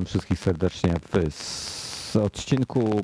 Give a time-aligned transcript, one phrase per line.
[0.00, 3.02] Witam wszystkich serdecznie w odcinku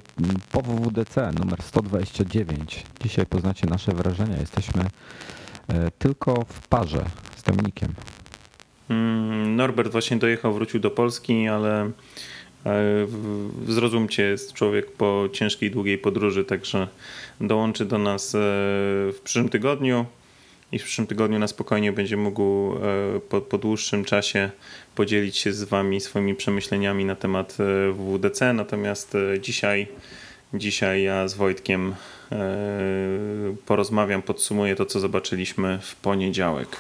[0.52, 2.84] po WWDC numer 129.
[3.02, 4.37] Dzisiaj poznacie nasze wrażenia.
[4.41, 4.82] Jesteśmy
[5.68, 7.04] e, tylko w parze
[7.37, 7.95] z Dominikiem.
[8.88, 11.90] Mm, Norbert właśnie dojechał, wrócił do Polski, ale e,
[13.68, 16.88] zrozumcie, jest człowiek po ciężkiej, długiej podróży, także
[17.40, 18.38] dołączy do nas e,
[19.12, 20.06] w przyszłym tygodniu
[20.73, 22.74] i w przyszłym tygodniu na spokojnie będzie mógł
[23.28, 24.51] po, po dłuższym czasie
[24.97, 28.52] podzielić się z Wami swoimi przemyśleniami na temat e, WWDC.
[28.52, 29.89] Natomiast e, dzisiaj,
[30.55, 31.95] dzisiaj ja z Wojtkiem
[33.67, 36.77] porozmawiam, podsumuję to, co zobaczyliśmy w poniedziałek.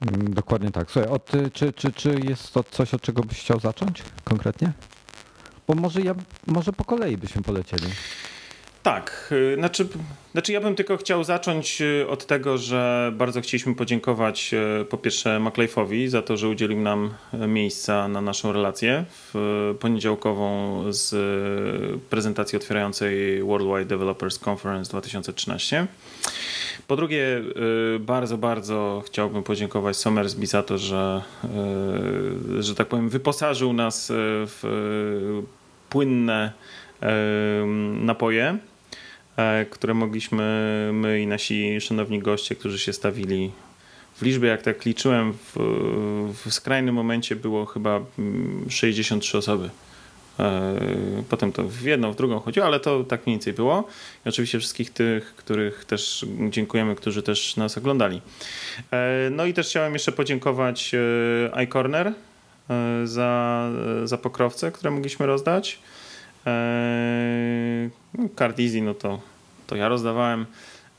[0.00, 0.90] Mm, dokładnie tak.
[0.90, 4.72] Słuchaj, od, czy, czy, czy jest to coś, od czego byś chciał zacząć konkretnie?
[5.68, 6.14] Bo może ja,
[6.46, 7.86] może po kolei byśmy polecieli.
[8.82, 9.88] Tak, y, znaczy,
[10.32, 14.98] znaczy ja bym tylko chciał zacząć y, od tego, że bardzo chcieliśmy podziękować y, po
[14.98, 17.14] pierwsze MacLife'owi za to, że udzielił nam
[17.48, 19.04] miejsca na naszą relację
[19.80, 21.14] poniedziałkową z
[22.10, 25.86] prezentacji otwierającej Worldwide Developers Conference 2013.
[26.86, 27.42] Po drugie,
[28.00, 31.22] bardzo, bardzo chciałbym podziękować Somersby za to, że,
[32.60, 34.62] że tak powiem, wyposażył nas w
[35.90, 36.52] płynne
[38.00, 38.58] napoje,
[39.36, 43.50] e, które mogliśmy my i nasi szanowni goście, którzy się stawili
[44.16, 45.56] w liczbie, jak tak liczyłem, w,
[46.44, 48.00] w skrajnym momencie było chyba
[48.68, 49.70] 63 mm, osoby.
[50.40, 50.76] E,
[51.28, 53.88] potem to w jedną, w drugą chodziło, ale to tak mniej więcej było.
[54.26, 58.20] I oczywiście wszystkich tych, których też dziękujemy, którzy też nas oglądali.
[58.92, 60.92] E, no i też chciałem jeszcze podziękować
[61.52, 62.12] iCorner
[63.04, 63.70] za,
[64.04, 65.78] za pokrowce, które mogliśmy rozdać.
[66.46, 67.90] Eee,
[68.38, 69.20] Card Easy, no to,
[69.66, 70.46] to ja rozdawałem.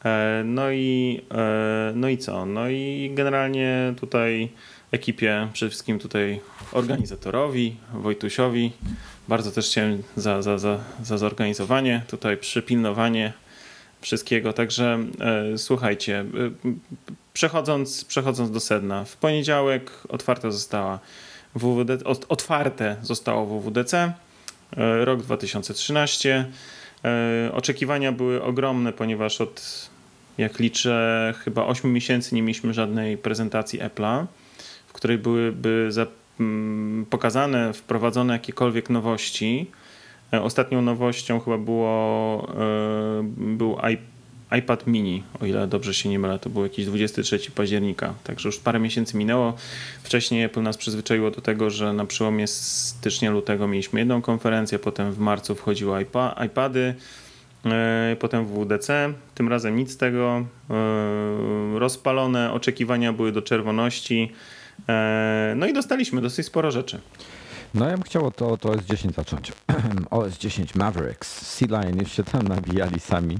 [0.03, 2.45] Eee, no i, eee, no i co?
[2.45, 4.49] No i generalnie tutaj
[4.91, 6.39] ekipie, przede wszystkim tutaj
[6.71, 8.71] organizatorowi, Wojtusiowi,
[9.27, 13.33] bardzo też chciałem za, za, za, za zorganizowanie, tutaj przypilnowanie
[14.01, 14.53] wszystkiego.
[14.53, 14.99] Także
[15.57, 16.25] słuchajcie, e,
[17.33, 20.99] przechodząc, przechodząc do sedna, w poniedziałek otwarta została
[21.55, 24.13] WWD, otwarte zostało WWDC.
[24.77, 26.45] E, rok 2013.
[27.05, 29.89] E, oczekiwania były ogromne, ponieważ od,
[30.37, 34.25] jak liczę, chyba 8 miesięcy nie mieliśmy żadnej prezentacji Apple'a,
[34.87, 35.89] w której byłyby
[36.39, 39.71] mm, pokazane, wprowadzone jakiekolwiek nowości.
[40.33, 42.47] E, ostatnią nowością chyba było,
[43.27, 44.18] był iPad
[44.57, 48.59] iPad mini, o ile dobrze się nie mylę, to był jakiś 23 października, także już
[48.59, 49.53] parę miesięcy minęło.
[50.03, 55.11] Wcześniej Apple nas przyzwyczaiło do tego, że na przełomie stycznia, lutego mieliśmy jedną konferencję, potem
[55.11, 56.95] w marcu wchodziły iPa iPady,
[57.65, 59.13] e, potem WDC.
[59.35, 60.45] Tym razem nic z tego.
[60.69, 64.31] E, rozpalone oczekiwania były do czerwoności.
[64.89, 66.99] E, no i dostaliśmy dosyć sporo rzeczy.
[67.73, 69.51] No ja bym chciał od, od OS 10 zacząć.
[70.09, 73.37] OS 10 Mavericks, Sea-Line już się tam nabijali sami.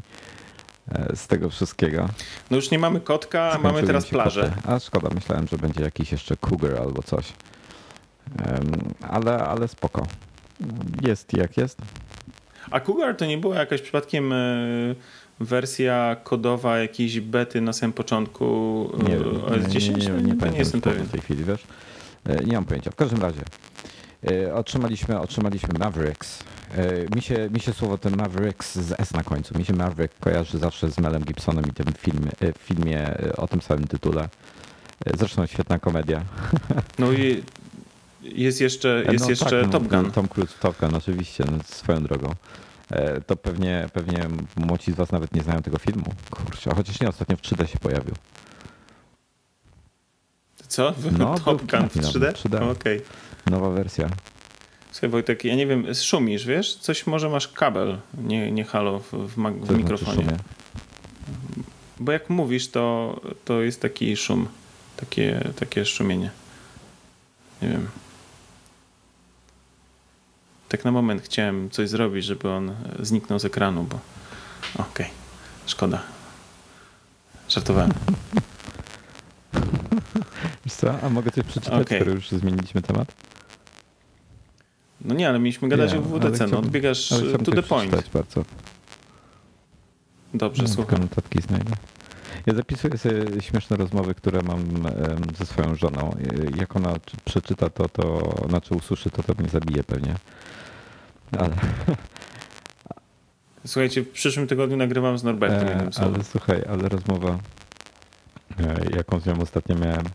[0.91, 2.09] E, z tego wszystkiego.
[2.51, 4.41] No już nie mamy kotka, Skończyły mamy teraz plażę.
[4.55, 4.73] Koty.
[4.73, 7.33] A szkoda, myślałem, że będzie jakiś jeszcze cougar albo coś.
[9.01, 10.07] Ale, ale spoko.
[11.01, 11.77] Jest jak jest.
[12.71, 14.35] A cougar to nie była jakaś przypadkiem e,
[15.39, 18.45] wersja kodowa jakiejś bety na samym początku
[19.07, 19.97] nie, OS 10?
[19.97, 21.05] Nie, nie, nie, nie, nie jestem pewien.
[21.05, 21.63] w tej chwili, wiesz?
[22.25, 22.91] E, nie mam pojęcia.
[22.91, 23.41] W każdym razie
[24.53, 26.43] otrzymaliśmy, otrzymaliśmy Mavericks,
[26.77, 29.57] E, mi się, mi się słowo ten Mavericks z S na końcu.
[29.57, 33.47] Mi się Maverick kojarzy zawsze z Melem Gibsonem i tym film, e, filmie e, o
[33.47, 34.29] tym samym tytule.
[35.17, 36.23] Zresztą świetna komedia.
[36.99, 37.43] No i
[38.21, 40.05] jest jeszcze, jest no, jeszcze tak, Top no, Gun.
[40.05, 42.35] No, Tom Cruise Top Gun, oczywiście, no, swoją drogą.
[43.27, 46.13] To pewnie, pewnie młodzi z was nawet nie znają tego filmu.
[46.31, 48.15] Kurczę, chociaż nie, ostatnio w 3D się pojawił.
[50.67, 50.93] Co?
[51.17, 52.31] No, Top Gun w 3D?
[52.31, 52.55] 3D.
[52.55, 52.97] Okej.
[52.97, 53.01] Okay.
[53.49, 54.09] Nowa wersja.
[54.91, 56.75] Słuchaj Wojtek, ja nie wiem, szumisz, wiesz?
[56.75, 60.23] Coś może masz kabel, nie, nie halo w, w, w znaczy mikrofonie.
[60.23, 60.43] Znaczy
[61.99, 64.47] Bo jak mówisz, to, to jest taki szum,
[64.97, 66.31] takie, takie szumienie.
[67.61, 67.87] Nie wiem.
[70.69, 73.99] Tak na moment chciałem coś zrobić, żeby on zniknął z ekranu, bo
[74.73, 75.07] okej, okay.
[75.65, 76.01] szkoda.
[77.49, 77.93] Żartowałem.
[80.65, 81.99] Wiesz co, a mogę coś przeczytać, okay.
[81.99, 83.13] skoro już zmieniliśmy temat?
[85.01, 86.47] No nie, ale mieliśmy gadać nie, o WWDC.
[86.47, 87.09] No, odbiegasz
[87.45, 88.09] to the point.
[88.13, 88.43] Bardzo.
[90.33, 90.99] Dobrze, no, słucham.
[90.99, 91.71] Notatki znajdę.
[92.45, 94.63] Ja zapisuję sobie śmieszne rozmowy, które mam
[95.37, 96.15] ze swoją żoną.
[96.57, 96.93] Jak ona
[97.25, 100.15] przeczyta to, to znaczy usłyszy to, to mnie zabije pewnie.
[101.37, 101.49] Ale...
[103.65, 105.67] Słuchajcie, w przyszłym tygodniu nagrywam z Norbertem.
[105.67, 107.39] E, ale słuchaj, ale rozmowa,
[108.59, 110.05] e, jaką z nią ostatnio miałem,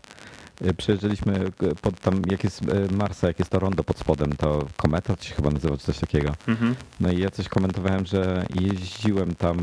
[0.77, 2.61] Przejeżdżaliśmy pod tam, jak jest
[2.91, 5.99] Marsa, jak jest to rondo pod spodem, to kometa to się chyba nazywa, czy coś
[5.99, 6.33] takiego.
[6.47, 6.75] Mhm.
[6.99, 9.57] No i ja coś komentowałem, że jeździłem tam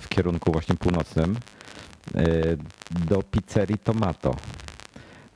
[0.00, 1.36] w kierunku właśnie północnym
[2.90, 4.34] do pizzerii Tomato.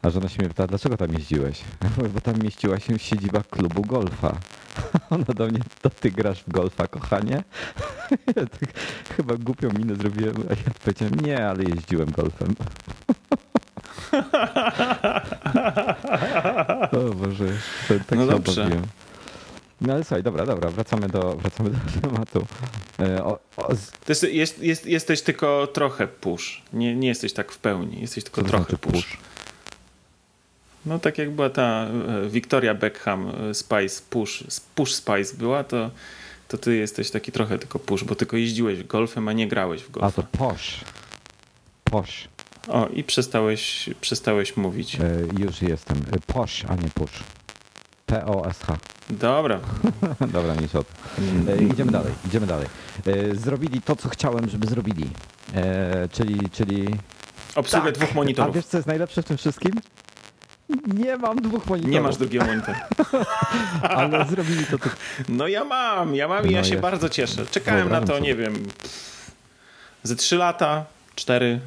[0.02, 1.64] A żona się mnie pyta, dlaczego tam jeździłeś?
[1.96, 4.36] mówię, bo tam mieściła się siedziba klubu golfa.
[5.10, 7.42] Ona do mnie, to ty grasz w golfa, kochanie?
[8.36, 8.72] Ja tak
[9.16, 12.54] chyba głupią minę zrobiłem, a ja powiedziałem, nie, ale jeździłem golfem.
[16.92, 17.46] o Boże,
[17.88, 18.70] tak no dobrze.
[19.80, 22.46] No ale słuchaj, dobra, dobra, wracamy do, wracamy do tematu.
[22.98, 23.92] E, o, o, z...
[24.22, 26.62] jest, jest, jesteś tylko trochę push.
[26.72, 28.92] Nie, nie jesteś tak w pełni, jesteś tylko trochę znaczy push.
[28.92, 29.16] push.
[30.86, 35.90] No tak jak była ta e, Victoria Beckham e, Spice Push, Push Spice była, to,
[36.48, 39.90] to ty jesteś taki trochę tylko push, bo tylko jeździłeś golfem, a nie grałeś w
[39.90, 40.06] golfa.
[40.06, 40.80] A to posh.
[41.84, 42.28] Posh.
[42.68, 44.94] O, i przestałeś, przestałeś mówić.
[44.94, 45.00] E,
[45.38, 45.98] już jestem.
[46.12, 47.22] E, posh, a nie push.
[48.06, 48.76] P-O-S-H.
[49.10, 49.60] Dobra.
[50.32, 51.48] Dobra, tym.
[51.48, 52.66] E, idziemy dalej, idziemy dalej.
[53.06, 55.10] E, zrobili to, co chciałem, żeby zrobili.
[55.54, 56.86] E, czyli, czyli...
[57.54, 57.94] Obsługę tak.
[57.94, 58.50] dwóch monitorów.
[58.50, 59.72] A wiesz, co jest najlepsze w tym wszystkim?
[60.86, 61.92] Nie mam dwóch monitorów.
[61.92, 62.88] Nie masz drugiego monitora.
[63.82, 64.88] Ale zrobili to tu.
[65.28, 66.82] No ja mam, ja mam i no ja się jest.
[66.82, 67.46] bardzo cieszę.
[67.50, 68.66] Czekałem na to, nie wiem,
[70.02, 70.84] ze trzy lata,
[71.14, 71.60] cztery,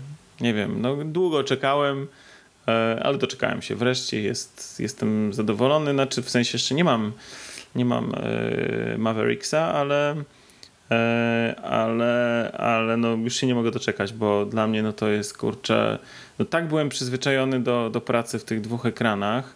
[0.44, 2.08] nie wiem, no długo czekałem,
[2.68, 3.76] e, ale doczekałem się.
[3.76, 7.12] Wreszcie jest, jestem zadowolony, znaczy w sensie jeszcze nie mam,
[7.76, 10.16] nie mam e, Mavericksa, ale
[10.92, 15.38] E, ale, ale no już się nie mogę doczekać, bo dla mnie no to jest
[15.38, 16.00] kurczę,
[16.40, 19.56] no tak byłem przyzwyczajony do, do pracy w tych dwóch ekranach,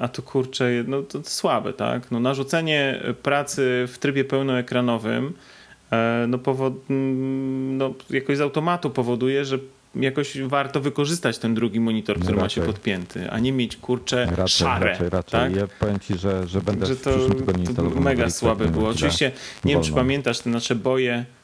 [0.00, 2.10] a tu kurczę, no to słabe, tak?
[2.10, 5.32] No narzucenie pracy w trybie pełnoekranowym
[6.28, 9.58] no, powod, no jakoś z automatu powoduje, że
[9.94, 12.62] jakoś warto wykorzystać ten drugi monitor, który raczej.
[12.62, 14.90] ma się podpięty, a nie mieć kurcze raczej, szare.
[14.90, 15.40] Raczej, raczej.
[15.40, 15.56] Tak?
[15.56, 17.10] Ja powiem ci, że, że będę że to,
[17.90, 18.88] w mega słabe było.
[18.88, 19.32] Oczywiście
[19.64, 21.43] nie wiem, czy pamiętasz te nasze boje E,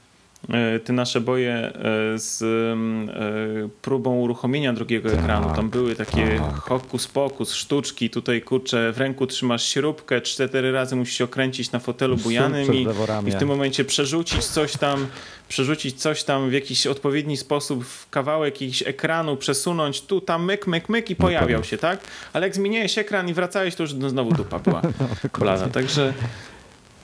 [0.85, 1.73] te nasze boje e,
[2.19, 5.57] z e, próbą uruchomienia drugiego tak, ekranu.
[5.57, 6.55] Tam były takie tak.
[6.55, 8.11] hokus pokus, sztuczki.
[8.11, 12.87] Tutaj kurczę, w ręku trzymasz śrubkę, cztery razy musisz się okręcić na fotelu bujanym i,
[13.27, 15.07] i, w tym momencie przerzucić coś tam,
[15.49, 20.67] przerzucić coś tam w jakiś odpowiedni sposób w kawałek jakiś ekranu, przesunąć tu, tam myk,
[20.67, 22.01] myk, myk i no pojawiał się, tak?
[22.33, 25.69] Ale jak zmieniłeś ekran i wracałeś, to już znowu dupa była no, blada.
[25.69, 26.13] Także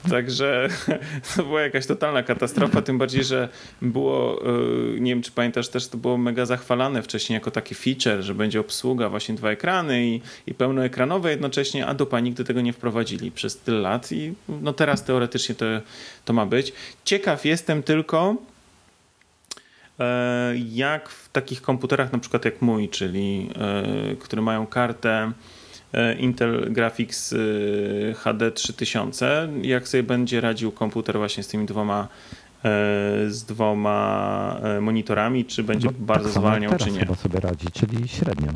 [0.09, 0.69] Także
[1.35, 3.49] to była jakaś totalna katastrofa, tym bardziej, że
[3.81, 8.21] było, e, nie wiem czy pamiętasz, też to było mega zachwalane wcześniej jako taki feature,
[8.21, 12.73] że będzie obsługa właśnie dwa ekrany i, i pełnoekranowe jednocześnie, a dupa nigdy tego nie
[12.73, 15.65] wprowadzili przez tyle lat i no teraz teoretycznie to,
[16.25, 16.73] to ma być.
[17.05, 18.35] Ciekaw jestem tylko,
[19.99, 25.31] e, jak w takich komputerach na przykład jak mój, czyli e, które mają kartę
[26.19, 29.49] Intel Graphics e, HD 3000.
[29.61, 32.07] Jak sobie będzie radził komputer właśnie z tymi dwoma
[32.57, 32.69] e,
[33.27, 36.99] z dwoma monitorami, czy będzie no, bardzo tak zwalniał, czy nie?
[36.99, 38.51] chyba sobie radzi, czyli średnio.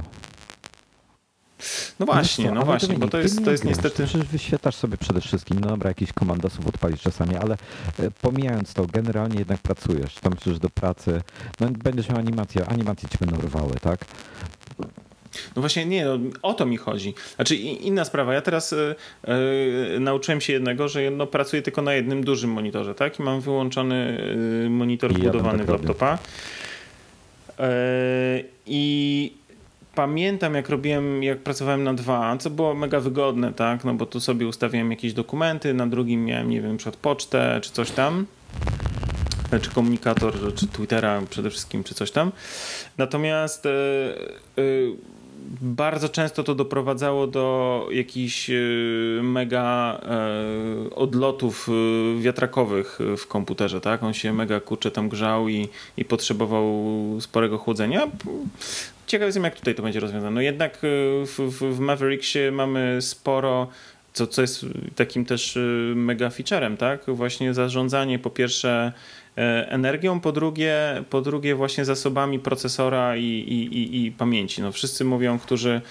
[1.99, 4.05] No właśnie, no, no właśnie, bo to jest, to jest niestety...
[4.05, 7.57] Przecież wyświetlasz sobie przede wszystkim, no dobra, jakiś komandosów odpalisz czasami, ale
[8.21, 11.21] pomijając to, generalnie jednak pracujesz, tam przecież do pracy,
[11.59, 14.05] no będziesz miał animację, animacje ci będą rwały, tak?
[15.55, 17.13] No właśnie nie, no, o to mi chodzi.
[17.35, 22.23] Znaczy inna sprawa, ja teraz yy, nauczyłem się jednego, że no, pracuję tylko na jednym
[22.23, 23.19] dużym monitorze, tak?
[23.19, 24.23] I mam wyłączony
[24.63, 26.17] yy, monitor wbudowany ja tak w laptopa.
[27.59, 27.65] Yy,
[28.65, 29.33] I
[29.95, 33.85] pamiętam, jak robiłem, jak pracowałem na dwa, co było mega wygodne, tak?
[33.85, 37.71] No bo tu sobie ustawiałem jakieś dokumenty, na drugim miałem, nie wiem, przed pocztę czy
[37.71, 38.25] coś tam
[39.59, 42.31] czy komunikator, czy Twittera przede wszystkim, czy coś tam.
[42.97, 43.67] Natomiast
[45.61, 48.53] bardzo często to doprowadzało do jakichś e,
[49.23, 54.03] mega e, odlotów e, wiatrakowych w komputerze, tak?
[54.03, 55.67] On się mega kurczę tam grzał i,
[55.97, 56.83] i potrzebował
[57.19, 58.07] sporego chłodzenia.
[59.07, 60.31] Ciekaw jestem, jak tutaj to będzie rozwiązane.
[60.31, 60.77] No jednak
[61.25, 63.67] w, w Mavericksie mamy sporo
[64.13, 65.57] co, co jest takim też
[65.95, 67.01] mega featurem, tak?
[67.07, 68.91] Właśnie zarządzanie po pierwsze
[69.35, 74.61] energią, po drugie, po drugie właśnie zasobami procesora i, i, i, i pamięci.
[74.61, 75.81] No wszyscy mówią, którzy,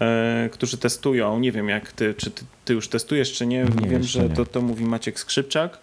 [0.00, 3.88] e, którzy testują, nie wiem jak ty, czy ty, ty już testujesz, czy nie, nie
[3.88, 4.34] wiem, że nie.
[4.34, 5.78] To, to mówi Maciek Skrzypczak.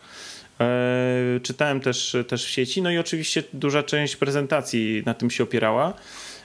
[0.60, 5.44] E, czytałem też, też w sieci, no i oczywiście duża część prezentacji na tym się
[5.44, 5.94] opierała.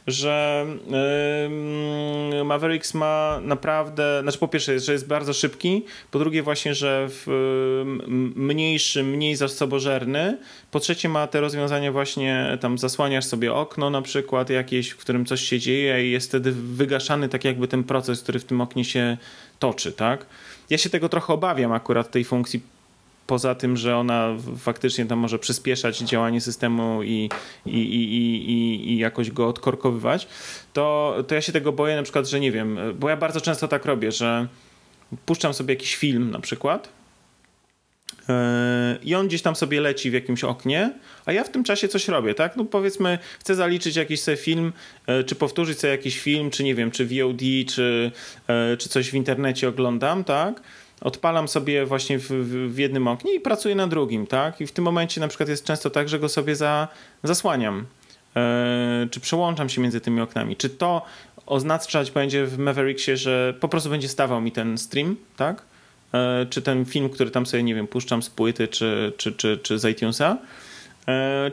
[0.06, 0.66] Że
[2.44, 7.08] Mavericks ma naprawdę, znaczy po pierwsze, że jest bardzo szybki, po drugie właśnie, że
[8.36, 10.38] mniejszy, mniej zasobożerny,
[10.70, 15.26] po trzecie ma te rozwiązania właśnie, tam zasłaniasz sobie okno na przykład jakieś, w którym
[15.26, 18.84] coś się dzieje i jest wtedy wygaszany tak jakby ten proces, który w tym oknie
[18.84, 19.16] się
[19.58, 20.26] toczy, tak?
[20.70, 22.60] Ja się tego trochę obawiam akurat tej funkcji
[23.26, 27.30] poza tym, że ona faktycznie tam może przyspieszać działanie systemu i,
[27.66, 30.28] i, i, i, i jakoś go odkorkowywać,
[30.72, 33.68] to, to ja się tego boję na przykład, że nie wiem, bo ja bardzo często
[33.68, 34.46] tak robię, że
[35.26, 36.88] puszczam sobie jakiś film na przykład
[38.28, 38.34] yy,
[39.02, 40.92] i on gdzieś tam sobie leci w jakimś oknie,
[41.24, 42.56] a ja w tym czasie coś robię, tak?
[42.56, 44.72] No powiedzmy, chcę zaliczyć jakiś sobie film,
[45.06, 48.10] yy, czy powtórzyć sobie jakiś film, czy nie wiem, czy VOD, czy,
[48.48, 50.62] yy, czy coś w internecie oglądam, tak?
[51.04, 52.28] Odpalam sobie właśnie w,
[52.72, 54.60] w, jednym oknie i pracuję na drugim, tak?
[54.60, 56.88] I w tym momencie na przykład jest często tak, że go sobie za,
[57.22, 57.86] zasłaniam.
[58.36, 60.56] E, czy przełączam się między tymi oknami.
[60.56, 61.02] Czy to
[61.46, 65.62] oznaczać będzie w Mavericksie, że po prostu będzie stawał mi ten stream, tak?
[66.14, 69.58] E, czy ten film, który tam sobie, nie wiem, puszczam z płyty czy, czy, czy,
[69.58, 70.38] czy z iTunesa,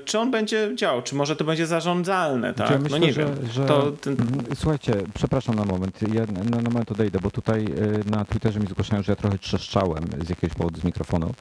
[0.05, 1.01] czy on będzie działał?
[1.01, 2.53] Czy może to będzie zarządzalne?
[2.53, 2.71] Tak?
[2.71, 3.49] Ja myślę, no nie że, wiem.
[3.51, 3.65] Że...
[3.65, 4.17] To, ten...
[4.55, 5.99] Słuchajcie, przepraszam na moment.
[6.13, 9.37] Ja na, na moment odejdę, bo tutaj e, na Twitterze mi zgłaszają, że ja trochę
[9.37, 11.33] trzeszczałem z jakiegoś powodu z mikrofonu.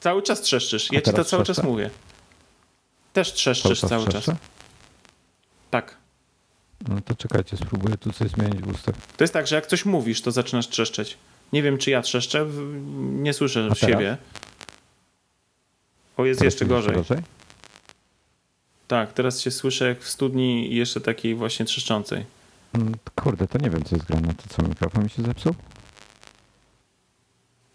[0.00, 0.92] Cały czas trzeszczysz.
[0.92, 1.90] Ja ci to cały czas mówię.
[3.12, 4.36] Też trzeszczysz cały, cały czas.
[5.70, 5.96] Tak.
[6.88, 8.94] No to czekajcie, spróbuję tu coś zmienić w ustach.
[9.16, 11.16] To jest tak, że jak coś mówisz, to zaczynasz trzeszczeć.
[11.52, 12.46] Nie wiem, czy ja trzeszczę,
[13.00, 14.16] nie słyszę siebie.
[16.16, 16.94] O, jest teraz jeszcze gorzej.
[16.94, 17.18] gorzej.
[18.88, 22.24] Tak, teraz się słyszę jak w studni jeszcze takiej właśnie trzeszczącej.
[22.72, 24.34] Mm, kurde, to nie wiem, co jest grane.
[24.34, 25.54] To co, mikrofon mi się zepsuł?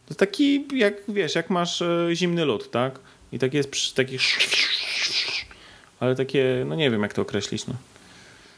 [0.05, 2.99] To taki, jak wiesz, jak masz e, zimny lód, tak?
[3.31, 4.17] I taki jest taki
[5.99, 7.67] ale takie, no nie wiem, jak to określić.
[7.67, 7.73] No.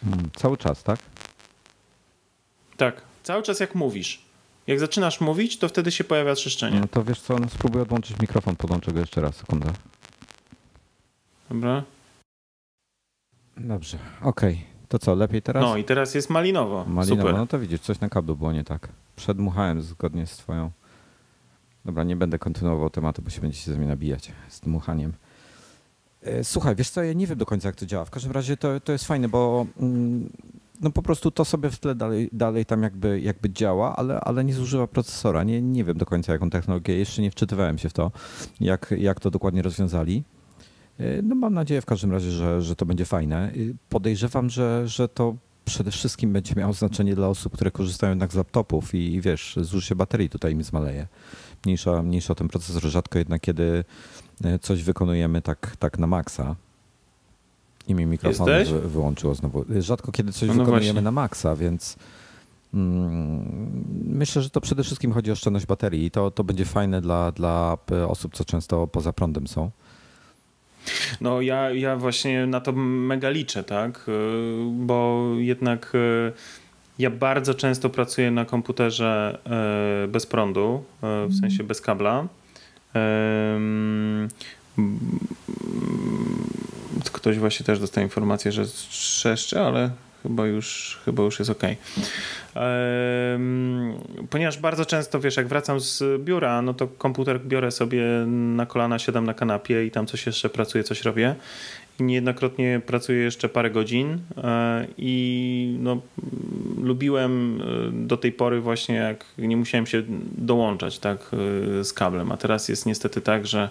[0.04, 1.00] Hmm, cały czas, tak?
[2.78, 4.22] Tak, cały czas jak mówisz.
[4.72, 6.80] Jak zaczynasz mówić, to wtedy się pojawia trzeszczenie.
[6.80, 9.68] No to wiesz co, no spróbuję odłączyć mikrofon, podłączę go jeszcze raz, sekundę.
[11.50, 11.84] Dobra.
[13.58, 14.54] Dobrze, okej.
[14.54, 14.66] Okay.
[14.88, 15.64] To co, lepiej teraz?
[15.64, 16.86] No i teraz jest malinowo.
[16.86, 17.36] Malinowo, Super.
[17.36, 18.88] no to widzisz, coś na kablu było nie tak.
[19.16, 20.72] Przedmuchałem zgodnie z twoją...
[21.86, 25.14] Dobra, nie będę kontynuował tematu, bo się będziecie ze mnie nabijać z dmuchaniem.
[26.24, 28.06] E, słuchaj, wiesz co, ja nie wiem do końca jak to działa.
[28.06, 30.30] W każdym razie to, to jest fajne, bo mm,
[30.82, 34.44] no po prostu to sobie w tle dalej, dalej tam jakby, jakby działa, ale, ale
[34.44, 35.44] nie zużywa procesora.
[35.44, 38.12] Nie, nie wiem do końca jaką technologię, jeszcze nie wczytywałem się w to,
[38.60, 40.24] jak, jak to dokładnie rozwiązali.
[41.00, 43.52] E, no mam nadzieję w każdym razie, że, że to będzie fajne.
[43.90, 45.36] Podejrzewam, że, że to
[45.66, 49.56] przede wszystkim będzie miało znaczenie dla osób, które korzystają jednak z laptopów i, i wiesz,
[49.62, 51.08] zużycie baterii tutaj mi zmaleje.
[51.66, 53.84] Mniejsza, mniejsza ten procesor, rzadko jednak kiedy
[54.44, 56.56] e, coś wykonujemy tak, tak na maksa,
[57.88, 59.66] i mi mikrofon wy, wyłączyło znowu.
[59.80, 61.02] Rzadko kiedy coś no, no wykonujemy właśnie.
[61.02, 61.96] na maksa, więc
[62.74, 67.02] mm, myślę, że to przede wszystkim chodzi o oszczędność baterii i to, to będzie fajne
[67.02, 69.72] dla, dla osób, co często poza prądem są.
[71.22, 74.06] No ja, ja właśnie na to mega liczę, tak?
[74.08, 74.12] Y,
[74.72, 76.32] bo jednak y,
[77.00, 79.40] ja bardzo często pracuję na komputerze
[80.06, 82.28] y, bez prądu, w sensie bez kabla
[87.12, 89.90] ktoś właśnie też dostaje informację, że trzeszcze, ale
[90.24, 91.64] chyba już, chyba już jest ok.
[94.30, 99.00] Ponieważ bardzo często, wiesz, jak wracam z biura, no to komputer biorę sobie na kolana,
[99.00, 101.36] siadam na kanapie i tam coś jeszcze pracuję, coś robię
[102.02, 106.02] niejednokrotnie pracuję jeszcze parę godzin e, i no,
[106.82, 110.04] lubiłem e, do tej pory właśnie jak nie musiałem się
[110.38, 111.32] dołączać tak
[111.80, 113.70] e, z kablem, a teraz jest niestety tak, że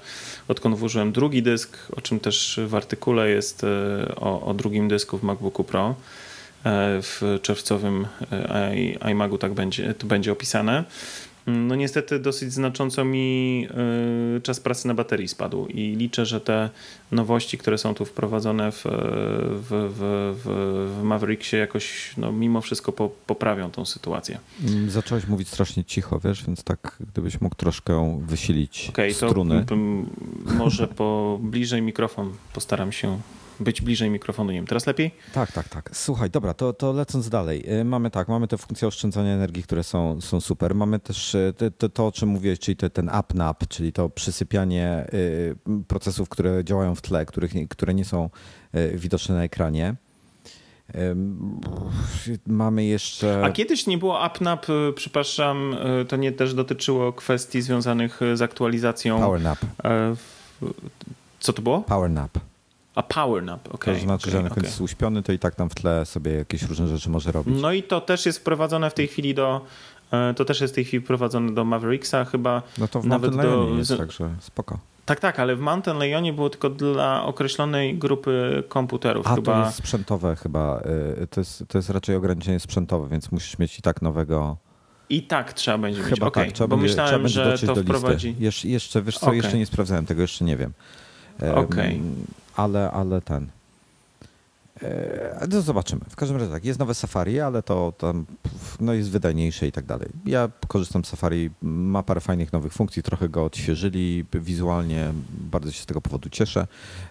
[0.49, 3.67] odkąd włożyłem drugi dysk, o czym też w artykule jest
[4.17, 5.95] o, o drugim dysku w MacBooku Pro,
[7.03, 8.07] w czerwcowym
[9.11, 10.85] iMagu tak będzie, to będzie opisane,
[11.51, 13.67] no niestety dosyć znacząco mi
[14.37, 16.71] y, czas pracy na baterii spadł i liczę, że te
[17.13, 20.35] nowości, które są tu wprowadzone w, w, w,
[20.99, 24.39] w Mavericksie jakoś no, mimo wszystko po, poprawią tą sytuację.
[24.69, 29.65] Mm, zacząłeś mówić strasznie cicho, wiesz, więc tak gdybyś mógł troszkę wysilić okay, struny.
[29.67, 29.77] To
[30.55, 33.21] może po bliżej mikrofon postaram się
[33.61, 34.51] być bliżej mikrofonu.
[34.51, 35.11] Nie wiem, teraz lepiej?
[35.33, 35.91] Tak, tak, tak.
[35.93, 37.73] Słuchaj, dobra, to, to lecąc dalej.
[37.81, 40.75] Y, mamy tak, mamy te funkcje oszczędzania energii, które są, są super.
[40.75, 45.07] Mamy też y, to, to o czym mówiłeś, czyli te, ten up-nap, czyli to przysypianie
[45.15, 45.57] y,
[45.89, 48.31] procesów, które działają w tle, których, które nie są
[48.95, 49.95] widoczne na ekranie.
[52.47, 53.43] Mamy jeszcze.
[53.45, 55.77] A kiedyś nie było UpNap, przepraszam,
[56.09, 59.21] to nie też dotyczyło kwestii związanych z aktualizacją.
[59.21, 59.59] PowerNap.
[61.41, 61.81] Co to było?
[61.81, 62.39] PowerNap.
[63.01, 63.75] A power nap, okej.
[63.75, 64.65] Okay, to znaczy, okay, że końcu okay.
[64.65, 67.55] jest uśpiony, to i tak tam w tle sobie jakieś różne rzeczy może robić.
[67.61, 69.61] No i to też jest wprowadzone w tej chwili do
[70.11, 72.63] e, to też jest w tej chwili wprowadzone do Mavericksa chyba.
[72.79, 74.79] No to w nawet do jest, także spoko.
[75.07, 79.27] Tak, tak, ale w Mountain Leonie było tylko dla określonej grupy komputerów.
[79.27, 79.61] A chyba...
[79.61, 80.83] to jest sprzętowe chyba.
[81.23, 84.57] Y, to jest, to jest raczej ograniczenie sprzętowe, więc musisz mieć i tak nowego.
[85.09, 86.11] I tak trzeba będzie mieć.
[86.11, 88.37] Chyba okay, tak, trzeba bo będzie, myślałem, trzeba że to wprowadzi.
[88.39, 89.37] Jesz, jeszcze, wiesz co, okay.
[89.37, 90.73] jeszcze nie sprawdzałem tego, jeszcze nie wiem.
[91.41, 91.61] Okej.
[91.65, 92.01] Okay.
[92.61, 93.47] Ale, ale ten.
[95.51, 96.01] No zobaczymy.
[96.09, 98.27] W każdym razie tak, jest nowe Safari, ale to tam
[98.81, 100.09] no jest wydajniejsze i tak dalej.
[100.27, 105.83] Ja korzystam z Safari, ma parę fajnych nowych funkcji, trochę go odświeżyli wizualnie, bardzo się
[105.83, 106.67] z tego powodu cieszę.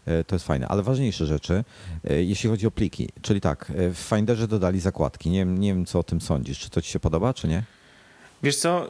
[0.05, 1.63] E, to jest fajne, ale ważniejsze rzeczy,
[2.09, 5.29] e, jeśli chodzi o pliki, czyli tak, w Finderze dodali zakładki.
[5.29, 6.59] Nie, nie wiem, co o tym sądzisz.
[6.59, 7.63] Czy to ci się podoba, czy nie?
[8.43, 8.89] Wiesz co,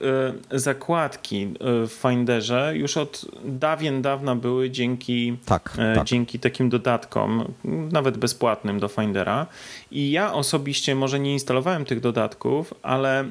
[0.52, 6.08] y, zakładki y, w Finderze już od dawien dawna były dzięki, tak, y, tak.
[6.08, 7.54] dzięki takim dodatkom,
[7.92, 9.48] nawet bezpłatnym do Findera.
[9.92, 13.30] I ja osobiście może nie instalowałem tych dodatków, ale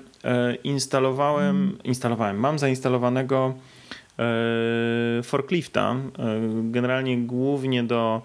[0.64, 1.78] instalowałem, hmm.
[1.84, 3.54] instalowałem, mam zainstalowanego
[5.22, 5.96] forklifta,
[6.62, 8.22] generalnie głównie do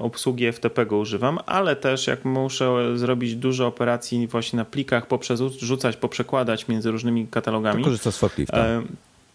[0.00, 5.96] obsługi FTP go używam, ale też jak muszę zrobić dużo operacji właśnie na plikach, poprzerzucać,
[5.96, 7.84] poprzekładać między różnymi katalogami.
[8.02, 8.58] To z forklifta.
[8.58, 8.82] E,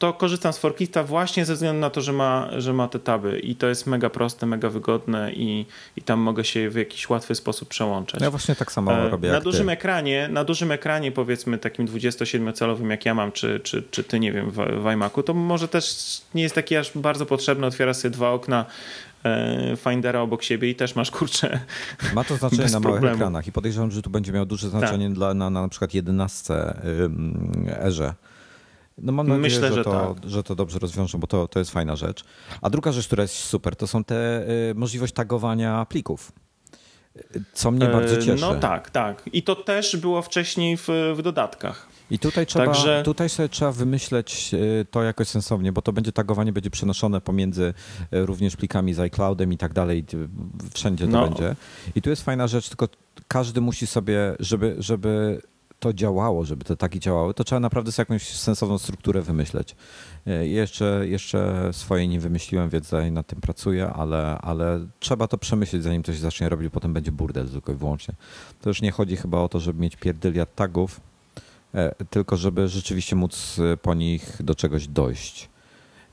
[0.04, 3.40] to korzystam z forklifta właśnie ze względu na to, że ma, że ma te taby
[3.40, 5.66] i to jest mega proste, mega wygodne i,
[5.98, 8.22] i tam mogę się w jakiś łatwy sposób przełączać.
[8.22, 9.32] Ja właśnie tak samo e, robię.
[9.32, 9.74] Na dużym ty.
[9.74, 14.32] ekranie, na dużym ekranie powiedzmy takim 27-calowym jak ja mam, czy, czy, czy ty, nie
[14.32, 15.96] wiem, w, w iMacu, to może też
[16.36, 19.13] nie jest taki aż bardzo potrzebny, otwiera sobie dwa okna E,
[19.78, 21.60] Findera obok siebie i też masz kurczę.
[22.14, 23.16] Ma to znaczenie na małych problemu.
[23.16, 25.16] ekranach i podejrzewam, że tu będzie miał duże znaczenie tak.
[25.16, 26.54] dla, na, na, na przykład 11
[27.68, 28.14] erze.
[28.98, 30.30] No mam nadzieję, Myślę, że, że, to, tak.
[30.30, 32.24] że to dobrze rozwiążą, bo to, to jest fajna rzecz.
[32.62, 36.32] A druga rzecz, która jest super, to są te y, możliwość tagowania plików.
[37.54, 38.42] Co mnie bardzo e, cieszy.
[38.42, 39.30] No tak, tak.
[39.34, 41.88] I to też było wcześniej w, w dodatkach.
[42.12, 43.04] I tutaj trzeba, Także...
[43.06, 47.74] tutaj sobie trzeba wymyśleć e, to jakoś sensownie, bo to będzie tagowanie będzie przenoszone pomiędzy
[48.12, 50.06] e, również plikami z iCloudem i tak dalej,
[50.74, 51.28] wszędzie to no.
[51.28, 51.56] będzie.
[51.96, 52.88] I tu jest fajna rzecz, tylko
[53.28, 55.42] każdy musi sobie, żeby, żeby
[55.80, 59.76] to działało, żeby te tagi działały, to trzeba naprawdę sobie jakąś sensowną strukturę wymyśleć.
[60.28, 65.84] E, jeszcze, jeszcze swojej nie wymyśliłem, więc nad tym pracuję, ale, ale trzeba to przemyśleć,
[65.84, 68.16] zanim to się zacznie robić, potem będzie burdel tylko i wyłącznie.
[68.62, 71.02] To już nie chodzi chyba o to, żeby mieć pierdyliard tagów,
[72.10, 75.50] tylko żeby rzeczywiście móc e, po nich do czegoś dojść.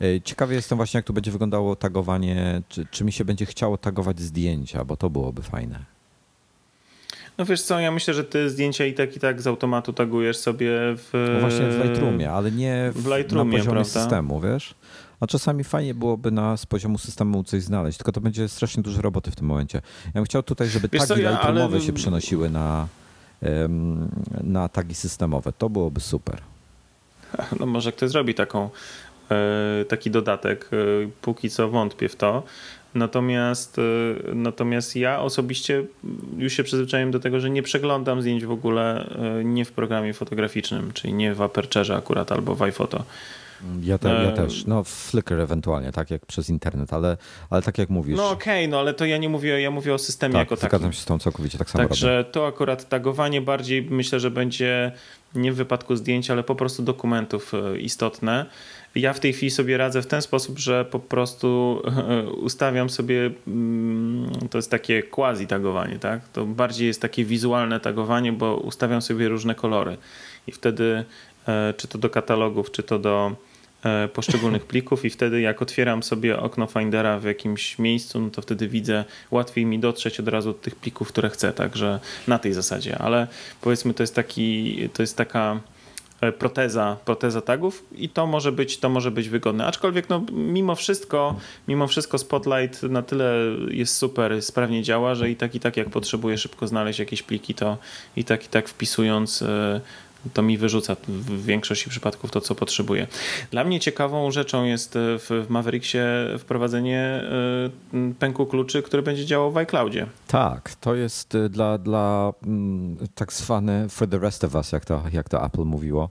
[0.00, 3.78] E, ciekawy jestem właśnie, jak tu będzie wyglądało tagowanie, czy, czy mi się będzie chciało
[3.78, 5.84] tagować zdjęcia, bo to byłoby fajne.
[7.38, 10.36] No wiesz co, ja myślę, że ty zdjęcia i tak i tak z automatu tagujesz
[10.36, 11.30] sobie w...
[11.34, 14.00] No właśnie w Lightroomie, ale nie w, w Lightroomie, na poziomie prawda?
[14.00, 14.74] systemu, wiesz?
[15.20, 19.02] A czasami fajnie byłoby na, z poziomu systemu coś znaleźć, tylko to będzie strasznie dużo
[19.02, 19.82] roboty w tym momencie.
[20.06, 21.86] Ja bym chciał tutaj, żeby wiesz tagi co, ja, Lightroomowe ale...
[21.86, 22.88] się przenosiły na,
[24.40, 25.52] na tagi systemowe.
[25.52, 26.40] To byłoby super.
[27.60, 28.70] No może ktoś zrobi taką,
[29.30, 30.70] e, taki dodatek.
[30.72, 30.76] E,
[31.22, 32.42] póki co wątpię w to.
[32.94, 33.82] Natomiast, e,
[34.34, 35.84] natomiast ja osobiście
[36.38, 39.10] już się przyzwyczaiłem do tego, że nie przeglądam zdjęć w ogóle
[39.44, 43.04] nie w programie fotograficznym, czyli nie w Aperture akurat albo w iPhoto.
[43.82, 44.66] Ja, te, ja, też.
[44.66, 47.16] No Flickr ewentualnie, tak jak przez internet, ale,
[47.50, 48.16] ale tak jak mówisz.
[48.16, 50.56] No okej, okay, no ale to ja nie mówię, ja mówię o systemie tak, jako
[50.56, 50.68] takim.
[50.68, 52.30] Zgadzam się z tą całkowicie, tak samo Także robię.
[52.30, 54.92] to akurat tagowanie bardziej myślę, że będzie
[55.34, 58.46] nie w wypadku zdjęć, ale po prostu dokumentów e, istotne.
[58.94, 61.82] Ja w tej chwili sobie radzę w ten sposób, że po prostu
[62.42, 66.28] ustawiam sobie, mm, to jest takie quasi tagowanie, tak?
[66.28, 69.96] To bardziej jest takie wizualne tagowanie, bo ustawiam sobie różne kolory
[70.46, 71.04] i wtedy
[71.48, 73.49] e, czy to do katalogów, czy to do E,
[74.12, 78.68] poszczególnych plików i wtedy jak otwieram sobie okno Findera w jakimś miejscu, no to wtedy
[78.68, 82.98] widzę, łatwiej mi dotrzeć od razu do tych plików, które chcę, także na tej zasadzie,
[82.98, 83.26] ale
[83.60, 85.60] powiedzmy to jest taki, to jest taka
[86.20, 89.66] e, proteza, proteza tagów i to może być, to może być wygodne.
[89.66, 91.36] Aczkolwiek no, mimo wszystko,
[91.68, 93.34] mimo wszystko Spotlight na tyle
[93.68, 97.54] jest super, sprawnie działa, że i tak i tak jak potrzebuję szybko znaleźć jakieś pliki,
[97.54, 97.78] to
[98.16, 99.80] i tak i tak wpisując e,
[100.32, 103.06] to mi wyrzuca w większości przypadków to, co potrzebuję.
[103.50, 105.98] Dla mnie ciekawą rzeczą jest e, w Mavericksie
[106.38, 107.22] wprowadzenie
[107.94, 110.06] e, pęku kluczy, który będzie działał w iCloudzie.
[110.26, 114.84] Tak, to jest e, dla, dla mm, tak zwane for the rest of us, jak
[114.84, 116.10] to, jak to Apple mówiło.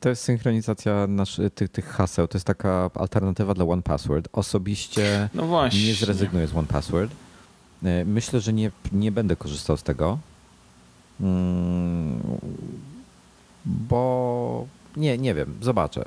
[0.00, 1.08] To jest synchronizacja
[1.54, 2.28] tych, tych haseł.
[2.28, 4.28] To jest taka alternatywa dla One Password.
[4.32, 7.12] Osobiście no nie zrezygnuję z One Password.
[8.06, 10.18] Myślę, że nie, nie będę korzystał z tego
[13.64, 16.04] bo nie, nie wiem, zobaczę.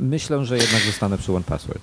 [0.00, 1.82] Myślę, że jednak zostanę przy One Password.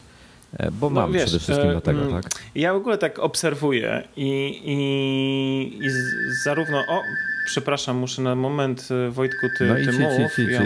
[0.58, 2.32] E, bo no, mam wiesz, przede wszystkim e, do tego, mm, tak?
[2.56, 5.90] Ja w ogóle tak obserwuję i, i, i
[6.44, 6.80] zarówno.
[6.88, 7.02] O,
[7.46, 10.14] przepraszam, muszę na moment, e, Wojtku, ty, no ty mów.
[10.20, 10.62] Idź, idź, ja,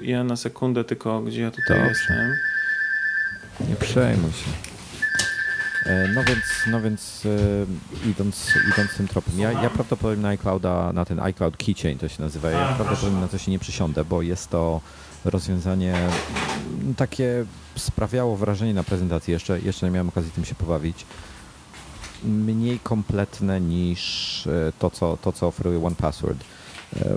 [0.00, 1.88] ja, na sekundę tylko, gdzie ja tutaj Dobrze.
[1.88, 2.36] jestem.
[3.68, 4.77] Nie przejmuj się.
[6.14, 7.22] No więc, no więc
[8.06, 12.22] idąc, idąc tym tropem, ja, ja prawdopodobnie na iClouda, na ten iCloud Keychain to się
[12.22, 14.80] nazywa, ja prawdopodobnie na to się nie przysiądę, bo jest to
[15.24, 15.94] rozwiązanie
[16.96, 17.44] takie
[17.76, 21.06] sprawiało wrażenie na prezentacji, jeszcze, jeszcze nie miałem okazji tym się pobawić,
[22.24, 26.44] mniej kompletne niż e, to, co, to, co oferuje One Password.
[26.96, 27.16] E,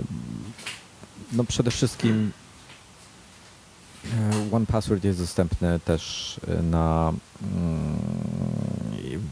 [1.32, 2.41] no przede wszystkim e,
[4.52, 7.12] One Password jest dostępny też na,
[7.42, 7.98] mm,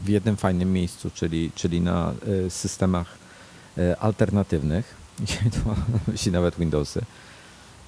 [0.03, 2.13] w jednym fajnym miejscu, czyli, czyli na
[2.49, 3.17] systemach
[3.99, 4.95] alternatywnych,
[5.63, 7.01] to nawet Windowsy.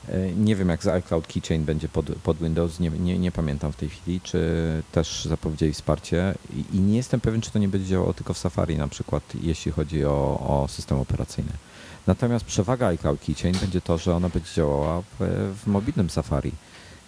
[0.10, 3.72] E, nie wiem, jak z iCloud Keychain będzie pod, pod Windows, nie, nie, nie, pamiętam
[3.72, 4.42] w tej chwili, czy
[4.92, 8.38] też zapowiedzieli wsparcie I, i, nie jestem pewien, czy to nie będzie działało tylko w
[8.38, 11.52] Safari na przykład, jeśli chodzi o, o system operacyjny.
[12.08, 15.16] Natomiast przewaga iCloud Keychain będzie to, że ona będzie działała w,
[15.64, 16.52] w mobilnym Safari,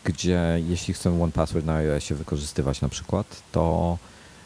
[0.05, 3.97] gdzie jeśli chcemy One Password na iOSie wykorzystywać na przykład, to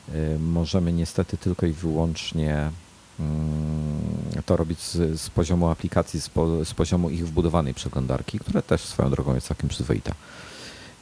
[0.10, 2.72] y, możemy niestety tylko i wyłącznie
[3.20, 8.62] Mm, to robić z, z poziomu aplikacji, z, po, z, poziomu ich wbudowanej przeglądarki, która
[8.62, 10.14] też swoją drogą jest całkiem przyzwoita.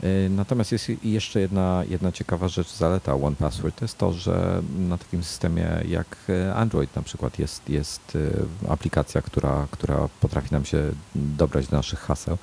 [0.03, 4.61] Y, natomiast jest jeszcze jedna, jedna ciekawa rzecz, zaleta One Password, to jest to, że
[4.79, 6.17] na takim systemie jak
[6.55, 8.31] Android na przykład jest, jest y,
[8.69, 12.37] aplikacja, która, która potrafi nam się dobrać do naszych haseł.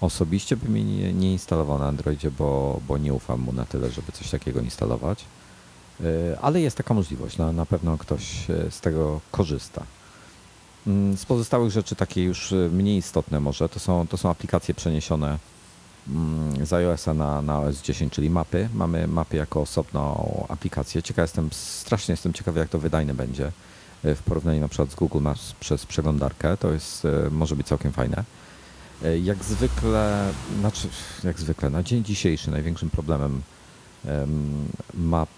[0.00, 3.90] Osobiście bym jej nie, nie instalował na Androidzie, bo, bo nie ufam mu na tyle,
[3.90, 5.24] żeby coś takiego instalować.
[6.00, 9.82] E, ale jest taka możliwość, na, na pewno ktoś e, z tego korzysta.
[10.86, 14.74] Mm, z pozostałych rzeczy takie już e, mniej istotne może, to są, to są aplikacje
[14.74, 15.38] przeniesione
[16.08, 18.68] mm, z iOS-a na, na OS 10, czyli mapy.
[18.74, 21.02] Mamy mapy jako osobną aplikację.
[21.02, 23.52] Ciekaw jestem, strasznie jestem ciekawy, jak to wydajne będzie
[24.04, 26.56] w porównaniu na przykład z Google Maps przez przeglądarkę.
[26.56, 28.24] To jest, może być całkiem fajne.
[29.22, 30.88] Jak zwykle, znaczy
[31.24, 33.42] jak zwykle, na dzień dzisiejszy największym problemem
[34.94, 35.28] map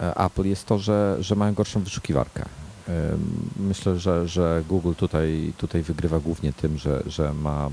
[0.00, 2.44] E, Apple jest to, że, że mają gorszą wyszukiwarkę.
[3.56, 7.70] Myślę, że, że Google tutaj, tutaj wygrywa głównie tym, że, że ma,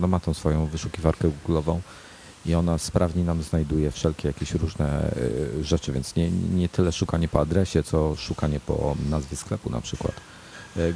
[0.00, 1.78] no ma tą swoją wyszukiwarkę Google'ową
[2.46, 4.86] i ona sprawnie nam znajduje wszelkie jakieś różne
[5.60, 9.80] e, rzeczy, więc nie, nie tyle szukanie po adresie, co szukanie po nazwie sklepu na
[9.80, 10.20] przykład, e,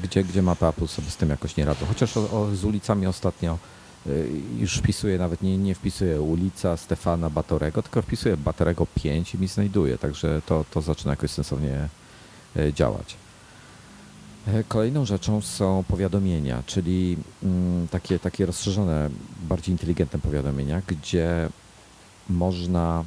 [0.02, 1.87] gdzie, gdzie mapy Apple sobie z tym jakoś nie radzą.
[1.87, 3.58] Chociaż o, o, z ulicami ostatnio
[4.06, 9.38] Y, już wpisuję, nawet nie, nie wpisuję ulica Stefana Batorego, tylko wpisuję Batorego 5 i
[9.38, 11.88] mi znajduje, także to, to zaczyna jakoś sensownie
[12.56, 13.16] y, działać.
[14.46, 19.10] E, kolejną rzeczą są powiadomienia, czyli mm, takie, takie rozszerzone,
[19.42, 21.48] bardziej inteligentne powiadomienia, gdzie
[22.28, 23.04] można e,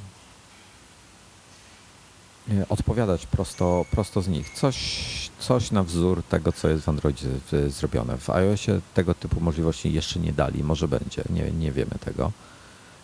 [2.69, 4.49] odpowiadać prosto, prosto z nich.
[4.49, 4.99] Coś,
[5.39, 7.27] coś na wzór tego, co jest w Androidzie
[7.67, 8.17] zrobione.
[8.17, 12.31] W iOSie tego typu możliwości jeszcze nie dali, może będzie, nie, nie wiemy tego.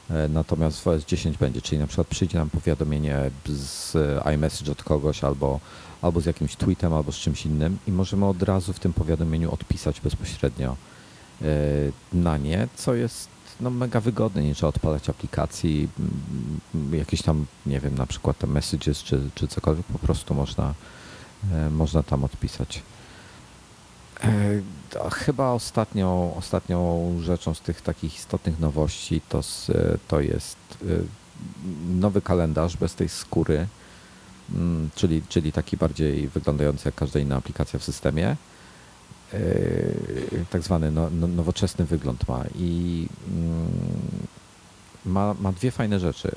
[0.10, 3.94] E, natomiast w OS 10 będzie, czyli na przykład przyjdzie nam powiadomienie z
[4.36, 5.60] iMessage od kogoś albo,
[6.02, 9.52] albo z jakimś tweetem, albo z czymś innym i możemy od razu w tym powiadomieniu
[9.52, 10.76] odpisać bezpośrednio
[11.42, 11.46] e,
[12.14, 13.33] na nie, co jest
[13.64, 15.90] no, mega wygodne, nie trzeba odpalać aplikacji,
[16.92, 20.74] jakieś tam, nie wiem, na przykład te messages czy, czy cokolwiek, po prostu można
[21.52, 22.82] E, można tam odpisać.
[24.24, 29.42] E, chyba ostatnią, ostatnią rzeczą z tych takich istotnych nowości to,
[30.08, 30.86] to jest e,
[32.00, 33.68] nowy kalendarz bez tej skóry,
[34.56, 38.36] mm, czyli, czyli taki bardziej wyglądający jak każda inna aplikacja w systemie.
[40.50, 43.68] Tak zwany no, no, nowoczesny wygląd ma i mm,
[45.06, 46.32] ma, ma dwie fajne rzeczy.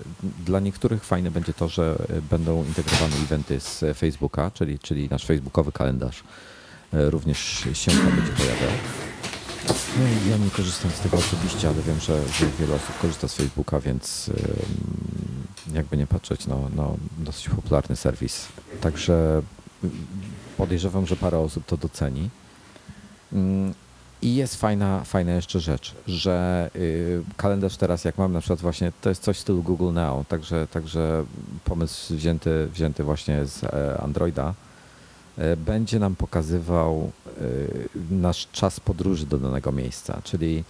[0.47, 1.99] Dla niektórych fajne będzie to, że
[2.31, 6.25] będą integrowane eventy z Facebooka, czyli, czyli nasz facebookowy kalendarz
[6.93, 8.71] e, również się tam będzie pojawiał.
[9.99, 13.35] No ja nie korzystam z tego osobiście, ale wiem, że, że wiele osób korzysta z
[13.35, 14.31] Facebooka, więc
[15.73, 18.49] jakby nie patrzeć, no, no dosyć popularny serwis.
[18.81, 19.43] Także
[20.57, 22.31] podejrzewam, że parę osób to doceni.
[24.23, 28.93] I jest fajna, fajna jeszcze rzecz, że y, kalendarz teraz, jak mam na przykład właśnie,
[29.01, 31.25] to jest coś w stylu Google Now, także, także
[31.65, 34.55] pomysł wzięty, wzięty właśnie z e, Androida,
[35.39, 37.43] e, będzie nam pokazywał e,
[38.11, 40.65] nasz czas podróży do danego miejsca, czyli,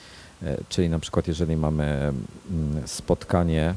[0.68, 2.12] czyli na przykład jeżeli mamy
[2.50, 3.74] mm, spotkanie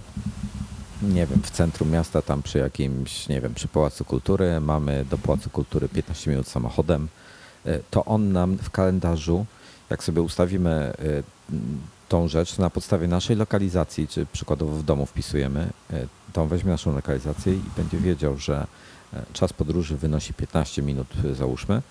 [1.01, 5.17] nie wiem, w centrum miasta, tam przy jakimś, nie wiem, przy Pałacu Kultury, mamy do
[5.17, 7.07] Pałacu Kultury 15 minut samochodem,
[7.91, 9.45] to on nam w kalendarzu
[9.89, 11.23] jak sobie ustawimy y,
[12.09, 15.69] tą rzecz na podstawie naszej lokalizacji, czy przykładowo w domu wpisujemy,
[16.33, 18.67] to on weźmie naszą lokalizację i będzie wiedział, że
[19.33, 21.81] czas podróży wynosi 15 minut, załóżmy,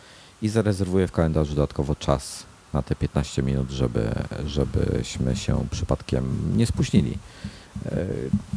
[0.43, 4.11] i zarezerwuje w kalendarzu dodatkowo czas na te 15 minut, żeby,
[4.47, 7.19] żebyśmy się przypadkiem nie spóźnili.
[7.87, 8.07] E,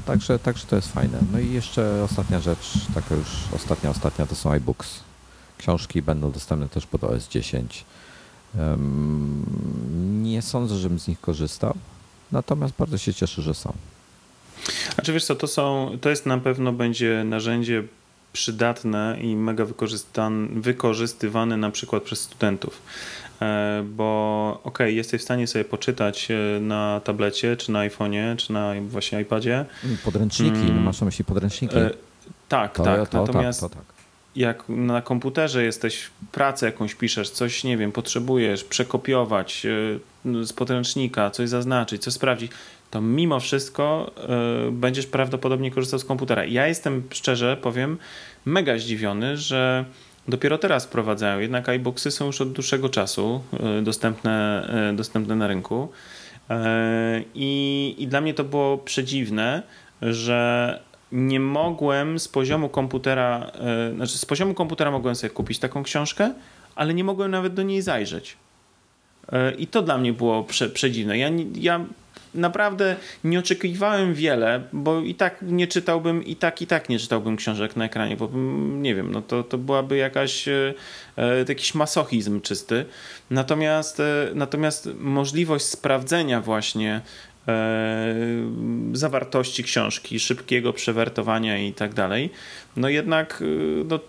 [0.06, 1.20] także, także to jest fajne.
[1.32, 5.00] No i jeszcze ostatnia rzecz, taka już ostatnia, ostatnia to są iBooks.
[5.62, 7.86] Książki będą dostępne też pod OS 10.
[10.22, 11.76] Nie sądzę, żebym z nich korzystał,
[12.32, 13.74] natomiast bardzo się cieszę, że są.
[14.98, 17.84] A czy wiesz co, to są, to jest na pewno będzie narzędzie
[18.34, 19.66] przydatne i mega
[20.56, 22.82] wykorzystywane na przykład przez studentów.
[23.42, 28.54] E, bo ok, jesteś w stanie sobie poczytać e, na tablecie, czy na iPhone'ie, czy
[28.54, 29.66] na właśnie iPadzie.
[30.04, 30.84] Podręczniki, mm.
[30.84, 31.78] masz na myśli podręczniki?
[31.78, 31.90] E,
[32.50, 33.10] tak, to, tak.
[33.10, 34.01] To, Natomiast tak, to, tak.
[34.36, 39.68] Jak na komputerze jesteś, pracę jakąś piszesz, coś, nie wiem, potrzebujesz przekopiować
[40.44, 42.52] z podręcznika, coś zaznaczyć, coś sprawdzić,
[42.92, 44.12] to mimo wszystko
[44.68, 46.46] y, będziesz prawdopodobnie korzystał z komputera.
[46.46, 47.98] Ja jestem, szczerze powiem,
[48.46, 49.86] mega zdziwiony, że
[50.28, 51.40] dopiero teraz wprowadzają.
[51.40, 53.42] Jednak iBooksy są już od dłuższego czasu
[53.80, 55.90] y, dostępne, dostępne na rynku.
[57.36, 59.64] I, I dla mnie to było przedziwne,
[60.02, 60.80] że
[61.12, 63.52] nie mogłem z poziomu komputera,
[63.96, 66.34] znaczy z poziomu komputera mogłem sobie kupić taką książkę,
[66.76, 68.38] ale nie mogłem nawet do niej zajrzeć.
[69.58, 71.18] I to dla mnie było prze, przedziwne.
[71.18, 71.86] Ja, ja
[72.36, 77.38] naprawdę nie oczekiwałem wiele, bo i tak nie czytałbym, i tak, i tak nie czytałbym
[77.38, 78.30] książek na ekranie, bo
[78.72, 80.74] nie wiem, no to, to byłaby jakaś, e,
[81.18, 82.86] e jakiś masochizm czysty.
[83.30, 87.31] Natomiast, e, natomiast możliwość sprawdzenia właśnie E,
[88.94, 92.30] zawartości książki, szybkiego przewertowania i tak dalej.
[92.76, 94.00] No jednak e, no,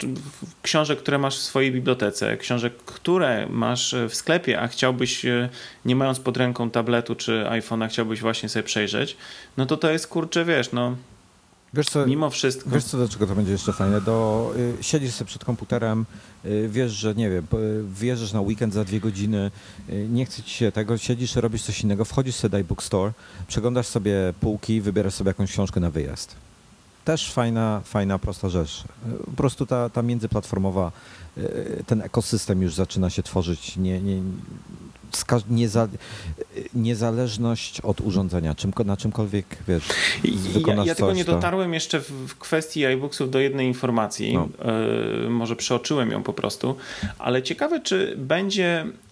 [0.62, 5.48] książek, które masz w swojej bibliotece, książek, które masz w sklepie, a chciałbyś, e,
[5.84, 9.16] nie mając pod ręką tabletu czy iPhone'a, chciałbyś właśnie sobie przejrzeć,
[9.56, 10.96] no to to jest kurczę, wiesz, no
[11.74, 12.70] Wiesz co, Mimo wszystko.
[12.70, 14.00] Wiesz co, dlaczego to będzie jeszcze fajne?
[14.00, 16.06] Do, y, siedzisz sobie przed komputerem,
[16.44, 19.50] y, wiesz, że nie wiem, y, wjeżdżasz na weekend za dwie godziny,
[19.90, 23.12] y, nie chce ci się tego, siedzisz, robisz coś innego, wchodzisz sobie do bookstore,
[23.48, 26.34] przeglądasz sobie półki, wybierasz sobie jakąś książkę na wyjazd.
[27.04, 28.84] Też fajna, fajna, prosta rzecz.
[29.24, 30.92] Po prostu ta, ta międzyplatformowa,
[31.38, 33.76] y, ten ekosystem już zaczyna się tworzyć.
[33.76, 34.22] Nie, nie,
[35.50, 35.88] nieza,
[36.74, 39.88] niezależność od urządzenia, czym, na czymkolwiek wiesz,
[40.52, 41.74] wykonasz Ja, ja tego nie dotarłem to...
[41.74, 44.48] jeszcze w kwestii iBooksów do jednej informacji, no.
[45.22, 46.76] yy, może przeoczyłem ją po prostu,
[47.18, 49.11] ale ciekawe, czy będzie E,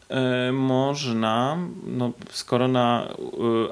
[0.52, 3.08] można, no skoro na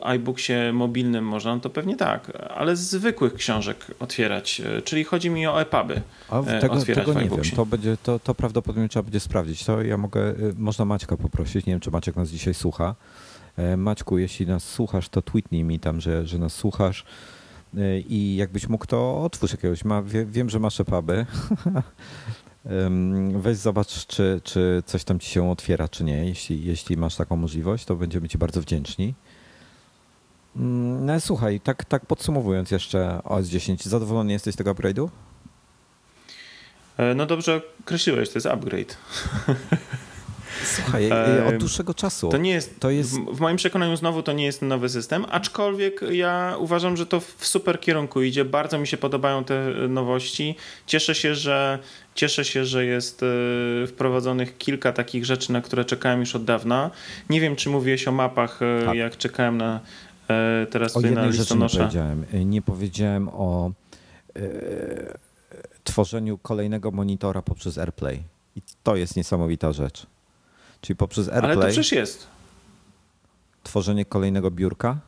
[0.02, 5.04] e, iBooksie mobilnym można, no to pewnie tak, ale z zwykłych książek otwierać, e, czyli
[5.04, 9.02] chodzi mi o EPUBy A tego, tego nie wiem, to, będzie, to, to prawdopodobnie trzeba
[9.02, 9.64] będzie sprawdzić.
[9.64, 12.94] To ja mogę, można Maćka poprosić, nie wiem czy Maciek nas dzisiaj słucha.
[13.76, 17.04] Maćku, jeśli nas słuchasz, to tweetnij mi tam, że, że nas słuchasz
[18.08, 19.84] i jakbyś mógł, to otwórz jakiegoś.
[19.84, 21.26] Ma, wie, wiem, że masz EPUBy.
[23.34, 26.26] Weź zobacz, czy, czy coś tam ci się otwiera, czy nie.
[26.26, 29.14] Jeśli, jeśli masz taką możliwość, to będziemy ci bardzo wdzięczni.
[30.56, 35.08] Mm, no słuchaj, tak, tak podsumowując jeszcze OS 10, zadowolony jesteś z tego upgrade'u?
[36.96, 38.96] E, no dobrze określiłeś, to jest upgrade.
[40.64, 42.28] Słuchaj, e, od dłuższego czasu.
[42.28, 43.20] To nie jest, to jest...
[43.20, 47.46] W moim przekonaniu znowu to nie jest nowy system, aczkolwiek ja uważam, że to w
[47.46, 48.44] super kierunku idzie.
[48.44, 50.56] Bardzo mi się podobają te nowości.
[50.86, 51.78] Cieszę się, że
[52.18, 56.90] Cieszę się, że jest e, wprowadzonych kilka takich rzeczy, na które czekałem już od dawna.
[57.30, 58.96] Nie wiem, czy mówiłeś o mapach, e, tak.
[58.96, 59.80] jak czekałem na
[60.70, 61.78] teraz o na listonosza.
[61.78, 62.24] Nie powiedziałem.
[62.44, 63.70] Nie powiedziałem o
[64.36, 64.40] e,
[65.84, 68.22] tworzeniu kolejnego monitora poprzez AirPlay.
[68.56, 70.06] I to jest niesamowita rzecz.
[70.80, 71.52] Czyli poprzez AirPlay.
[71.52, 72.26] Ale to przecież jest.
[73.62, 74.98] Tworzenie kolejnego biurka.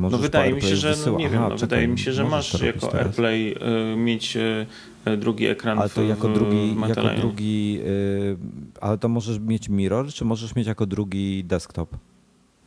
[0.00, 2.62] Możesz no wydaje mi się, że no, nie wiem, no, wydaje mi się, że masz
[2.62, 3.06] jako teraz.
[3.06, 3.54] AirPlay
[3.92, 8.36] y, mieć y, drugi ekran ale to w, jako drugi, jako drugi y,
[8.80, 11.96] ale to możesz mieć mirror, czy możesz mieć jako drugi desktop?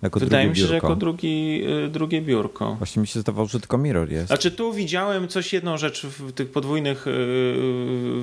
[0.03, 0.69] Jako Wydaje mi się, biurko.
[0.69, 2.75] że jako drugi, y, drugie biurko.
[2.75, 4.27] Właśnie mi się zdawało, że tylko mirror jest.
[4.27, 7.11] Znaczy tu widziałem coś, jedną rzecz w tych podwójnych y,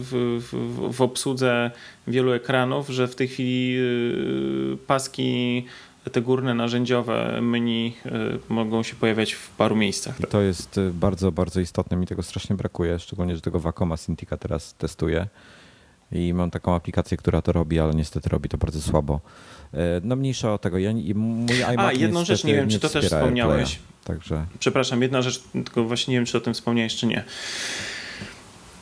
[0.01, 1.71] w, w, w obsłudze
[2.07, 5.65] wielu ekranów, że w tej chwili y, paski
[6.13, 7.97] te górne narzędziowe menu
[8.49, 10.19] mogą się pojawiać w paru miejscach.
[10.31, 11.97] To jest bardzo, bardzo istotne.
[11.97, 15.27] Mi tego strasznie brakuje, szczególnie, że tego Wacoma Cintiqa teraz testuję
[16.13, 19.21] i mam taką aplikację, która to robi, ale niestety robi to bardzo słabo.
[19.75, 20.79] E, no mniejsza o tego.
[20.79, 23.79] Ja, mój iMac A, jedną rzecz, nie wiem, czy to też wspomniałeś.
[24.05, 24.47] Także...
[24.59, 27.25] Przepraszam, jedna rzecz, tylko właśnie nie wiem, czy o tym wspomniałeś, czy nie.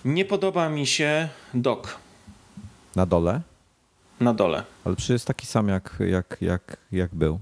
[0.04, 1.98] Nie podoba mi się dok.
[2.96, 3.40] Na dole?
[4.20, 4.62] Na dole.
[4.84, 7.40] Ale przecież jest taki sam, jak, jak, jak, jak był.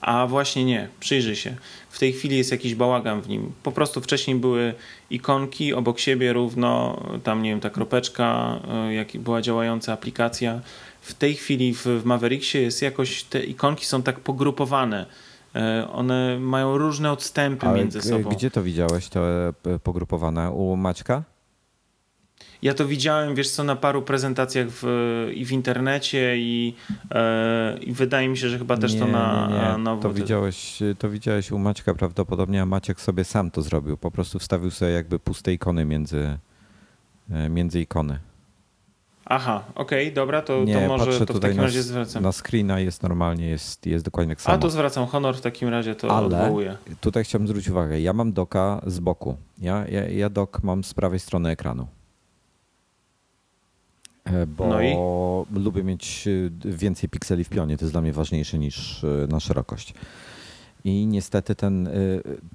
[0.00, 1.56] A właśnie nie, przyjrzyj się.
[1.90, 3.52] W tej chwili jest jakiś bałagan w nim.
[3.62, 4.74] Po prostu wcześniej były
[5.10, 10.60] ikonki obok siebie równo, tam nie wiem, ta kropeczka, e, jak była działająca aplikacja.
[11.00, 15.06] W tej chwili w, w Mavericksie jest jakoś, te ikonki są tak pogrupowane.
[15.54, 18.30] E, one mają różne odstępy Ale między sobą.
[18.30, 19.52] Gdzie to widziałeś, to e,
[19.82, 20.50] pogrupowane?
[20.50, 21.22] U Maćka?
[22.62, 24.84] Ja to widziałem, wiesz co, na paru prezentacjach w,
[25.34, 26.74] i w internecie i,
[27.10, 29.84] e, i wydaje mi się, że chyba też nie, to na, nie, nie.
[29.84, 33.96] na to widziałeś, to widziałeś u Maćka prawdopodobnie, a Maciek sobie sam to zrobił.
[33.96, 36.38] Po prostu wstawił sobie jakby puste ikony między,
[37.30, 38.18] e, między ikony.
[39.24, 42.22] Aha, okej, okay, dobra, to, nie, to może to w takim razie zwracam.
[42.22, 44.54] Na screena jest normalnie, jest, jest dokładnie tak samo.
[44.54, 46.76] A to zwracam honor w takim razie, to Ale odwołuję.
[47.00, 49.36] tutaj chciałbym zwrócić uwagę, ja mam doka z boku.
[49.58, 51.86] Ja, ja, ja dok mam z prawej strony ekranu.
[54.24, 57.76] E, bo no lubię mieć e, więcej pikseli w pionie.
[57.76, 59.94] To jest dla mnie ważniejsze niż e, na szerokość.
[60.84, 61.88] I niestety ten,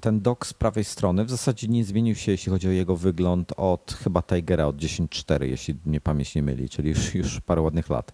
[0.00, 3.52] ten dock z prawej strony w zasadzie nie zmienił się, jeśli chodzi o jego wygląd
[3.56, 7.90] od chyba Tigera od 10.4, jeśli mnie pamięć nie myli, czyli już, już parę ładnych
[7.90, 8.12] lat.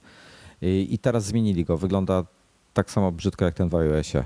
[0.62, 1.76] I, I, teraz zmienili go.
[1.76, 2.24] Wygląda
[2.74, 4.24] tak samo brzydko jak ten w iOSie.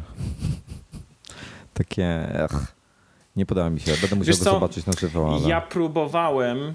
[1.74, 2.06] Takie.
[2.44, 2.74] Ech,
[3.36, 3.92] nie podoba mi się.
[4.00, 5.34] Będę musiał go zobaczyć na żywo.
[5.34, 5.48] Ale...
[5.48, 6.74] Ja próbowałem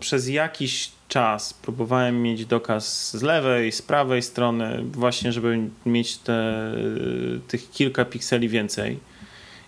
[0.00, 6.72] przez jakiś czas próbowałem mieć dokaz z lewej, z prawej strony, właśnie żeby mieć te,
[7.48, 8.98] tych kilka pikseli więcej.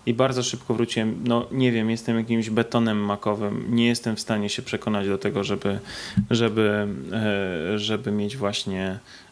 [0.05, 1.23] I bardzo szybko wróciłem.
[1.23, 3.75] No nie wiem, jestem jakimś betonem makowym.
[3.75, 5.79] Nie jestem w stanie się przekonać do tego, żeby,
[6.29, 9.24] żeby, e, żeby mieć właśnie E,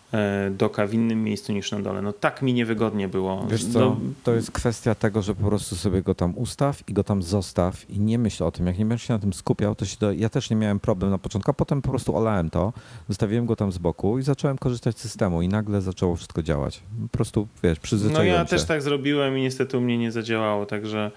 [0.51, 2.01] doka w innym miejscu niż na dole.
[2.01, 3.47] No tak mi niewygodnie było.
[3.49, 6.93] Wiesz co, no, to jest kwestia tego, że po prostu sobie go tam ustaw i
[6.93, 8.67] go tam zostaw i nie myśl o tym.
[8.67, 10.11] Jak nie będziesz się na tym skupiał, to się do...
[10.11, 12.73] ja też nie miałem problem na początku, a potem po prostu olałem to,
[13.09, 16.81] zostawiłem go tam z boku i zacząłem korzystać z systemu i nagle zaczęło wszystko działać.
[17.01, 18.49] Po prostu, wiesz, przyzwyczaiłem No ja się.
[18.49, 21.11] też tak zrobiłem i niestety u mnie nie zadziałało, także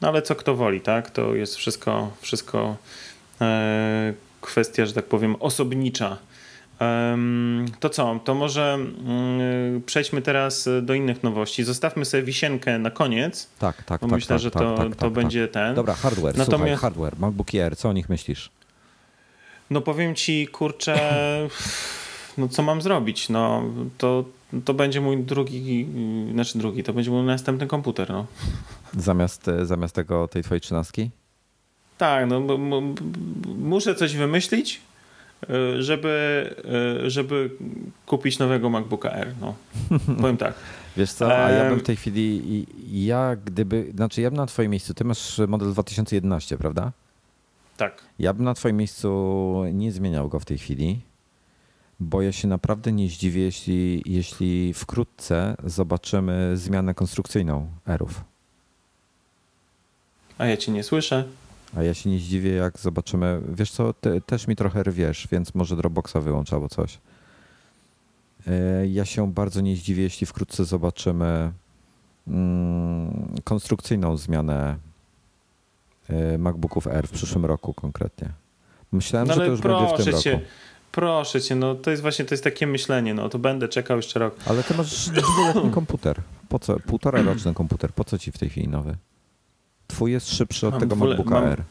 [0.00, 1.10] no ale co kto woli, tak?
[1.10, 2.76] To jest wszystko, wszystko
[3.40, 6.16] e, kwestia, że tak powiem, osobnicza
[7.80, 8.20] to co?
[8.24, 11.64] To może mm, przejdźmy teraz do innych nowości.
[11.64, 13.48] Zostawmy sobie wisienkę na koniec.
[13.58, 14.16] Tak, tak, bo tak.
[14.16, 15.74] Myślę, tak, że tak, to, tak, to tak, będzie ten.
[15.74, 16.36] Dobra, hardware.
[16.36, 16.62] Natomiast...
[16.62, 17.18] Słuchaj, hardware.
[17.18, 18.50] MacBook Air, co o nich myślisz?
[19.70, 20.98] No powiem ci, kurczę,
[22.38, 23.28] no co mam zrobić?
[23.28, 23.62] No
[23.98, 24.24] to,
[24.64, 25.86] to będzie mój drugi,
[26.32, 28.10] znaczy drugi, to będzie mój następny komputer.
[28.10, 28.26] No.
[28.96, 31.10] Zamiast, zamiast tego, tej twojej trzynastki?
[31.98, 32.40] Tak, no
[33.58, 34.89] muszę coś wymyślić, E,
[35.78, 36.54] żeby,
[37.04, 37.50] e, żeby
[38.06, 39.34] kupić nowego MacBooka Air.
[39.40, 39.54] No.
[40.20, 40.54] Powiem tak.
[40.96, 44.70] Wiesz co, a ja bym w tej chwili, ja gdyby, znaczy ja bym na twoim
[44.70, 46.92] miejscu, ty masz model 2011, prawda?
[47.76, 48.02] Tak.
[48.18, 51.00] Ja bym na twoim miejscu nie zmieniał go w tej chwili,
[52.00, 58.24] bo ja się naprawdę nie zdziwię, jeśli, jeśli wkrótce zobaczymy zmianę konstrukcyjną Airów.
[60.38, 61.24] A ja cię nie słyszę.
[61.76, 63.40] A ja się nie zdziwię, jak zobaczymy.
[63.48, 66.98] Wiesz co, te, też mi trochę rwiesz, więc może Dropboxa wyłącz albo coś.
[68.46, 71.52] E, ja się bardzo nie zdziwię, jeśli wkrótce zobaczymy
[72.28, 74.76] mm, konstrukcyjną zmianę
[76.08, 78.28] e, MacBooków Air w przyszłym roku konkretnie.
[78.92, 80.32] Myślałem, no że to już będzie w tym cię.
[80.32, 80.44] roku.
[80.92, 84.18] Proszę cię, no to jest właśnie to jest takie myślenie, no to będę czekał jeszcze
[84.18, 84.36] rok.
[84.46, 86.20] Ale ty masz dwuletni komputer.
[86.48, 86.80] Po co?
[86.80, 87.92] Półtora roczny komputer.
[87.92, 88.96] Po co ci w tej chwili nowy?
[89.90, 91.62] Twój jest szybszy od mam tego dwule, MacBooka mam, Air.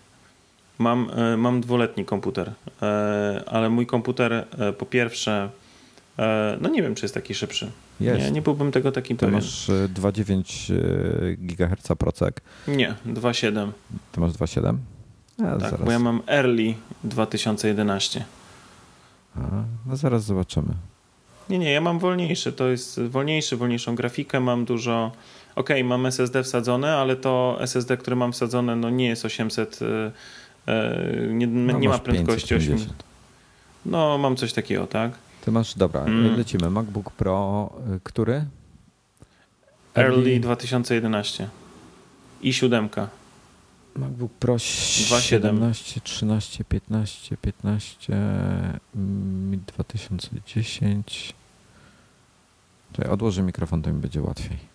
[0.80, 2.52] Mam, e, mam dwuletni komputer,
[2.82, 5.50] e, ale mój komputer e, po pierwsze,
[6.62, 7.72] no nie wiem, czy jest taki szybszy.
[8.00, 8.26] Jest.
[8.26, 9.36] Nie, nie byłbym tego takim Ty pewien.
[9.36, 10.74] masz 2,9
[11.38, 12.42] GHz procek.
[12.68, 13.72] Nie, 2,7.
[14.12, 14.78] Ty masz 2,7?
[15.38, 15.86] tak, zaraz.
[15.86, 18.26] bo ja mam Early 2011.
[19.36, 19.40] A,
[19.86, 20.74] no zaraz zobaczymy.
[21.50, 22.54] Nie, nie, ja mam wolniejszy.
[22.54, 25.12] To jest wolniejszy, wolniejszą grafikę, mam dużo
[25.60, 30.12] ok, mam SSD wsadzone, ale to SSD, które mam wsadzone, no nie jest 800, e,
[30.68, 32.94] e, nie, no, nie ma prędkości 800.
[33.86, 35.12] No, mam coś takiego, tak?
[35.46, 36.38] Ty masz, dobra, mm.
[36.38, 36.70] lecimy.
[36.70, 38.46] MacBook Pro, e, który?
[39.96, 41.50] Early 2011
[42.42, 42.90] i 7.
[43.96, 48.20] MacBook Pro 17, 13, 15, 15,
[49.68, 51.34] 2010.
[52.94, 54.69] Czekaj, odłożę mikrofon, to mi będzie łatwiej.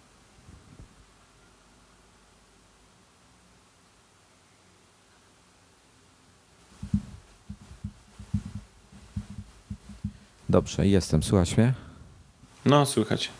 [10.48, 11.22] Dobrze, jestem.
[11.22, 11.74] Słuchasz mnie?
[12.64, 13.30] No, słychać.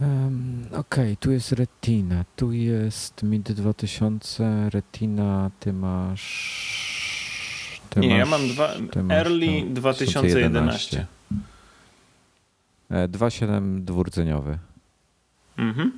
[0.00, 6.62] Um, Okej, okay, tu jest Retina, tu jest Mid 2000, Retina, ty masz...
[7.90, 8.74] Ty Nie, masz, ja mam dwa,
[9.14, 11.06] Early 2011.
[12.90, 14.58] 2.7 dwurdzeniowy.
[15.56, 15.92] Mhm.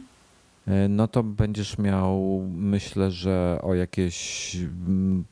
[0.67, 4.57] E, no to będziesz miał, myślę, że o jakieś
[4.87, 5.25] mm,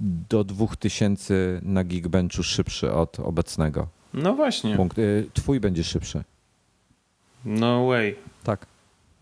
[0.00, 3.86] do 2000 na Geekbenchu szybszy od obecnego.
[4.14, 4.76] No właśnie.
[4.76, 4.98] Punkt.
[4.98, 5.02] E,
[5.34, 6.22] twój będzie szybszy.
[7.44, 8.16] No way.
[8.44, 8.66] Tak.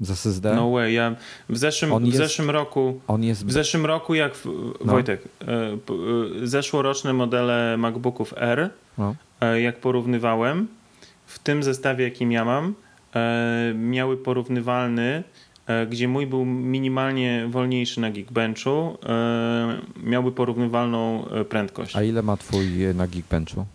[0.00, 0.54] Z SSD?
[0.54, 0.92] No way.
[0.92, 1.16] Ja
[1.48, 3.00] w zeszłym, On w jest- zeszłym roku.
[3.08, 3.46] On jest.
[3.46, 4.44] W zeszłym roku, jak w,
[4.84, 4.92] No.
[4.92, 5.92] Wojtek, p-
[6.42, 9.14] e, zeszłoroczne modele MacBooków R, No.
[9.60, 10.68] jak porównywałem,
[11.26, 12.74] w tym zestawie, jakim ja mam,
[13.74, 15.22] miały porównywalny,
[15.90, 21.96] gdzie mój był minimalnie wolniejszy na Geekbenchu, e, miałby porównywalną e, prędkość.
[21.96, 23.66] A ile ma twój e, na Geekbenchu?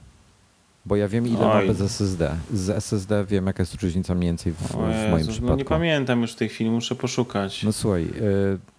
[0.86, 1.68] Bo ja wiem, ile ma Oj.
[1.68, 2.36] bez SSD.
[2.54, 5.46] Z SSD wiem, jaka jest różnica mniej więcej w, w moim Jezus, przypadku.
[5.52, 7.64] no nie pamiętam już w tej chwili, muszę poszukać.
[7.64, 8.73] No słuchaj, e,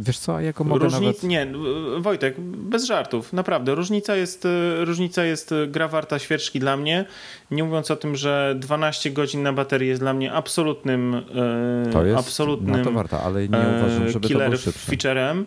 [0.00, 1.02] wiesz co, jako mogę Różnic...
[1.02, 1.22] nawet...
[1.22, 1.46] Nie,
[1.98, 3.74] Wojtek, bez żartów, naprawdę.
[3.74, 7.04] Różnica jest, e, różnica jest e, gra warta świeczki dla mnie.
[7.50, 12.04] Nie mówiąc o tym, że 12 godzin na baterii jest dla mnie absolutnym, e, To
[12.04, 14.90] jest absolutnym na to warta, ale nie uważam, żeby to killer był szybszy.
[14.90, 15.46] featurem.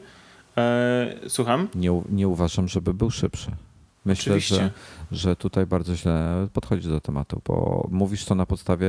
[1.27, 1.67] Słucham?
[1.75, 3.51] Nie, nie uważam, żeby był szybszy.
[4.05, 4.55] Myślę, Oczywiście.
[4.55, 4.71] że,
[5.11, 8.87] że tutaj bardzo źle podchodzisz do tematu, bo mówisz to na podstawie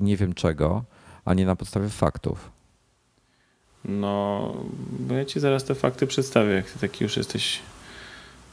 [0.00, 0.84] nie wiem czego,
[1.24, 2.51] a nie na podstawie faktów.
[3.84, 4.54] No,
[4.98, 7.60] bo ja ci zaraz te fakty przedstawię, jak ty taki już jesteś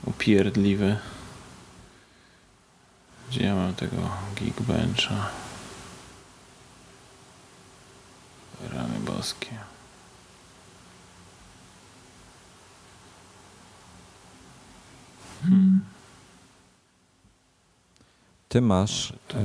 [0.06, 0.98] upierdliwy.
[3.30, 5.30] Gdzie ja mam tego Geekbencha?
[8.74, 9.58] Rany boskie.
[18.50, 19.44] Ty masz, e,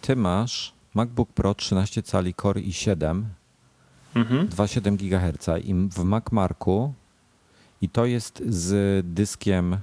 [0.00, 3.22] ty masz MacBook Pro 13 cali Core i7,
[4.14, 4.48] Mhm.
[4.48, 6.94] 2,7 GHz i w MacMarku
[7.82, 9.76] i to jest z dyskiem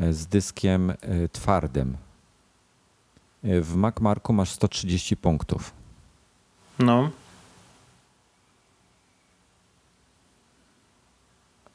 [0.00, 0.96] e, z dyskiem e,
[1.32, 1.96] twardym.
[3.44, 5.72] E, W MacMarku masz 130 punktów.
[6.78, 7.10] No,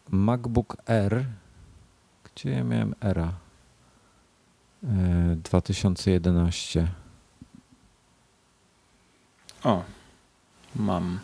[0.09, 1.25] MacBook R.
[2.23, 3.33] Gdzie ja miałem Era?
[4.83, 6.87] E, 2011.
[9.63, 9.83] o,
[10.75, 11.19] mam.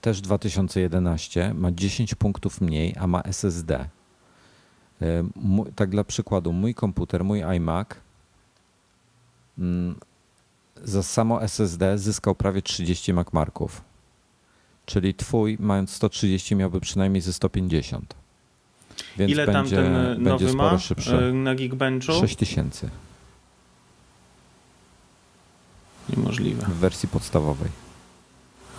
[0.00, 3.88] też 2011, ma 10 punktów mniej, a ma SSD.
[5.02, 5.24] E,
[5.76, 7.88] Tak dla przykładu, mój komputer, mój iMac
[9.58, 9.94] mm,
[10.84, 13.84] za samo SSD zyskał prawie 30 MacMarków.
[14.86, 18.14] Czyli twój, mając 130, miałby przynajmniej ze 150.
[19.16, 21.16] Więc Ile będzie, tam ten e, nowy ma szybszy.
[21.16, 22.12] e, na Geekbenchu?
[22.12, 22.90] 6000
[26.16, 26.66] Niemożliwe.
[26.66, 27.70] w wersji podstawowej.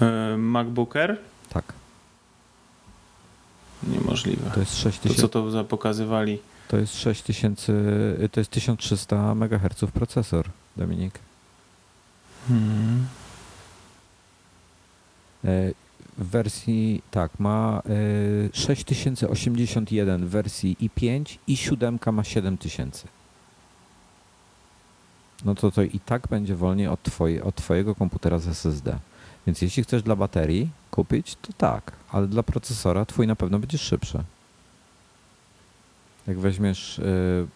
[0.01, 1.17] E, MacBooker?
[1.49, 1.74] Tak.
[3.84, 4.51] Niemożliwe.
[4.53, 5.22] To jest To 6000.
[5.22, 6.39] co to za pokazywali?
[6.67, 7.74] To jest 6000,
[8.32, 11.20] to jest 1300 MHz procesor, Dominik.
[12.47, 13.07] Hmm.
[16.20, 23.07] W wersji, tak, ma e, 6081 w wersji i5 i 7 ma 7000.
[25.45, 28.99] No to to i tak będzie wolniej od, twoje, od twojego komputera z SSD.
[29.47, 33.78] Więc jeśli chcesz dla baterii kupić, to tak, ale dla procesora twój na pewno będzie
[33.78, 34.24] szybszy.
[36.28, 37.47] Jak weźmiesz y,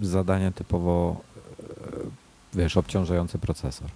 [0.00, 1.20] zadania typowo,
[2.54, 3.88] y, wiesz, obciążający procesor.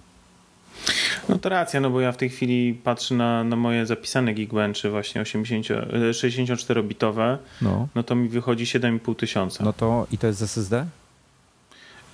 [1.29, 4.89] No to racja, no bo ja w tej chwili patrzę na, na moje zapisane Geekbenchy
[4.89, 9.63] właśnie 80, e, 64-bitowe, No, no to mi wychodzi 7,5 tysiąca.
[9.63, 10.85] no to i to jest z SSD?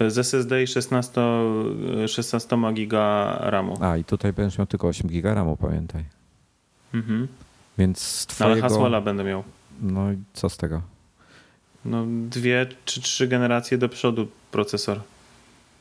[0.08, 1.22] Z SSD i 16,
[2.04, 3.78] e, 16 giga RAMu.
[3.82, 6.04] A, i tutaj będziesz miał tylko 8 giga RAMu, pamiętaj.
[6.94, 7.28] Mhm.
[7.78, 8.76] Więc z No, ale twojego...
[8.76, 9.44] Haswella będę miał.
[9.82, 10.82] No i co z tego?
[11.86, 15.00] No dwie czy trzy generacje do przodu procesor.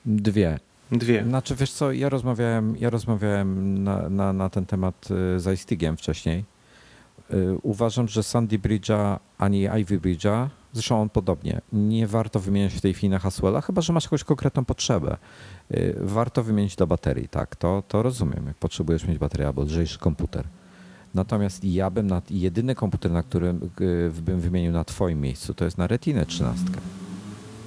[0.06, 0.58] Dwie.
[0.92, 1.24] Dwie.
[1.24, 5.96] Znaczy, wiesz co, ja rozmawiałem, ja rozmawiałem na, na, na ten temat y, z iStigiem
[5.96, 6.44] wcześniej.
[7.34, 12.80] Y, Uważam, że Sandy Bridge'a ani Ivy Bridge'a, zresztą on podobnie, nie warto wymieniać w
[12.80, 15.16] tej chwili na Haswella, chyba że masz jakąś konkretną potrzebę.
[15.70, 19.98] Y, Warto wymienić do baterii, tak, to, to rozumiem, jak potrzebujesz mieć baterię albo lżejszy
[19.98, 20.44] komputer.
[21.14, 23.70] Natomiast ja bym na jedyny komputer, na którym
[24.22, 26.64] bym wymienił na twoim miejscu, to jest na Retinę 13.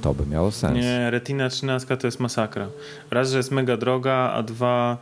[0.03, 0.75] To by miało sens.
[0.75, 2.67] Nie, Retina 13 to jest masakra.
[3.11, 4.97] Raz, że jest mega droga, a dwa,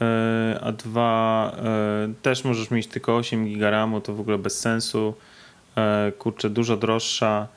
[0.00, 4.58] e, a dwa e, też możesz mieć tylko 8 giga RAMu, to w ogóle bez
[4.60, 5.14] sensu.
[5.76, 7.48] E, kurczę, dużo droższa.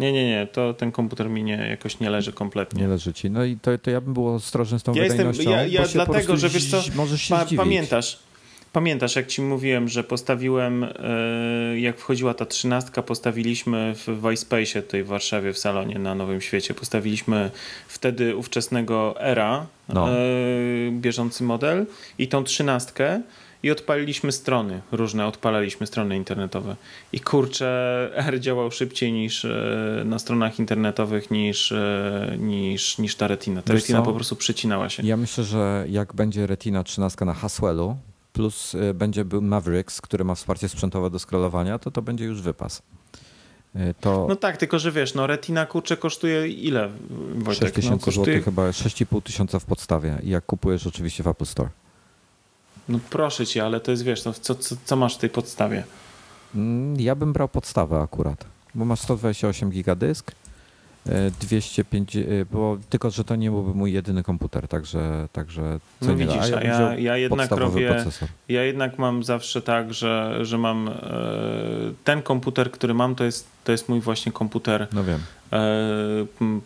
[0.00, 2.82] Nie, nie, nie, to ten komputer mi nie, jakoś nie leży kompletnie.
[2.82, 3.30] Nie leży ci.
[3.30, 5.50] No i to, to ja bym był ostrożny z tą Ja jestem- wydajnością.
[5.50, 8.18] ja- ja po dlatego, że wiesz co, możesz się Pa, pamiętasz,
[8.78, 10.86] pamiętasz, jak ci mówiłem, że postawiłem,
[11.76, 16.74] jak wchodziła ta trzynastka, postawiliśmy w Vice tutaj w Warszawie, w salonie na Nowym Świecie,
[16.74, 17.50] postawiliśmy
[17.88, 20.08] wtedy ówczesnego Era, no.
[20.90, 21.86] bieżący model
[22.18, 23.22] i tą trzynastkę
[23.62, 26.76] i odpaliliśmy strony różne, odpalaliśmy strony internetowe.
[27.12, 33.28] I kurczę, R działał szybciej niż e, na stronach internetowych niż, e, niż, niż ta
[33.28, 33.62] Retina.
[33.62, 34.04] Ta Wiesz Retina co?
[34.04, 35.02] po prostu przycinała się.
[35.06, 37.96] Ja myślę, że jak będzie Retina 13 na Haswellu,
[38.38, 42.42] plus e, będzie był Mavericks, który ma wsparcie sprzętowe do scrollowania, to to będzie już
[42.42, 42.82] wypas.
[44.00, 44.26] To...
[44.28, 46.90] No tak, tylko że wiesz, no Retina kurczę kosztuje ile?
[47.34, 47.64] Wojtek?
[47.64, 48.14] 6 tysięcy no, kosztuje...
[48.14, 50.18] złotych, chyba 6,5 tysiąca w podstawie.
[50.22, 51.68] I jak kupujesz oczywiście w Apple Store.
[52.88, 55.84] No proszę cię, ale to jest, wiesz, no, co, co, co masz w tej podstawie?
[56.54, 60.32] Mm, ja bym brał podstawę akurat, bo masz 128 giga dysk,
[61.40, 66.06] 205, e, e, bo tylko, że to nie byłby mój jedyny komputer, także, także co
[66.06, 68.28] no nie widzisz, ja, ja, ja jednak robię, procesor.
[68.48, 70.92] ja jednak mam zawsze tak, że, że mam e,
[72.04, 75.20] ten komputer, który mam, to jest, to jest mój właśnie komputer no wiem.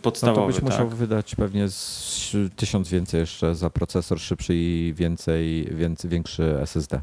[0.01, 0.39] podstawowy.
[0.39, 0.63] No to byś tak.
[0.63, 1.67] musiał wydać pewnie
[2.55, 7.01] tysiąc więcej jeszcze za procesor szybszy i więcej, więcej większy SSD.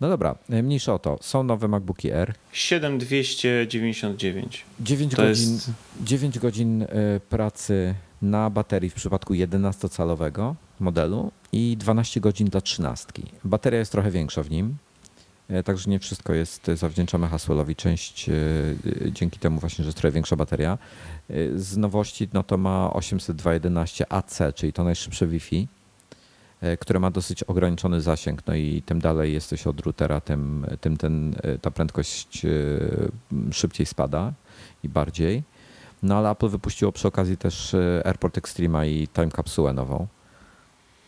[0.00, 1.18] No dobra, e, mniejsza o to.
[1.20, 2.34] Są nowe MacBooki R.
[2.52, 4.64] 7299.
[4.80, 5.70] 9 to godzin, jest...
[6.00, 6.86] 9 godzin e,
[7.28, 13.06] pracy na baterii w przypadku 11-calowego modelu i 12 godzin dla 13.
[13.44, 14.76] Bateria jest trochę większa w nim,
[15.48, 17.76] e, także nie wszystko jest zawdzięczamy Haswellowi.
[17.76, 18.30] Część
[19.12, 20.78] dzięki temu właśnie, że jest trochę większa bateria.
[21.56, 25.68] Z nowości no to ma 802.11 AC, czyli to najszybsze Wi-Fi
[26.80, 31.34] które ma dosyć ograniczony zasięg, no i tym dalej jesteś od routera, tym, tym ten,
[31.42, 32.48] e, ta prędkość e,
[33.52, 34.32] szybciej spada
[34.84, 35.42] i bardziej.
[36.02, 40.06] No ale Apple wypuściło przy okazji też AirPort Extrema i Time Capsule nową,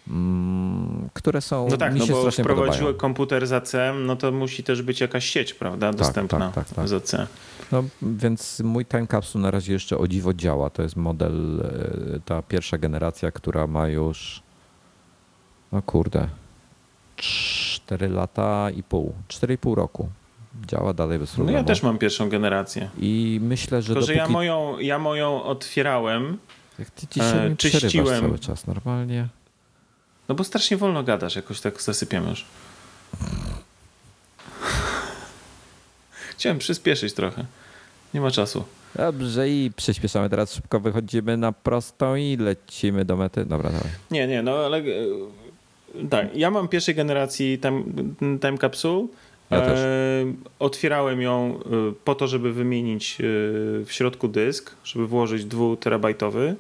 [0.08, 3.72] mm, które są No tak, mi no się no bo wprowadziły komputer z AC,
[4.06, 7.28] no to musi też być jakaś sieć, prawda, tak, dostępna tak, tak, tak, z AC.
[7.72, 10.70] No więc mój Time Capsule na razie jeszcze o dziwo działa.
[10.70, 11.62] To jest model,
[12.24, 14.47] ta pierwsza generacja, która ma już
[15.72, 16.28] no kurde.
[17.16, 19.14] 4 lata i pół.
[19.28, 20.08] 4,5 roku.
[20.66, 21.52] Działa dalej bez problemu.
[21.52, 22.90] No ja też mam pierwszą generację.
[22.98, 24.14] I myślę, że Tylko, dopóki...
[24.14, 26.38] że ja moją, ja moją otwierałem,
[26.78, 28.20] Jak ty dzisiaj e, czyściłem.
[28.20, 29.28] cały czas normalnie.
[30.28, 32.44] No bo strasznie wolno gadasz, jakoś tak zasypiam już.
[36.30, 37.44] Chciałem przyspieszyć trochę.
[38.14, 38.64] Nie ma czasu.
[38.94, 43.44] Dobrze i przyspieszamy teraz szybko, wychodzimy na prostą i lecimy do mety.
[43.44, 43.90] Dobra, dawaj.
[44.10, 44.82] Nie, nie, no ale
[46.10, 47.82] tak, ja mam pierwszej generacji time,
[48.40, 49.06] time Capsule.
[49.50, 49.78] Ja też.
[49.80, 49.86] E,
[50.58, 53.24] otwierałem ją e, po to, żeby wymienić e,
[53.84, 56.56] w środku dysk, żeby włożyć 2 terabajtowy.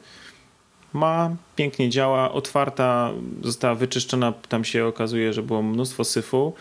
[0.92, 3.12] Ma, pięknie działa, otwarta,
[3.42, 6.54] została wyczyszczona, tam się okazuje, że było mnóstwo syfu.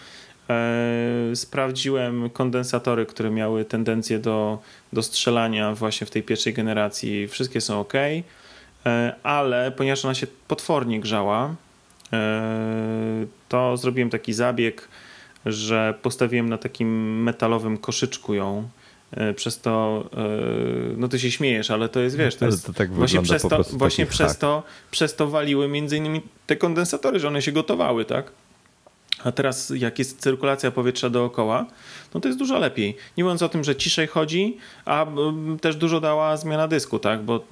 [1.33, 4.59] Sprawdziłem kondensatory, które miały tendencję do,
[4.93, 7.27] do strzelania właśnie w tej pierwszej generacji.
[7.27, 7.93] Wszystkie są ok,
[9.23, 11.55] ale ponieważ ona się potwornie grzała,
[13.49, 14.87] to zrobiłem taki zabieg,
[15.45, 18.69] że postawiłem na takim metalowym koszyczku ją.
[19.11, 20.17] E, przez to, e,
[20.97, 23.63] no ty się śmiejesz, ale to jest, wiesz, to jest to tak właśnie, przez to,
[23.73, 28.31] właśnie przez, to, przez to waliły między innymi te kondensatory, że one się gotowały, tak?
[29.23, 31.65] A teraz jak jest cyrkulacja powietrza dookoła,
[32.13, 32.97] no to jest dużo lepiej.
[33.17, 35.05] Nie mówiąc o tym, że ciszej chodzi, a
[35.61, 37.23] też dużo dała zmiana dysku, tak?
[37.23, 37.43] Bo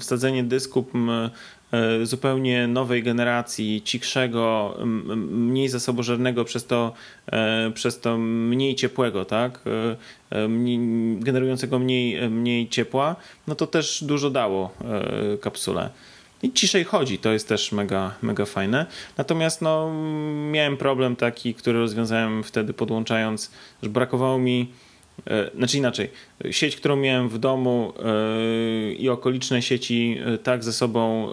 [0.00, 1.30] wsadzenie dysku E,
[2.02, 4.76] zupełnie nowej generacji, cichszego,
[5.16, 6.92] mniej zasobożernego, przez to,
[7.32, 9.60] e, przez to mniej ciepłego, tak?
[9.66, 9.96] E,
[11.18, 13.16] generującego mniej, mniej ciepła,
[13.46, 14.74] no to też dużo dało
[15.40, 15.90] kapsule.
[16.42, 18.86] I ciszej chodzi, to jest też mega, mega fajne.
[19.18, 19.92] Natomiast no,
[20.50, 23.50] miałem problem taki, który rozwiązałem wtedy podłączając,
[23.82, 24.89] że brakowało mi E,
[25.56, 26.10] znaczy inaczej,
[26.50, 31.32] sieć, którą miałem w domu e, i okoliczne sieci e, tak ze sobą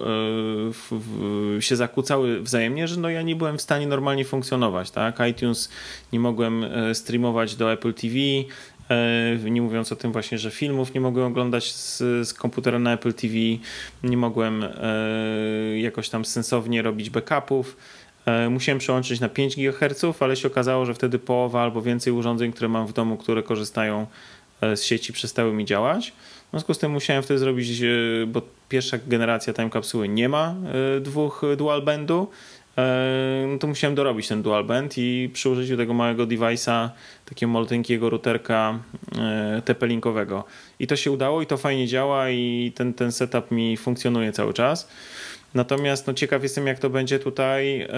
[1.59, 4.91] się zakłócały wzajemnie, że no ja nie byłem w stanie normalnie funkcjonować.
[4.91, 5.19] Tak?
[5.29, 5.69] iTunes
[6.13, 8.15] nie mogłem streamować do Apple TV,
[9.49, 13.13] nie mówiąc o tym właśnie, że filmów nie mogłem oglądać z, z komputera na Apple
[13.13, 13.33] TV,
[14.03, 14.65] nie mogłem
[15.77, 17.96] jakoś tam sensownie robić backupów E,
[18.49, 22.67] musiałem przełączyć na 5 GHz, ale się okazało, że wtedy połowa albo więcej urządzeń, które
[22.67, 24.07] mam w domu, które korzystają
[24.61, 26.13] e, z sieci, przestały mi działać.
[26.47, 27.85] W związku z tym musiałem wtedy zrobić, e,
[28.27, 30.55] bo pierwsza generacja time kapsuły nie ma
[31.01, 32.27] dwóch dual bandu,
[33.47, 36.89] no to musiałem dorobić ten dual band i przy użyciu tego małego device'a,
[37.25, 38.79] takiego maleńkiego routerka
[39.65, 40.43] TP-linkowego.
[40.79, 44.53] I to się udało i to fajnie działa i ten, ten setup mi funkcjonuje cały
[44.53, 44.87] czas.
[45.57, 47.81] Natomiast no, ciekaw jestem, jak to będzie tutaj.
[47.81, 47.89] E,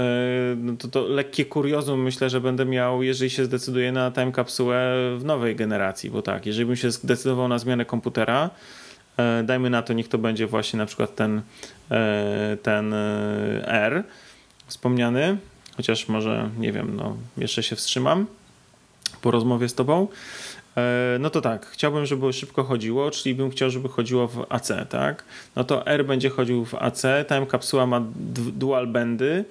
[0.57, 4.93] no, to, to lekkie kuriozum myślę, że będę miał, jeżeli się zdecyduję na time kapsułę
[5.18, 8.49] w nowej generacji, bo tak, jeżeli bym się zdecydował na zmianę komputera,
[9.18, 11.41] e, dajmy na to, niech to będzie właśnie na przykład ten,
[11.91, 12.93] e, ten
[13.64, 14.03] R
[14.68, 15.38] wspomniany,
[15.78, 18.26] chociaż może, nie wiem, no, jeszcze się wstrzymam
[19.22, 20.07] po rozmowie z tobą.
[20.80, 24.72] E, no to tak, chciałbym, żeby szybko chodziło, czyli bym chciał, żeby chodziło w AC,
[24.90, 25.24] tak?
[25.56, 28.02] No to R będzie chodził w AC, time kapsuła ma
[28.54, 29.46] dual bendy,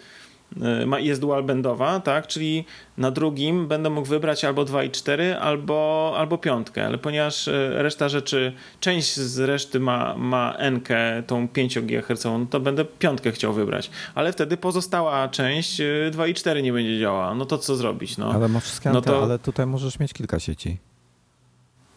[0.63, 2.27] e, jest dual bendowa, tak?
[2.27, 2.65] Czyli
[2.99, 8.53] na drugim będę mógł wybrać albo 2,4 albo, albo piątkę, ale ponieważ e, reszta rzeczy,
[8.81, 10.81] część z reszty ma, ma N,
[11.27, 16.73] tą 5 GHz, no to będę piątkę chciał wybrać, ale wtedy pozostała część 2,4 nie
[16.73, 17.35] będzie działała.
[17.35, 18.19] No to co zrobić?
[18.19, 19.23] No, ale ma wszystkie no to...
[19.23, 20.88] ale tutaj możesz mieć kilka sieci.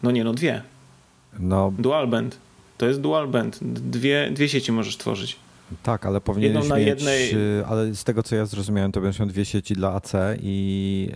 [0.03, 0.61] No nie, no dwie.
[1.39, 1.73] No.
[1.79, 2.37] Dual band.
[2.77, 3.59] To jest dual band.
[3.63, 5.35] Dwie, dwie sieci możesz tworzyć.
[5.83, 7.35] Tak, ale powinieneś mieć, jednej...
[7.67, 11.09] Ale z tego co ja zrozumiałem, to miał dwie sieci dla AC i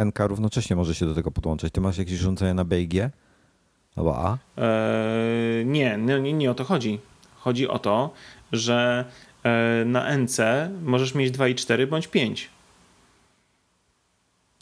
[0.00, 1.72] y, NK równocześnie może się do tego podłączyć.
[1.72, 2.92] Ty masz jakieś urządzenie na BIG?
[3.96, 4.38] Albo A?
[4.56, 6.98] Eee, nie, nie, nie o to chodzi.
[7.36, 8.10] Chodzi o to,
[8.52, 9.04] że
[9.42, 10.38] e, na NC
[10.82, 12.50] możesz mieć 2,4 bądź 5.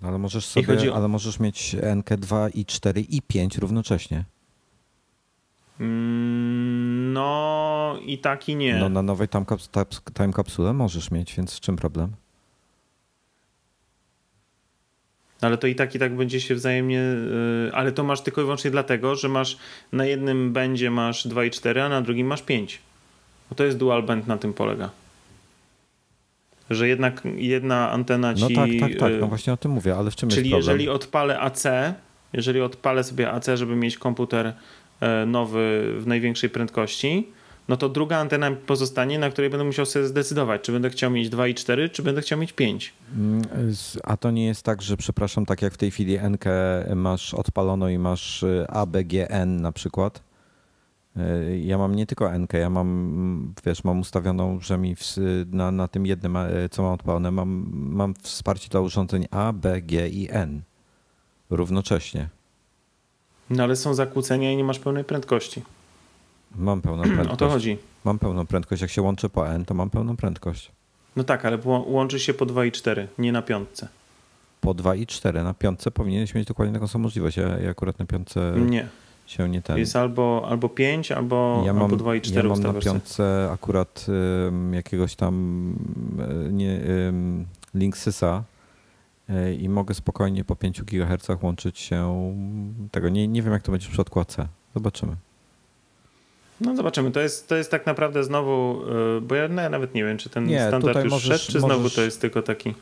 [0.02, 0.96] Ale możesz sobie, o...
[0.96, 4.24] ale możesz mieć NK2 i 4 i 5 równocześnie.
[5.80, 8.76] Mm, no i tak i nie.
[8.76, 9.44] No na nowej time,
[10.14, 12.12] time kapsule możesz mieć, więc w czym problem?
[15.40, 16.96] Ale to i tak i tak będzie się wzajemnie.
[16.96, 19.58] Yy, ale to masz tylko i wyłącznie dlatego, że masz
[19.92, 22.80] na jednym będzie masz 2,4, a na drugim masz 5.
[23.50, 24.90] Bo to jest dual band na tym polega
[26.70, 28.42] że jednak jedna antena ci...
[28.42, 30.50] No tak, tak, tak, no y, właśnie o tym mówię, ale w czym Czyli jest
[30.50, 30.78] problem?
[30.78, 31.64] jeżeli odpalę AC,
[32.32, 34.52] jeżeli odpalę sobie AC, żeby mieć komputer
[35.00, 37.28] e, nowy w największej prędkości,
[37.68, 41.28] no to druga antena pozostanie, na której będę musiał sobie zdecydować, czy będę chciał mieć
[41.28, 42.92] 2,4, czy będę chciał mieć 5.
[43.16, 43.42] Mm,
[44.04, 46.44] a to nie jest tak, że przepraszam, tak jak w tej chwili NK
[46.96, 50.25] masz odpalono i masz y, ABGN na przykład,
[51.62, 55.02] ja mam nie tylko NK, ja mam, wiesz, mam ustawioną, że mi w,
[55.52, 59.82] na, na tym jednym, e, co mam odpalone, mam, mam wsparcie dla urządzeń A, B,
[59.82, 60.62] G i N
[61.50, 62.28] równocześnie.
[63.50, 65.62] No ale są zakłócenia i nie masz pełnej prędkości.
[66.56, 67.30] Mam pełną prędkość.
[67.34, 67.78] o to chodzi.
[68.04, 68.82] Mam pełną prędkość.
[68.82, 70.72] Jak się łączę po N, to mam pełną prędkość.
[71.16, 73.88] No tak, ale łączy się po 2 i 4, nie na piątce.
[74.60, 75.42] Po 2 i 4.
[75.42, 77.36] Na piątce powinieneś mieć dokładnie taką samą możliwość.
[77.36, 78.54] Ja, ja akurat na piątce...
[78.58, 78.88] Nie
[79.26, 79.78] się nie ten.
[79.78, 83.50] Jest albo, albo 5, albo, ja mam, albo 2 i 4 Ja mam na piątce
[83.52, 85.74] akurat um, jakiegoś tam
[86.50, 88.44] nie, um, Linksysa
[89.28, 92.34] e, i mogę spokojnie po 5 GHz łączyć się
[92.90, 93.08] tego.
[93.08, 94.36] Nie, nie wiem, jak to będzie w przypadku AC.
[94.74, 95.16] Zobaczymy.
[96.60, 97.10] No zobaczymy.
[97.10, 98.82] To jest, to jest tak naprawdę znowu,
[99.16, 101.80] e, bo ja nawet nie wiem, czy ten nie, standard już możesz, szedł, czy znowu
[101.80, 101.94] możesz...
[101.94, 102.74] to jest tylko taki,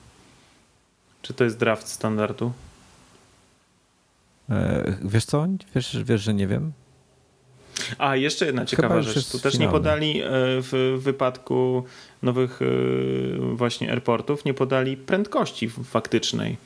[1.23, 2.53] czy to jest draft standardu?
[4.51, 5.47] E, wiesz co?
[5.75, 6.73] Wiesz, wiesz, że nie wiem?
[7.99, 9.29] A, jeszcze jedna ciekawa rzecz.
[9.29, 11.85] Tu też nie podali e, w wypadku
[12.23, 12.67] nowych e,
[13.57, 16.57] właśnie airportów, nie podali prędkości faktycznej.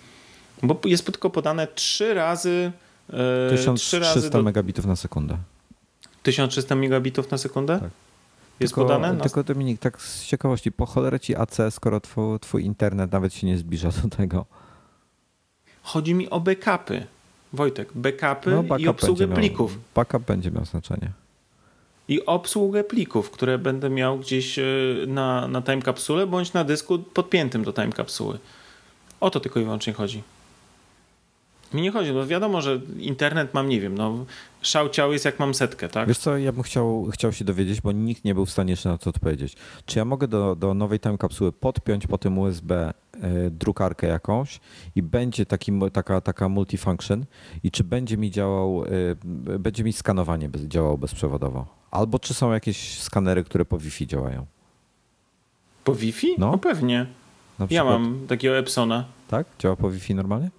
[0.63, 2.73] Bo jest tylko podane trzy razy
[3.51, 4.43] 1300 razy do...
[4.43, 5.37] megabitów na sekundę.
[6.23, 7.81] 1300 megabitów na sekundę?
[7.81, 7.91] Tak.
[8.61, 9.13] Jest tylko, podane?
[9.13, 9.25] Na...
[9.25, 13.47] Tylko Dominik, tak z ciekawości, po cholerę ci AC, skoro twój, twój internet nawet się
[13.47, 14.47] nie zbliża do tego?
[15.83, 17.07] Chodzi mi o backupy.
[17.53, 19.79] Wojtek, backupy no, backup i obsługę miał, plików.
[19.95, 21.13] Backup będzie miał znaczenie.
[22.09, 24.65] I obsługę plików, które będę miał gdzieś e,
[25.07, 28.39] na, na time kapsule bądź na dysku podpiętym do time kapsuły.
[29.21, 30.23] O to tylko i wyłącznie chodzi.
[31.75, 34.25] Mi nie chodzi, bo wiadomo, że internet mam, nie wiem, no
[34.63, 36.09] szał ciał jest jak mam setkę, tak?
[36.09, 38.89] Wiesz co, ja bym chciał, chciał się dowiedzieć, bo nikt nie był w stanie jeszcze
[38.89, 39.57] na to odpowiedzieć.
[39.87, 42.93] Czy ja mogę do, do nowej time kapsuły podpiąć po tym USB
[43.51, 44.61] drukarkę jakąś
[44.97, 47.25] i będzie taki, taka, taka multifunction
[47.63, 51.67] i czy będzie mi działał, y, będzie mi skanowanie działało bezprzewodowo?
[51.91, 54.47] Albo czy są jakieś skanery, które po Wi-Fi działają?
[55.85, 56.27] Po Wi-Fi?
[56.39, 57.07] No, no pewnie.
[57.71, 59.05] Ja mam takiego Epsona.
[59.29, 59.47] Tak?
[59.59, 60.51] Działa po Wi-Fi normalnie?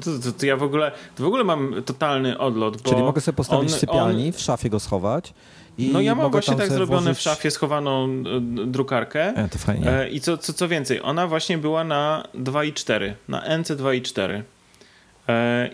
[0.00, 2.82] To, to, to, ja w ogóle, w ogóle mam totalny odlot.
[2.82, 4.32] Czyli mogę sobie postawić on, w sypialni, on...
[4.32, 5.34] w szafie go schować.
[5.78, 7.18] I no ja mam właśnie tak zrobione włożyć...
[7.18, 9.36] w szafie schowaną e, drukarkę.
[9.36, 9.90] E, to fajnie.
[9.90, 14.42] E, I co, co, co więcej, ona właśnie była na 2.4, na NC 2.4.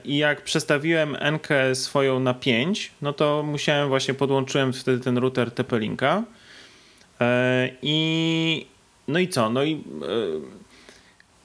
[0.05, 5.51] I jak przestawiłem NK swoją na 5, no to musiałem właśnie, podłączyłem wtedy ten router
[5.51, 6.23] TP-Linka.
[7.83, 8.67] I
[9.09, 9.51] no i co?
[9.51, 9.85] No i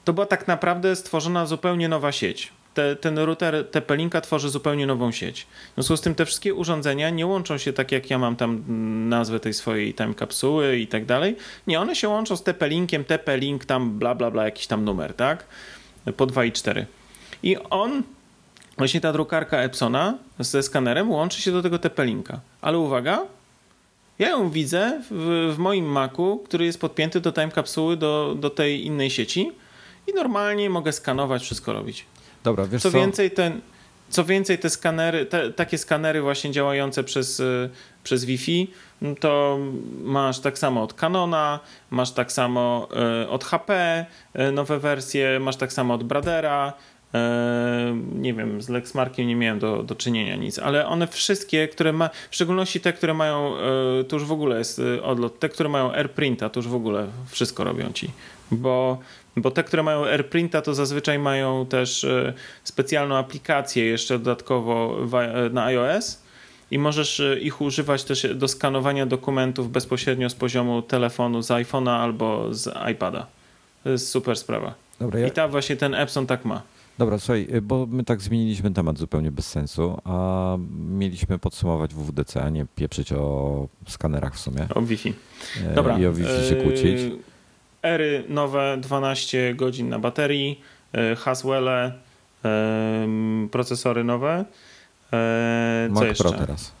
[0.04, 5.12] to była tak naprawdę stworzona zupełnie nowa sieć te, ten router TP-Linka tworzy zupełnie nową
[5.12, 5.46] sieć.
[5.70, 8.64] W związku z tym te wszystkie urządzenia nie łączą się tak, jak ja mam tam
[9.08, 11.36] nazwę tej swojej time kapsuły i tak dalej.
[11.66, 15.46] Nie, one się łączą z TP-Linkiem, TP-Link tam bla, bla, bla, jakiś tam numer, tak?
[16.16, 16.86] Po 2 i 4.
[17.42, 18.02] I on,
[18.78, 22.38] właśnie ta drukarka Epsona ze skanerem łączy się do tego TP-Linka.
[22.60, 23.22] Ale uwaga,
[24.18, 28.50] ja ją widzę w, w moim Macu, który jest podpięty do time kapsuły, do, do
[28.50, 29.52] tej innej sieci
[30.06, 32.06] i normalnie mogę skanować, wszystko robić.
[32.44, 32.98] Dobra, wiesz co, co?
[32.98, 33.60] więcej, ten,
[34.08, 37.70] co więcej, te skanery, te, takie skanery właśnie działające przez, y,
[38.04, 38.70] przez Wi-Fi,
[39.02, 39.58] no to
[40.02, 41.60] masz tak samo od Canona,
[41.90, 42.88] masz tak samo
[43.24, 44.06] y, od HP,
[44.48, 46.72] y, nowe wersje, masz tak samo od Bradera,
[48.14, 52.10] nie wiem, z Lexmarkiem nie miałem do, do czynienia nic, ale one wszystkie, które ma,
[52.30, 53.54] w szczególności te, które mają,
[54.08, 57.64] to już w ogóle jest odlot, te, które mają AirPrinta, to już w ogóle wszystko
[57.64, 58.10] robią ci,
[58.50, 58.98] bo
[59.36, 62.32] bo te, które mają AirPrinta, to zazwyczaj mają też e,
[62.64, 66.22] specjalną aplikację jeszcze dodatkowo e, na iOS
[66.70, 71.90] i możesz e, ich używać też do skanowania dokumentów bezpośrednio z poziomu telefonu, z iPhone'a
[71.90, 73.26] albo z iPada.
[73.84, 74.74] To jest super sprawa.
[75.00, 75.26] Dobra, ja...
[75.26, 76.62] I ta właśnie ten Epson tak ma.
[76.98, 80.56] Dobra, słuchaj, bo my tak zmieniliśmy temat zupełnie bez sensu, a
[80.88, 84.66] mieliśmy podsumować WWDC, a nie pieprzyć o skanerach w sumie.
[84.74, 85.14] O Wi-Fi.
[85.74, 85.98] Dobra.
[85.98, 87.00] I o Wi-Fi się kłócić.
[87.86, 90.60] Ery nowe, 12 godzin na baterii,
[90.92, 91.92] e, Haswelle,
[93.50, 94.44] procesory nowe.
[95.12, 96.24] E, co Mac jeszcze?
[96.24, 96.72] Pro teraz.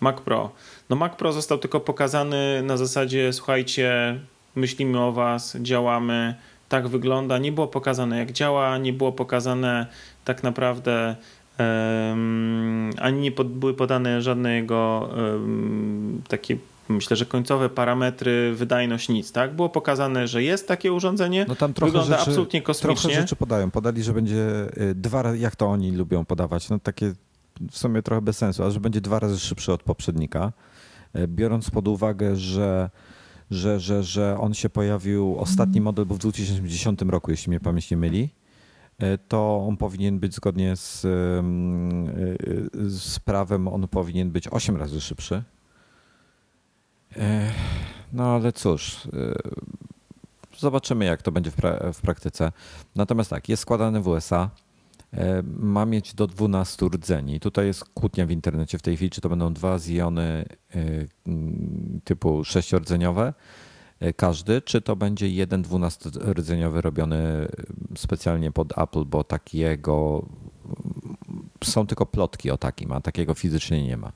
[0.00, 0.50] Mac Pro.
[0.90, 4.18] No Mac Pro został tylko pokazany na zasadzie słuchajcie,
[4.56, 6.34] myślimy o was, działamy,
[6.68, 7.38] tak wygląda.
[7.38, 9.86] Nie było pokazane jak działa, nie było pokazane
[10.24, 11.16] tak naprawdę
[11.58, 16.56] um, ani nie pod, były podane żadne jego um, takie
[16.92, 19.56] myślę, że końcowe parametry, wydajność, nic, tak?
[19.56, 22.96] Było pokazane, że jest takie urządzenie, no tam trochę wygląda rzeczy, absolutnie kosmicznie.
[22.96, 23.70] Trochę rzeczy podają.
[23.70, 27.12] Podali, że będzie y, dwa jak to oni lubią podawać, no takie
[27.70, 30.52] w sumie trochę bez sensu, ale że będzie dwa razy szybszy od poprzednika,
[31.16, 32.90] y, biorąc pod uwagę, że
[33.50, 37.90] że, że, że on się pojawił, ostatni model był w 2010 roku, jeśli mnie pamięć
[37.90, 38.30] nie myli,
[39.02, 41.00] y, to on powinien być zgodnie z,
[42.88, 45.42] z prawem, on powinien być 8 razy szybszy
[48.12, 49.08] no ale cóż, e,
[50.58, 52.52] zobaczymy jak to będzie w, pra w praktyce.
[52.96, 54.50] Natomiast tak, jest składany w USA,
[55.12, 57.40] e, ma mieć do 12 rdzeni.
[57.40, 60.44] Tutaj jest kłótnia w internecie w tej chwili, czy to będą dwa ziony
[60.74, 60.78] e,
[62.04, 63.34] typu sześciordzeniowe
[64.16, 67.48] każdy, czy to będzie jeden dwunastordzeniowy robiony
[67.96, 70.26] specjalnie pod Apple, bo takiego
[71.64, 74.12] są tylko plotki o takim, a takiego fizycznie nie ma.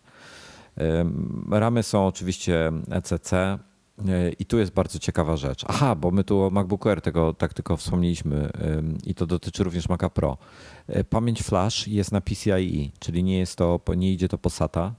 [1.51, 3.33] Ramy są oczywiście ECC.
[4.09, 5.65] E, I tu jest bardzo ciekawa rzecz.
[5.69, 8.51] Aha, bo my tu o MacBook Air tego tak tylko wspomnieliśmy
[9.05, 10.39] i to dotyczy również Maca Pro.
[10.89, 14.95] E, pamięć flash jest na PCIe, czyli nie jest to, nie idzie to po SATA,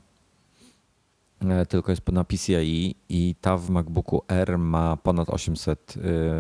[1.41, 5.95] e, tylko jest na PCIe i ta w MacBooku R ma ponad 800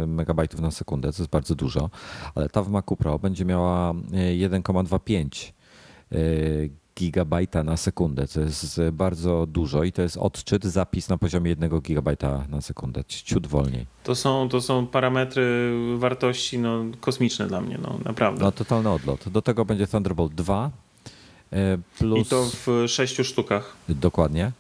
[0.07, 1.89] MB na sekundę, co jest bardzo dużo,
[2.35, 5.53] ale ta w Macu Pro będzie miała 1,25
[6.97, 11.81] gigabajta na sekundę, co jest bardzo dużo i to jest odczyt, zapis na poziomie 1
[11.81, 13.85] gigabajta na sekundę, ciut wolniej.
[14.03, 18.43] To są, to są parametry wartości no, kosmiczne dla mnie, no naprawdę.
[18.43, 19.29] No totalny odlot.
[19.29, 20.71] Do tego będzie Thunderbolt 2
[21.53, 22.19] e, plus...
[22.19, 23.75] I to w sześciu sztukach.
[23.89, 24.51] Dokładnie.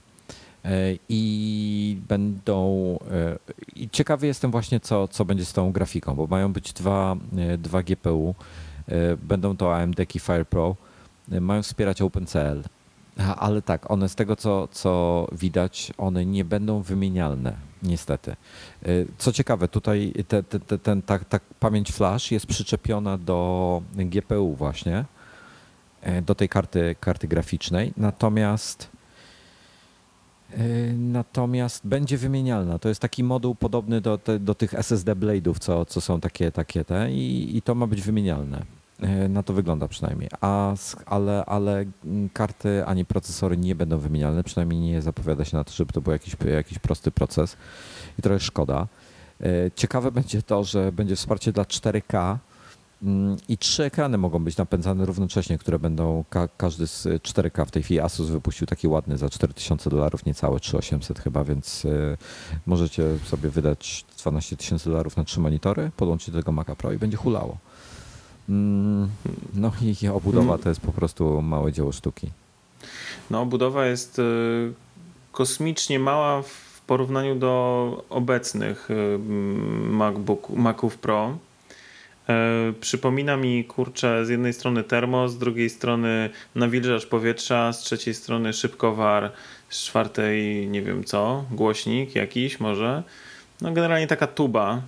[0.65, 0.71] E,
[1.09, 2.99] I będą.
[3.11, 3.37] E,
[3.75, 7.15] I ciekawy jestem właśnie, co, co będzie z tą grafiką, bo mają być dwa,
[7.57, 8.35] dwa GPU.
[9.23, 10.75] Będą to AMD Key Fire Pro
[11.27, 12.63] mają wspierać OpenCL.
[13.37, 18.35] Ale tak, one z tego co, co widać, one nie będą wymienialne, niestety.
[18.87, 23.81] Y, co ciekawe, tutaj te, te, te, ten, ta, ta pamięć flash jest przyczepiona do
[23.95, 25.05] GPU właśnie,
[26.07, 28.89] y, do tej karty, karty graficznej, natomiast
[30.57, 32.79] y, Natomiast będzie wymienialna.
[32.79, 36.85] To jest taki moduł podobny do, do tych SSD Blade'ów, co, co są takie, takie
[36.85, 38.76] te i, i to ma być wymienialne.
[39.01, 40.29] E, na to wygląda przynajmniej.
[40.41, 40.73] A,
[41.05, 41.85] ale, ale
[42.33, 46.13] karty ani procesory nie będą wymienialne, przynajmniej nie zapowiada się na to, żeby to był
[46.13, 47.57] jakiś, jakiś prosty proces
[48.19, 48.87] i trochę szkoda.
[49.41, 52.37] E, ciekawe będzie to, że będzie wsparcie dla 4K
[53.03, 57.65] mm, i trzy ekrany mogą być napędzane równocześnie, które będą ka każdy z 4K.
[57.65, 62.17] W tej chwili Asus wypuścił taki ładny za 4000 dolarów, niecałe 3800 chyba, więc e,
[62.65, 66.97] możecie sobie wydać 12 tysięcy dolarów na trzy monitory, podłączyć do tego Maca Pro i
[66.97, 67.57] będzie hulało.
[68.49, 69.09] Mm,
[69.53, 72.31] no i obudowa to jest po prostu małe dzieło sztuki.
[73.29, 74.73] No, obudowa jest y,
[75.31, 79.19] kosmicznie mała w porównaniu do obecnych y,
[79.89, 81.37] MacBook, Maców Pro.
[82.81, 88.53] Przypomina mi, kurczę, z jednej strony termos, z drugiej strony nawilżacz powietrza, z trzeciej strony
[88.53, 89.31] szybkowar,
[89.69, 93.03] z czwartej nie wiem co, głośnik jakiś może.
[93.61, 94.81] No generalnie taka tuba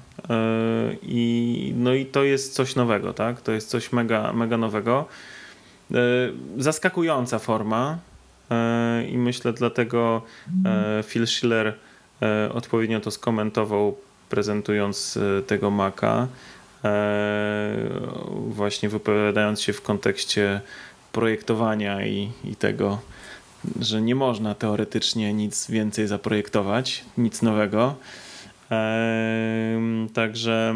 [1.04, 3.42] i no i to jest coś nowego, tak?
[3.42, 5.06] To jest coś mega, mega nowego.
[6.58, 7.98] Zaskakująca forma,
[9.10, 10.22] i myślę dlatego
[11.04, 11.74] Phil Schiller
[12.54, 13.98] odpowiednio to skomentował,
[14.30, 16.28] prezentując tego Maca,
[18.48, 20.62] właśnie wypowiadając się w kontekście
[21.12, 23.00] projektowania i, i tego,
[23.82, 27.96] że nie można teoretycznie nic więcej zaprojektować, nic nowego.
[30.14, 30.76] Także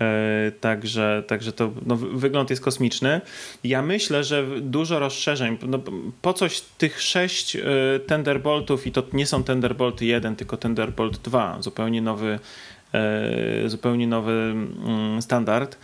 [0.00, 3.20] E, także, także to no, wygląd jest kosmiczny.
[3.64, 5.58] Ja myślę, że dużo rozszerzeń.
[5.66, 5.78] No,
[6.22, 7.60] po coś tych sześć e,
[8.06, 12.38] Thunderboltów i to nie są Thunderbolt 1, tylko Thunderbolt 2, zupełnie nowy,
[12.94, 15.78] e, zupełnie nowy mm, standard.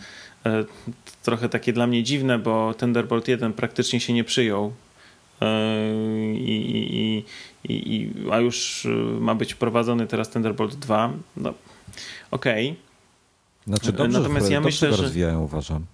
[1.23, 4.73] Trochę takie dla mnie dziwne, bo Thunderbolt 1 praktycznie się nie przyjął.
[6.33, 7.23] I,
[7.63, 8.87] i, i, i a już
[9.19, 11.13] ma być wprowadzony teraz Thunderbolt 2.
[11.37, 11.53] No,
[12.31, 12.69] okej.
[12.69, 12.87] Okay
[13.67, 15.85] znaczy dobrze, Natomiast ja dobrze myślę, go rozwijają, uważam.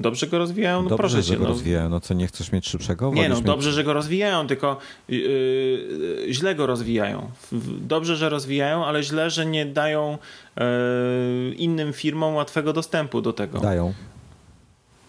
[0.00, 0.82] Dobrze go rozwijają?
[0.82, 1.36] No dobrze, proszę że cię.
[1.36, 1.48] go no.
[1.48, 1.88] rozwijają.
[1.88, 3.12] No co, nie chcesz mieć szybszego?
[3.14, 3.44] Nie, no mieć...
[3.44, 4.78] dobrze, że go rozwijają, tylko
[5.08, 7.30] yy, źle go rozwijają.
[7.80, 10.18] Dobrze, że rozwijają, ale źle, że nie dają
[10.56, 13.58] yy, innym firmom łatwego dostępu do tego.
[13.58, 13.92] Dają.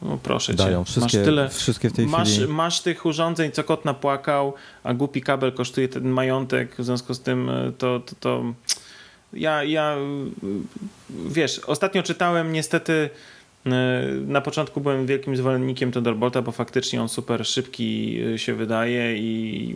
[0.01, 0.85] No proszę Dają.
[0.85, 0.91] cię.
[0.91, 2.47] Wszystkie, masz tyle, wszystkie w tej masz, chwili.
[2.47, 7.19] Masz tych urządzeń, co kot napłakał, a głupi kabel kosztuje ten majątek, w związku z
[7.19, 8.43] tym y, to, to, to
[9.33, 9.97] ja, ja
[11.25, 13.09] wiesz, ostatnio czytałem niestety
[13.65, 13.69] e,
[14.27, 19.75] na początku byłem wielkim zwolennikiem Thunderbolta, bo faktycznie on super szybki e, się wydaje i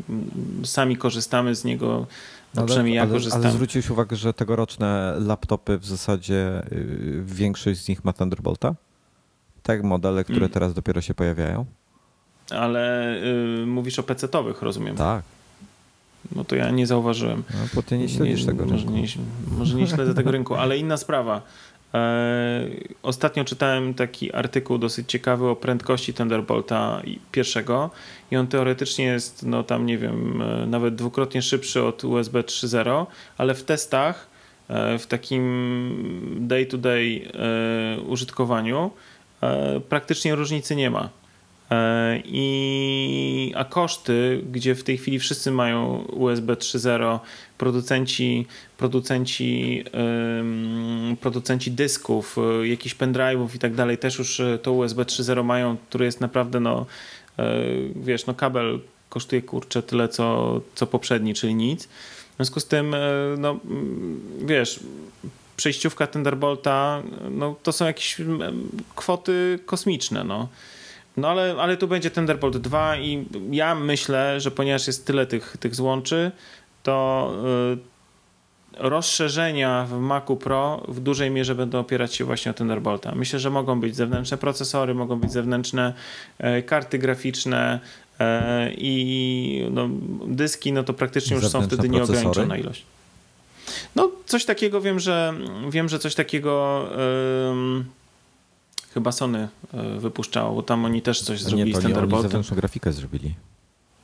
[0.64, 2.08] sami korzystamy z niego.
[2.56, 3.42] No ale, przynajmniej ja ale, korzystam.
[3.42, 8.76] Ale zwróciłeś uwagę, że tegoroczne laptopy w zasadzie y, większość z nich ma Thunderbolta?
[9.64, 10.50] Tak, modele, które mm.
[10.50, 11.66] teraz dopiero się pojawiają.
[12.52, 13.16] Ale
[13.62, 14.96] y, mówisz o PC-towych, rozumiem.
[14.96, 15.24] Tak.
[16.36, 17.44] No to ja nie zauważyłem.
[17.50, 18.92] No, bo ty nie śledzisz nie, tego może rynku.
[18.92, 19.08] Nie,
[19.58, 21.42] może nie śledzę tego rynku, ale inna sprawa.
[21.94, 22.68] E,
[23.04, 27.02] ostatnio czytałem taki artykuł dosyć ciekawy o prędkości Thunderbolta
[27.32, 27.90] pierwszego
[28.32, 33.06] i on teoretycznie jest, no tam nie wiem, e, nawet dwukrotnie szybszy od USB 3.0,
[33.38, 34.28] ale w testach,
[34.68, 35.44] e, w takim
[36.40, 38.92] day-to-day -day użytkowaniu
[39.90, 41.10] praktycznie różnicy nie ma.
[41.74, 47.20] E, I, a koszty, gdzie w tej chwili wszyscy mają USB 3.0,
[47.58, 48.46] producenci,
[48.78, 49.84] producenci,
[51.22, 55.78] producenci dysków, e, jakichś pendrive'ów i tak dalej, też już e, to USB 3.0 mają,
[55.90, 56.86] które jest naprawdę, no
[57.96, 58.80] wiesz, no kabel
[59.10, 61.86] kosztuje kurczę tyle, co, co poprzedni, czyli nic.
[61.86, 62.96] W związku z tym,
[63.38, 63.60] no
[64.46, 64.80] wiesz,
[65.58, 68.18] przejściówka Thunderbolta, no to są jakieś
[68.96, 70.48] kwoty kosmiczne, no.
[71.18, 75.58] No ale, ale tu będzie Thunderbolt 2 i ja myślę, że ponieważ jest tyle tych,
[75.60, 76.32] tych złączy,
[76.84, 77.32] to
[77.74, 77.94] y,
[78.78, 83.16] rozszerzenia w Macu Pro w dużej mierze będą opierać się właśnie o Thunderbolta.
[83.16, 85.94] Myślę, że mogą być zewnętrzne procesory, mogą być zewnętrzne
[86.38, 87.80] e, karty graficzne
[88.20, 89.90] e, i no,
[90.28, 92.86] dyski, no to praktycznie już są wtedy nieograniczona ilość.
[93.96, 95.34] No coś takiego wiem, że
[95.70, 96.86] wiem, że coś takiego
[98.94, 102.42] Chyba Sony e, wypuszczało, bo tam oni też coś zrobili nie, z Thunderboltem.
[102.50, 103.36] Oni grafikę zrobili.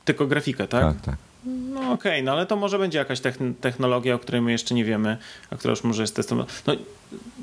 [0.04, 0.82] Tylko grafikę, tak?
[0.82, 1.16] Tak, tak.
[1.44, 3.20] No okej, okay, no ale to może będzie jakaś
[3.60, 5.16] technologia, o której my jeszcze nie wiemy,
[5.50, 6.48] a która już może jest testowana.
[6.66, 6.76] No,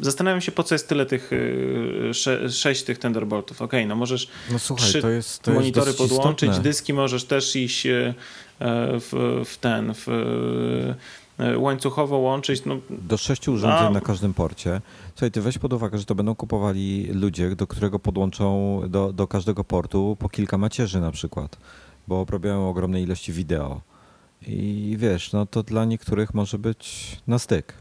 [0.02, 1.32] zastanawiam się, po co jest tyle tych,
[2.10, 3.62] e, sze, sześć tych Thunderboltów.
[3.62, 6.70] Okej, okay, no możesz no, słuchaj, trzy to jest, to monitory jest podłączyć, istotne.
[6.70, 8.14] dyski możesz też iść e,
[8.60, 10.08] w, w ten, w
[11.58, 12.66] łańcuchowo łączyć.
[12.66, 13.90] No, do sześciu urządzeń a...
[13.90, 14.82] na każdym porcie.
[15.16, 19.28] Słuchaj, ty weź pod uwagę, że to będą kupowali ludzie, do którego podłączą do, do
[19.28, 21.58] każdego portu po kilka macierzy na przykład,
[22.08, 23.82] bo robią ogromne ilości wideo.
[24.48, 27.74] I wiesz, no to dla niektórych może być na styk.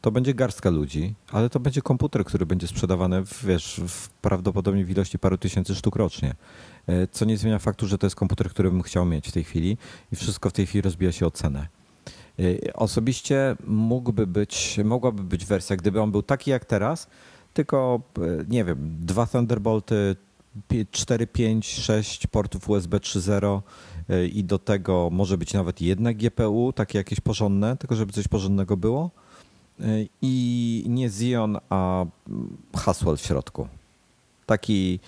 [0.00, 4.84] To będzie garstka ludzi, ale to będzie komputer, który będzie sprzedawany w, wiesz, w prawdopodobnie
[4.84, 6.34] w ilości paru tysięcy sztuk rocznie.
[6.86, 9.44] E, co nie zmienia faktu, że to jest komputer, który bym chciał mieć w tej
[9.44, 9.76] chwili
[10.12, 11.66] i wszystko w tej chwili rozbija się o cenę.
[12.38, 17.06] E, osobiście mógłby być, mogłaby być wersja, gdyby on był taki jak teraz,
[17.54, 20.16] tylko e, nie wiem, dwa Thunderbolty,
[20.90, 23.60] 4, 5, 6 portów USB 3.0
[24.32, 28.76] i do tego może być nawet jedna GPU, takie jakieś porządne, tylko żeby coś porządnego
[28.76, 29.10] było.
[30.22, 32.04] I nie Xeon, a
[32.76, 33.68] Haswell w środku.
[34.46, 35.00] Taki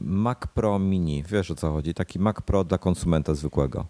[0.00, 3.86] Mac Pro Mini, wiesz o co chodzi, taki Mac Pro dla konsumenta zwykłego.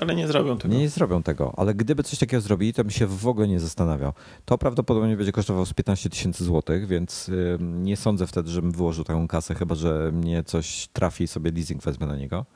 [0.00, 0.74] Ale nie zrobią tego.
[0.74, 3.60] Nie, nie zrobią tego, ale gdyby coś takiego zrobili, to bym się w ogóle nie
[3.60, 4.12] zastanawiał.
[4.44, 9.28] To prawdopodobnie będzie kosztowało z 15 tysięcy złotych, więc nie sądzę wtedy, żebym wyłożył taką
[9.28, 12.46] kasę, chyba że mnie coś trafi i sobie leasing wezmę na niego.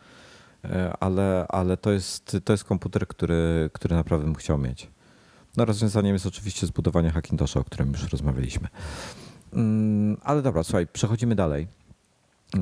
[0.65, 4.91] E, ale, ale to, jest, to jest komputer, który, który naprawdę bym chciał mieć.
[5.57, 8.69] No rozwiązaniem jest oczywiście zbudowanie Hackintosha, o którym już rozmawialiśmy.
[9.53, 11.67] Mm, ale dobra, słuchaj, przechodzimy dalej.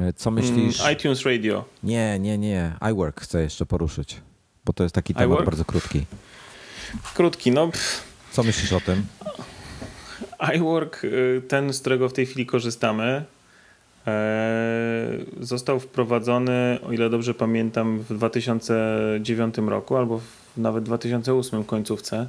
[0.01, 0.81] E, co myślisz?
[0.81, 1.65] Mm, iTunes Radio.
[1.83, 2.73] Nie, nie, nie.
[2.93, 4.21] iWork chcę jeszcze poruszyć,
[4.65, 5.45] bo to jest taki temat iWork?
[5.45, 6.07] bardzo krótki.
[7.15, 7.69] Krótki, no.
[7.69, 8.03] Pff.
[8.33, 9.05] Co myślisz o tym?
[10.55, 13.25] iWork, y, ten, z którego w tej chwili korzystamy,
[14.07, 15.09] e,
[15.41, 20.21] został wprowadzony, o ile dobrze pamiętam, w 2009 roku albo
[20.57, 22.27] nawet w 2008 końcówce.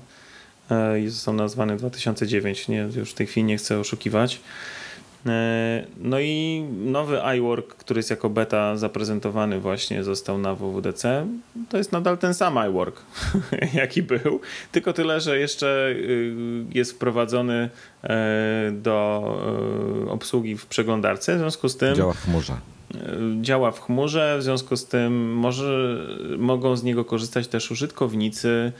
[0.71, 4.39] E, został nazwany 2009, nie, już w tej chwili nie chcę oszukiwać.
[5.25, 11.27] E, no i nowy iWork, który jest jako beta zaprezentowany właśnie został na WWDC.
[11.69, 13.01] To jest nadal ten sam iWork,
[13.73, 14.39] jaki był,
[14.71, 16.35] tylko tyle, że jeszcze y,
[16.73, 17.69] jest wprowadzony
[18.03, 19.23] e, do
[20.09, 21.95] obsługi w przeglądarce, w związku z tym...
[21.95, 22.53] Działa w chmurze.
[23.41, 25.97] Działa w chmurze, w związku z tym może,
[26.37, 28.71] mogą z niego korzystać też użytkownicy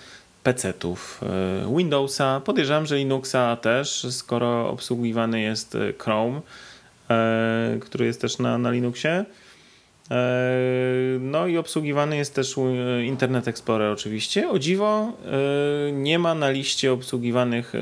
[0.43, 2.41] PC-ów e, Windowsa.
[2.45, 6.41] Podejrzewam, że Linuxa też, skoro obsługiwany jest e, Chrome,
[7.09, 9.25] e, który jest też na, na Linuxie.
[11.19, 12.55] No i obsługiwany jest też
[13.03, 14.49] Internet Explorer oczywiście.
[14.49, 15.13] O dziwo
[15.93, 17.73] nie ma na liście obsługiwanych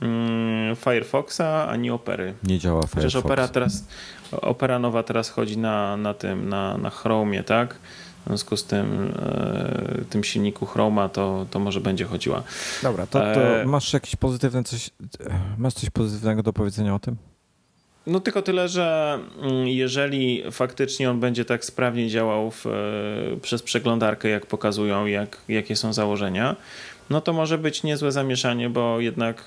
[0.00, 2.34] mm, Firefoxa ani Opery.
[2.44, 2.98] Nie działa Firefox.
[2.98, 3.84] Przecież Opera teraz,
[4.32, 7.78] Opera nowa teraz chodzi na, na tym, na, na Chromie, tak?
[8.28, 12.42] W związku z tym, e, tym silniku Chroma to, to może będzie chodziła.
[12.82, 14.90] Dobra, to, to e, masz jakieś pozytywne coś,
[15.58, 17.16] masz coś pozytywnego do powiedzenia o tym?
[18.06, 22.70] No tylko tyle, że mm, jeżeli faktycznie on będzie tak sprawnie działał w, e,
[23.42, 26.56] przez przeglądarkę, jak pokazują, jak, jakie są założenia,
[27.10, 29.44] no to może być niezłe zamieszanie, bo jednak,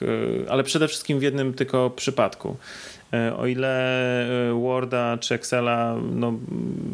[0.50, 2.58] ale przede wszystkim w jednym tylko przypadku.
[3.14, 3.70] E, o ile
[4.50, 6.34] e, Worda czy Excela, no,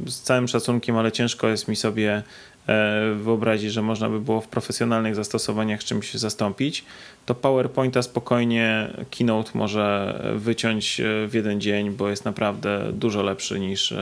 [0.08, 2.24] z całym szacunkiem, ale ciężko jest mi sobie
[2.68, 6.86] e, wyobrazić, że można by było w profesjonalnych zastosowaniach czymś zastąpić,
[7.26, 13.94] to PowerPointa spokojnie Keynote może wyciąć w jeden dzień, bo jest naprawdę dużo lepszy niż,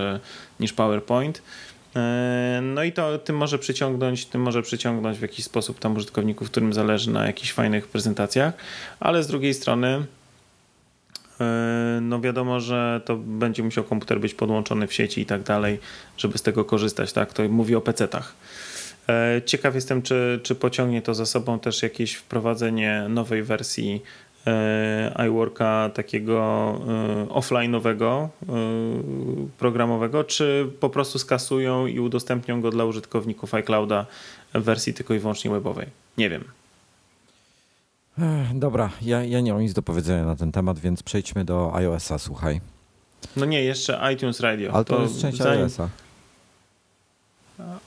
[0.60, 1.42] niż PowerPoint.
[2.62, 6.74] No i to tym może przyciągnąć, tym może przyciągnąć w jakiś sposób tam użytkowników, którym
[6.74, 8.54] zależy na jakichś fajnych prezentacjach,
[9.00, 10.06] ale z drugiej strony
[12.02, 15.80] no wiadomo, że to będzie musiał komputer być podłączony w sieci i tak dalej,
[16.18, 17.34] żeby z tego korzystać, tak?
[17.34, 18.36] To mówi o PC-tach.
[19.10, 24.02] E, ciekaw jestem, czy, czy pociągnie to za sobą też jakieś wprowadzenie nowej wersji
[24.48, 26.36] e, iWorka takiego
[27.30, 28.28] offline'owego,
[29.58, 34.06] programowego, czy po prostu skasują i udostępnią go dla użytkowników iClouda
[34.54, 35.88] w wersji tylko i wyłącznie webowej.
[36.18, 36.44] Nie wiem.
[38.54, 42.20] Dobra, ja, ja nie mam nic do powiedzenia na ten temat, więc przejdźmy do iOS-a,
[42.20, 42.62] słuchaj.
[43.36, 44.74] No nie, jeszcze iTunes Radio.
[44.74, 45.60] Ale to, to jest część zanim...
[45.60, 45.90] iOS-a.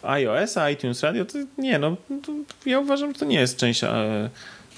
[0.03, 2.33] iOS-a, iTunes Radio, to nie, no to
[2.67, 4.31] ja uważam, że to nie jest część, e,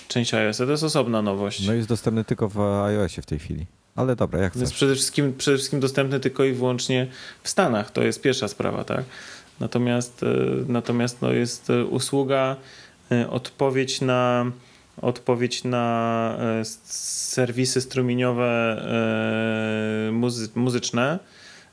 [0.09, 1.67] część iOS-a, to jest osobna nowość.
[1.67, 3.67] No jest dostępny tylko w iOSie w tej chwili.
[3.97, 4.61] Ale dobra, jak chcesz.
[4.61, 7.07] Jest przede wszystkim, przede wszystkim dostępny tylko i wyłącznie
[7.43, 9.05] w Stanach, to jest pierwsza sprawa, tak?
[9.61, 10.27] Natomiast, e,
[10.69, 12.57] natomiast no jest e, usługa,
[13.31, 14.47] odpowiedź na
[15.03, 18.77] odpowiedź na e, serwisy strumieniowe
[20.09, 21.19] e, muzy muzyczne,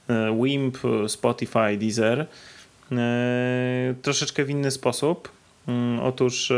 [0.09, 2.25] e, Wimp, Spotify, Deezer,
[4.01, 5.29] troszeczkę w inny sposób.
[5.67, 6.53] Mm, otóż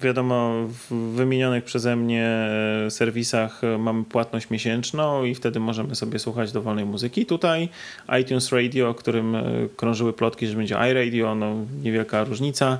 [0.00, 2.48] wiadomo, w wymienionych przeze mnie
[2.88, 7.26] serwisach mamy płatność miesięczną i wtedy możemy sobie słuchać dowolnej muzyki.
[7.26, 7.68] Tutaj
[8.20, 9.36] iTunes Radio, o którym
[9.76, 12.78] krążyły plotki, że będzie iRadio, no niewielka różnica,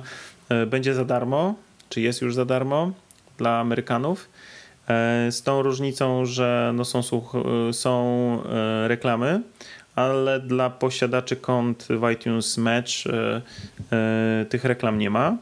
[0.67, 1.55] będzie za darmo
[1.91, 2.91] czy jest już za darmo
[3.37, 4.29] dla Amerykanów.
[4.87, 7.01] E, z tą różnicą, że no są,
[7.71, 9.41] są e, reklamy,
[9.95, 12.91] ale dla posiadaczy kont w iTunes Match
[13.91, 15.37] e, tych reklam nie ma.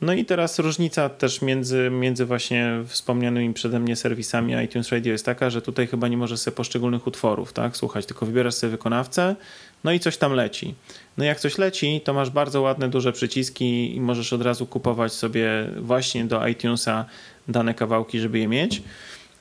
[0.00, 5.26] No i teraz różnica też między, między właśnie wspomnianymi przeze mnie serwisami iTunes Radio jest
[5.26, 9.36] taka, że tutaj chyba nie możesz sobie poszczególnych utworów tak, słuchać, tylko wybierasz sobie wykonawcę,
[9.84, 10.74] no i coś tam leci.
[11.18, 15.12] No jak coś leci, to masz bardzo ładne, duże przyciski i możesz od razu kupować
[15.12, 17.04] sobie właśnie do iTunesa
[17.48, 18.82] dane kawałki, żeby je mieć.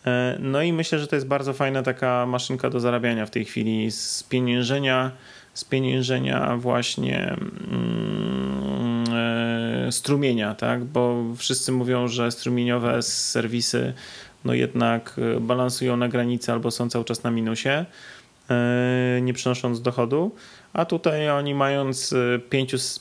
[0.06, 3.46] E, no i myślę, że to jest bardzo fajna taka maszynka do zarabiania w tej
[3.46, 5.12] chwili z pieniężenia,
[5.54, 7.36] z pieniężenia właśnie
[9.14, 10.84] e, strumienia, tak?
[10.84, 13.94] bo wszyscy mówią, że strumieniowe serwisy
[14.46, 17.86] no jednak e, balansują na granicy albo są cały czas na minusie.
[19.22, 20.32] Nie przynosząc dochodu,
[20.74, 22.14] a tutaj oni mając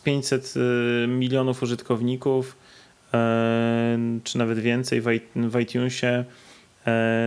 [0.05, 0.55] 500
[1.09, 2.57] milionów użytkowników,
[4.25, 5.01] czy nawet więcej
[5.37, 6.25] w iTunesie,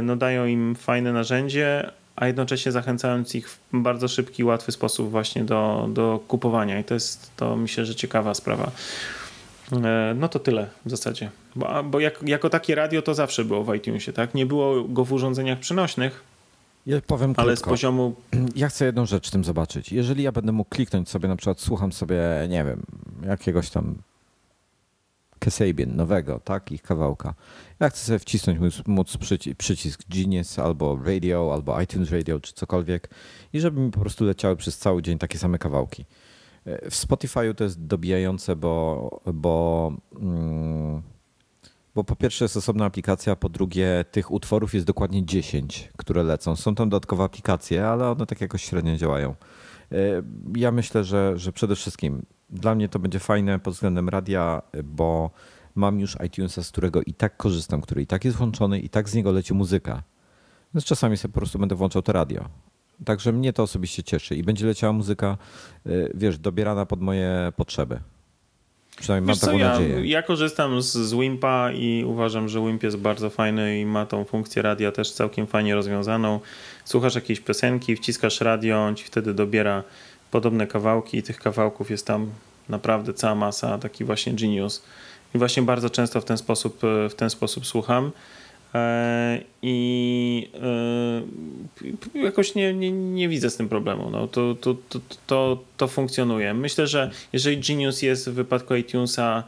[0.04, 5.44] no dają im fajne narzędzie, a jednocześnie zachęcając ich w bardzo szybki, łatwy sposób właśnie
[5.44, 6.80] do, do kupowania.
[6.80, 8.72] I to jest, to myślę, że ciekawa sprawa.
[9.72, 11.30] E, no to tyle w zasadzie.
[11.56, 14.36] Bo, bo jak, jako takie radio to zawsze było w iTunesie, tak?
[14.36, 16.24] Nie było go w urządzeniach przenośnych.
[16.86, 17.70] Ja powiem ale krótko.
[17.70, 18.16] z poziomu.
[18.56, 19.92] Ja chcę jedną rzecz w tym zobaczyć.
[19.92, 22.84] Jeżeli ja będę mógł kliknąć sobie, na przykład słucham sobie, nie wiem,
[23.26, 23.96] jakiegoś tam
[25.40, 27.34] Kasabian nowego, tak, ich kawałka.
[27.80, 29.18] Ja chcę sobie wcisnąć móc, móc
[29.58, 33.10] przycisk Genius albo Radio, albo iTunes Radio, czy cokolwiek
[33.54, 36.06] i żeby mi po prostu leciały przez cały dzień takie same kawałki.
[36.66, 41.02] E, w Spotify'u to jest dobijające, bo, bo, mm,
[41.96, 46.56] bo po pierwsze jest osobna aplikacja, po drugie tych utworów jest dokładnie 10, które lecą.
[46.56, 49.36] Są tam dodatkowe aplikacje, ale one tak jakoś średnio działają.
[49.92, 49.96] E,
[50.56, 55.32] ja myślę, że, że przede wszystkim dla mnie to będzie fajne pod względem radia, bo
[55.76, 59.10] mam już iTunesa, z którego i tak korzystam, który i tak jest włączony, i tak
[59.10, 60.04] z niego leci muzyka.
[60.74, 62.50] Więc czasami sobie po prostu będę włączał to radio.
[63.06, 65.38] Także mnie to osobiście cieszy i będzie leciała muzyka,
[65.88, 68.00] y, wiesz, dobierana pod moje potrzeby.
[69.00, 70.08] Przynajmniej wiesz mam taką ja, nadzieję.
[70.08, 74.26] Ja korzystam z, z Wimpa i uważam, że Wimp jest bardzo fajny i ma tą
[74.26, 76.40] funkcję radia też całkiem fajnie rozwiązaną.
[76.86, 79.84] Słuchasz jakiejś piosenki, wciskasz radio, on ci wtedy dobiera
[80.32, 82.30] podobne kawałki i tych kawałków jest tam
[82.70, 84.84] naprawdę cała masa, taki właśnie genius.
[85.36, 86.80] I właśnie bardzo często w ten sposób,
[87.10, 88.12] w ten sposób słucham.
[88.74, 90.50] E, I
[92.16, 94.10] e, jakoś nie, nie, nie widzę z tym problemu.
[94.10, 96.54] No, to, to, to, to, to funkcjonuje.
[96.54, 99.44] Myślę, że jeżeli Genius jest w wypadku iTunesa,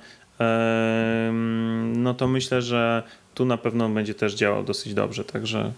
[1.94, 3.04] no to myślę, że
[3.36, 5.24] tu na pewno będzie też działał dosyć dobrze.
[5.24, 5.72] Także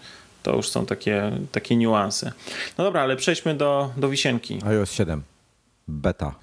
[0.44, 2.32] to już są takie, takie niuanse.
[2.78, 4.60] No dobra, ale przejdźmy do, do wisienki.
[4.66, 5.24] iOS 7.
[5.88, 6.36] Beta.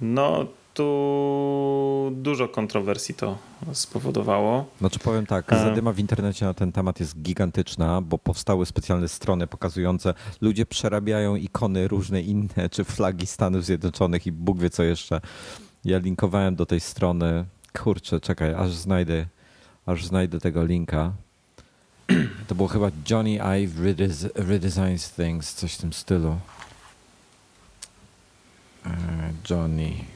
[0.00, 0.46] No
[0.76, 3.38] tu dużo kontrowersji to
[3.72, 4.66] spowodowało.
[4.78, 5.58] Znaczy powiem tak, e.
[5.58, 11.36] zadyma w internecie na ten temat jest gigantyczna, bo powstały specjalne strony pokazujące, ludzie przerabiają
[11.36, 15.20] ikony różne inne, czy flagi Stanów Zjednoczonych i Bóg wie co jeszcze.
[15.84, 17.44] Ja linkowałem do tej strony.
[17.82, 19.26] Kurczę, czekaj, aż znajdę,
[19.86, 21.12] aż znajdę tego linka.
[22.48, 23.80] To było chyba Johnny Ive
[24.34, 26.38] Redesigns Things, coś w tym stylu.
[28.86, 28.90] E,
[29.50, 30.15] Johnny.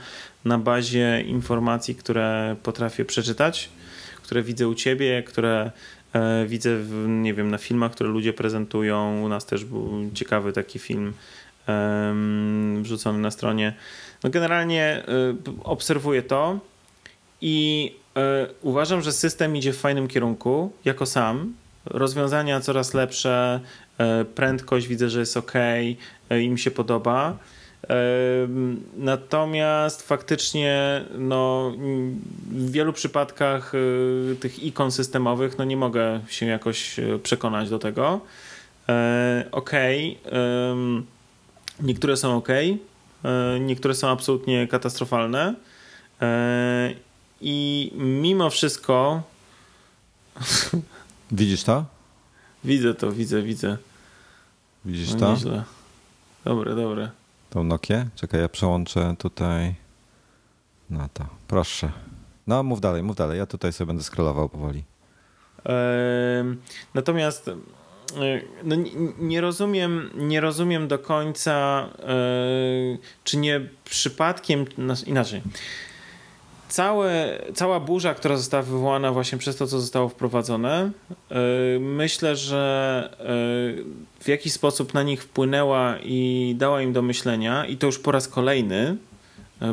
[0.46, 3.70] na bazie informacji, które potrafię przeczytać,
[4.24, 5.72] które widzę u ciebie, które
[6.14, 9.22] e, widzę, w, nie wiem, na filmach, które ludzie prezentują.
[9.22, 11.14] U nas też był ciekawy taki film
[12.82, 13.74] wrzucony na stronie.
[14.24, 16.60] No generalnie e, obserwuję to
[17.44, 21.54] i e, uważam, że system idzie w fajnym kierunku, jako sam.
[21.86, 23.60] Rozwiązania coraz lepsze,
[23.98, 25.54] e, prędkość widzę, że jest ok,
[26.42, 27.38] im się podoba.
[28.98, 31.72] Natomiast faktycznie no,
[32.50, 33.74] w wielu przypadkach
[34.40, 38.22] tych ikon systemowych no, nie mogę się jakoś przekonać do tego.
[39.52, 39.72] Ok.
[41.82, 42.80] Niektóre są ok, e,
[43.60, 45.56] niektóre są absolutnie katastrofalne.
[47.46, 49.22] I mimo wszystko.
[51.32, 51.86] Widzisz to?
[52.64, 53.78] Widzę to, widzę, widzę.
[54.86, 55.34] Widzisz no, to?
[55.34, 55.64] Nieźle.
[56.46, 57.12] Dobre, dobre.
[57.50, 58.08] Tą Nokię?
[58.16, 59.76] Czekaj, ja przełączę tutaj
[60.90, 61.26] na to.
[61.48, 61.92] Proszę.
[62.48, 63.38] No, mów dalej, mów dalej.
[63.38, 64.84] Ja tutaj sobie będę scrollował powoli.
[66.94, 67.50] Natomiast
[68.64, 68.76] no,
[69.20, 71.88] nie, rozumiem, nie rozumiem do końca,
[73.24, 75.42] czy nie przypadkiem, no, inaczej.
[76.74, 80.92] Całe, cała burza, która została wywołana właśnie przez to, co zostało wprowadzone,
[81.80, 83.10] myślę, że
[84.20, 88.12] w jakiś sposób na nich wpłynęła i dała im do myślenia, i to już po
[88.12, 88.98] raz kolejny,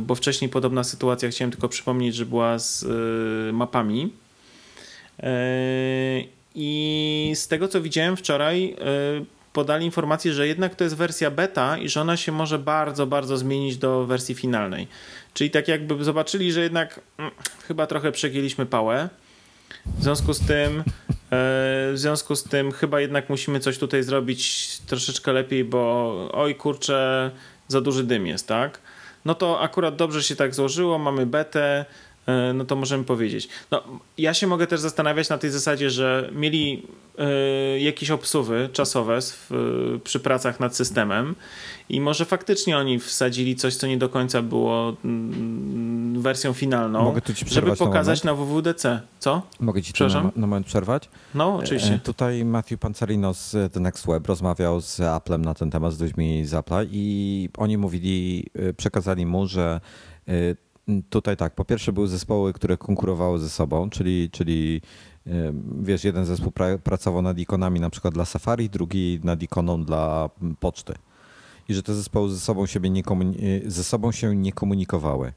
[0.00, 2.86] bo wcześniej podobna sytuacja, chciałem tylko przypomnieć, że była z
[3.54, 4.12] mapami.
[6.54, 8.76] I z tego co widziałem wczoraj,
[9.20, 13.06] y, podali informację, że jednak to jest wersja beta i że ona się może bardzo,
[13.06, 14.88] bardzo zmienić do wersji finalnej.
[15.34, 17.30] Czyli tak jakby zobaczyli, że jednak mm,
[17.68, 19.08] chyba trochę przegięliśmy pałę.
[19.98, 20.84] W związku z tym, y,
[21.30, 27.30] w związku z tym chyba jednak musimy coś tutaj zrobić troszeczkę lepiej, bo oj kurczę,
[27.68, 28.78] za duży dym jest, tak?
[29.24, 32.09] No to akurat dobrze się tak złożyło, mamy betę, E,
[32.54, 33.48] no to możemy powiedzieć.
[33.70, 33.82] No,
[34.18, 36.82] ja się mogę też zastanawiać na tej zasadzie, że mieli
[37.76, 39.50] y, jakieś obsuwy czasowe w,
[40.04, 41.34] przy pracach nad systemem
[41.88, 47.14] i może faktycznie oni wsadzili coś, co nie do końca było mm, wersją finalną,
[47.46, 49.00] żeby pokazać na, na WWDC.
[49.18, 49.42] Co?
[49.60, 51.08] Mogę ci na, na moment przerwać?
[51.34, 51.94] No, oczywiście.
[51.94, 56.00] E, tutaj Matthew Pancerino z The Next Web rozmawiał z Applem na ten temat, z
[56.00, 59.80] ludźmi z Apple'a i oni mówili, przekazali mu, że
[61.10, 64.80] Tutaj tak, po pierwsze były zespoły, które konkurowały ze sobą, czyli, czyli
[65.80, 70.30] wiesz, jeden zespół pra pracował nad ikonami na przykład dla Safari, drugi nad ikoną dla
[70.60, 70.94] poczty.
[71.68, 73.02] I że te zespoły ze sobą, siebie nie
[73.66, 75.32] ze sobą się nie komunikowały.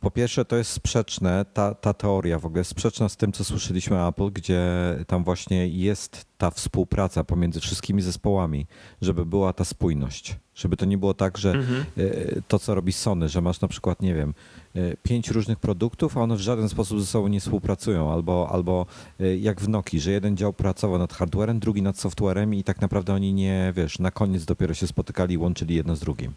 [0.00, 3.44] Po pierwsze, to jest sprzeczne, ta, ta teoria w ogóle jest sprzeczna z tym, co
[3.44, 4.62] słyszeliśmy o Apple, gdzie
[5.06, 8.66] tam właśnie jest ta współpraca pomiędzy wszystkimi zespołami,
[9.02, 10.36] żeby była ta spójność.
[10.54, 11.84] Żeby to nie było tak, że mhm.
[11.96, 14.65] E, to, co robi Sony, że masz na przykład, nie wiem, e,
[15.02, 18.12] pięć różnych produktów, a one w żaden sposób ze sobą nie współpracują.
[18.12, 18.86] Albo, albo
[19.20, 22.80] e, jak w Nokii, że jeden dział pracował nad hardwarem, drugi nad softwarem i tak
[22.80, 26.32] naprawdę oni nie, wiesz, na koniec dopiero się spotykali i łączyli jedno z drugim.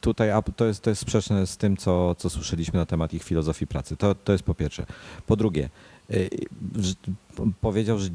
[0.00, 3.66] Tutaj to jest, to jest sprzeczne z tym, co, co słyszeliśmy na temat ich filozofii
[3.66, 3.96] pracy.
[3.96, 4.86] To, to jest po pierwsze.
[5.26, 5.68] Po drugie,
[7.60, 8.08] powiedział, że,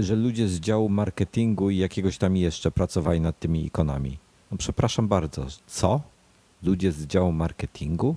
[0.00, 4.18] że ludzie z działu marketingu i jakiegoś tam jeszcze pracowali nad tymi ikonami.
[4.50, 6.00] No przepraszam bardzo, co?
[6.62, 8.16] Ludzie z działu marketingu?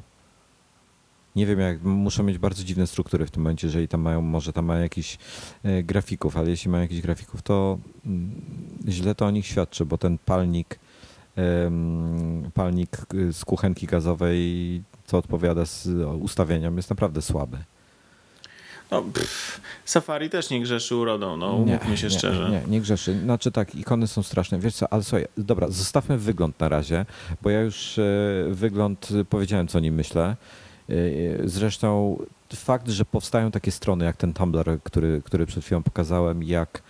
[1.35, 4.53] Nie wiem, jak muszą mieć bardzo dziwne struktury w tym momencie, jeżeli tam mają, może
[4.53, 5.17] tam mają jakichś
[5.63, 8.31] e, grafików, ale jeśli mają jakichś grafików, to mm,
[8.87, 10.79] źle to o nich świadczy, bo ten palnik,
[12.53, 12.97] palnik
[13.31, 15.87] z kuchenki gazowej, co odpowiada z
[16.21, 17.57] ustawieniom, jest naprawdę słaby.
[18.91, 22.49] No, pff, Safari też nie grzeszy urodą, no umówmy się nie, szczerze.
[22.49, 23.19] Nie, nie grzeszy.
[23.19, 24.59] Znaczy tak, ikony są straszne.
[24.59, 27.05] Wiesz co, ale słuchaj, dobra, zostawmy wygląd na razie,
[27.41, 28.03] bo ja już e,
[28.49, 30.35] wygląd powiedziałem, co o nim myślę.
[30.89, 30.93] E,
[31.43, 32.17] zresztą
[32.55, 36.81] fakt, że powstają takie strony jak ten Tumblr, który, który przed chwilą pokazałem, jak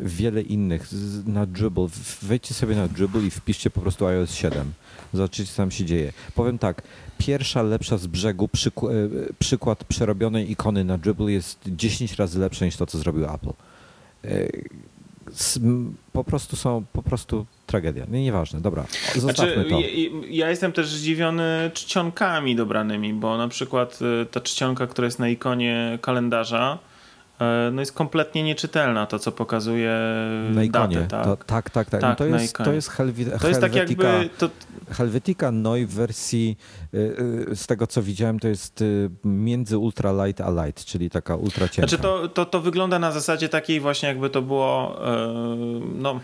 [0.00, 0.88] wiele innych
[1.26, 1.86] na Dribble.
[2.22, 4.72] Wejdźcie sobie na Dribble i wpiszcie po prostu iOS 7.
[5.12, 6.12] Zobaczycie, co tam się dzieje.
[6.34, 6.82] Powiem tak,
[7.18, 8.68] pierwsza lepsza z brzegu e,
[9.38, 13.52] przykład przerobionej ikony na Dribble jest 10 razy lepszy niż to, co zrobił Apple.
[14.24, 14.48] E,
[16.12, 18.06] po prostu są, po prostu tragedia.
[18.10, 18.84] Nie, nieważne, dobra,
[19.14, 19.80] zostawmy znaczy, to.
[20.28, 25.28] Ja, jestem też zdziwiony czcionkami dobranymi, bo na przykład e, ta czcionka, która jest na
[25.28, 26.78] ikonie kalendarza,
[27.72, 29.96] no jest kompletnie nieczytelna to, co pokazuje
[30.50, 30.96] na ikonie.
[30.96, 31.24] Datę, tak.
[31.24, 32.00] To, tak, tak, tak.
[32.00, 34.30] tak no to, jest, to jest Helvi To jest tak jakby...
[34.38, 34.50] To...
[34.90, 35.52] Helvetica
[35.86, 36.56] w wersji,
[36.94, 36.98] y,
[37.50, 41.36] y, z tego co widziałem, to jest y, między ultra light a light, czyli taka
[41.36, 41.88] ultra cienka.
[41.88, 45.00] Znaczy to, to, to wygląda na zasadzie takiej właśnie jakby to było,
[45.94, 46.20] no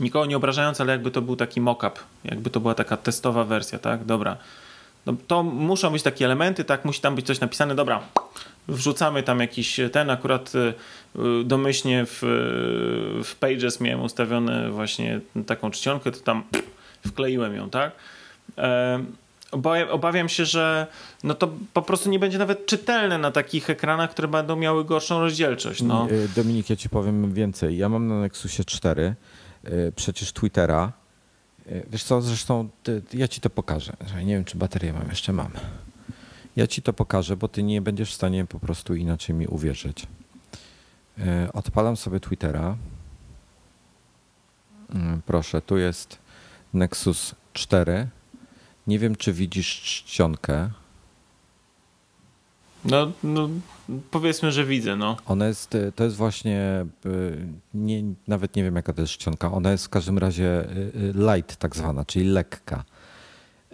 [0.00, 3.78] nikogo nie obrażając, ale jakby to był taki mock-up, jakby to była taka testowa wersja,
[3.78, 4.04] tak?
[4.04, 4.36] Dobra.
[5.06, 6.84] No, to muszą być takie elementy, tak?
[6.84, 8.00] Musi tam być coś napisane, dobra,
[8.68, 10.74] wrzucamy tam jakiś ten, akurat y,
[11.18, 12.18] y, domyślnie w,
[13.24, 16.44] w Pages miałem ustawione właśnie taką czcionkę, to tam
[17.06, 17.92] wkleiłem ją, tak?
[18.58, 19.04] E,
[19.90, 20.86] obawiam się, że
[21.24, 25.20] no to po prostu nie będzie nawet czytelne na takich ekranach, które będą miały gorszą
[25.20, 25.82] rozdzielczość.
[25.82, 26.08] No.
[26.36, 27.78] Dominik, ja ci powiem więcej.
[27.78, 29.14] Ja mam na Nexusie 4
[29.96, 30.92] przecież Twittera.
[31.90, 32.68] Wiesz co, zresztą
[33.14, 33.92] ja ci to pokażę.
[34.24, 35.50] Nie wiem, czy baterię mam, jeszcze mam.
[36.56, 40.06] Ja ci to pokażę, bo ty nie będziesz w stanie po prostu inaczej mi uwierzyć.
[41.18, 42.76] E, odpalam sobie Twittera.
[44.94, 46.18] E, proszę, tu jest
[46.74, 48.08] Nexus 4.
[48.86, 50.70] Nie wiem, czy widzisz czcionkę.
[52.84, 53.48] No, no,
[54.10, 55.16] powiedzmy, że widzę, no.
[55.26, 56.86] Ona jest, e, to jest właśnie,
[57.74, 60.64] nie, nawet nie wiem jaka to jest czcionka, ona jest w każdym razie
[61.14, 62.84] light tak zwana, czyli lekka.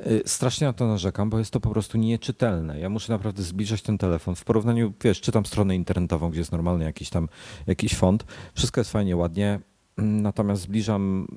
[0.06, 2.80] Y, strasznie na to narzekam, bo jest to po prostu nieczytelne.
[2.80, 4.34] Ja muszę naprawdę zbliżać ten telefon.
[4.34, 7.28] W porównaniu, wiesz, czytam stronę internetową, gdzie jest normalny jakiś tam
[7.66, 8.24] jakiś font.
[8.54, 9.60] Wszystko jest fajnie, ładnie.
[9.96, 11.28] Natomiast zbliżam,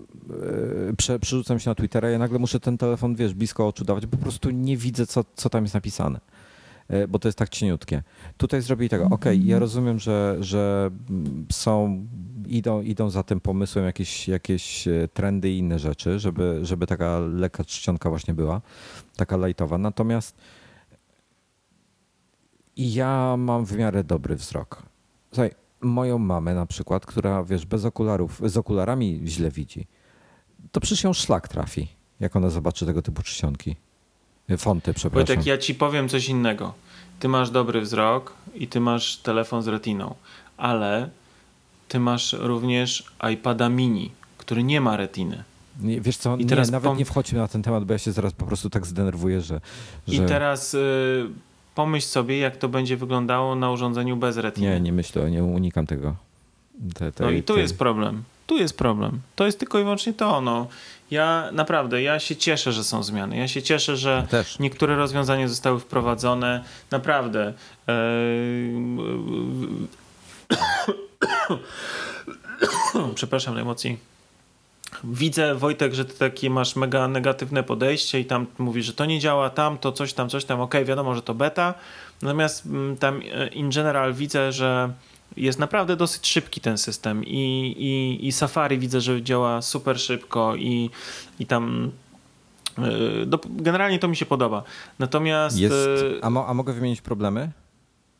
[0.89, 4.05] y, prze, przerzucam się na Twittera i nagle muszę ten telefon, wiesz, blisko oczu dawać,
[4.05, 6.19] bo po prostu nie widzę, co, co tam jest napisane.
[6.93, 8.03] Y, bo to jest tak cieniutkie.
[8.37, 9.05] Tutaj zrobili tego.
[9.05, 9.59] Ok, ja mhm.
[9.59, 10.91] rozumiem, że, że
[11.51, 12.05] są
[12.47, 17.19] idą, idą za tym pomysłem jakieś, jakieś e, trendy i inne rzeczy, żeby, żeby taka
[17.19, 18.61] lekka czcionka właśnie była,
[19.15, 19.77] taka lightowa.
[19.77, 20.37] Natomiast
[22.77, 24.83] ja mam w miarę dobry wzrok.
[25.31, 25.51] Słuchaj,
[25.81, 29.87] moją mamę na przykład, która wiesz, bez okularów, z okularami źle widzi,
[30.71, 31.87] to przecież ją szlak trafi,
[32.19, 33.75] jak ona zobaczy tego typu czcionki.
[34.57, 35.25] Fonty, przepraszam.
[35.25, 36.73] Wojtek, ja ci powiem coś innego.
[37.19, 40.15] Ty masz dobry wzrok i ty masz telefon z retiną,
[40.57, 41.09] ale
[41.87, 43.03] ty masz również
[43.33, 45.43] iPada mini, który nie ma retiny.
[45.81, 48.11] Nie, wiesz co, I teraz nie, nawet nie wchodźmy na ten temat, bo ja się
[48.11, 49.61] zaraz po prostu tak zdenerwuję, że...
[50.07, 50.23] że...
[50.23, 51.27] I teraz y,
[51.75, 54.67] pomyśl sobie, jak to będzie wyglądało na urządzeniu bez retiny.
[54.67, 56.15] Nie, nie myślę, nie unikam tego.
[56.93, 57.59] Te, te, no i tu te...
[57.59, 58.23] jest problem.
[58.47, 59.19] Tu jest problem.
[59.35, 60.41] To jest tylko i wyłącznie to.
[60.41, 60.67] No.
[61.11, 63.37] Ja naprawdę, ja się cieszę, że są zmiany.
[63.37, 66.63] Ja się cieszę, że ja niektóre rozwiązania zostały wprowadzone.
[66.91, 67.53] Naprawdę.
[73.15, 73.97] Przepraszam emocji.
[75.03, 79.19] Widzę, Wojtek, że ty takie masz mega negatywne podejście i tam mówisz, że to nie
[79.19, 80.61] działa, tam to coś tam, coś tam.
[80.61, 81.73] Okej, okay, wiadomo, że to beta.
[82.21, 84.93] Natomiast mm, tam e, in general widzę, że
[85.37, 90.55] jest naprawdę dosyć szybki ten system i, i, i Safari widzę, że działa super szybko
[90.55, 90.89] i,
[91.39, 91.91] i tam
[92.77, 94.63] e, do, generalnie to mi się podoba.
[94.99, 95.57] Natomiast.
[95.57, 95.75] Jest,
[96.19, 97.51] e, a, mo, a mogę wymienić problemy?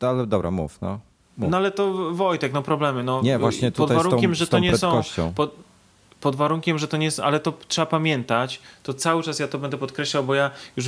[0.00, 0.78] Ale dobra, mów.
[0.80, 1.00] No.
[1.38, 1.50] Mów.
[1.50, 3.04] No ale to Wojtek, no problemy.
[3.04, 5.02] No, nie, właśnie tutaj pod warunkiem, z tą, że to nie są.
[5.34, 5.54] Pod,
[6.22, 9.58] pod warunkiem, że to nie jest, ale to trzeba pamiętać, to cały czas ja to
[9.58, 10.86] będę podkreślał, bo ja już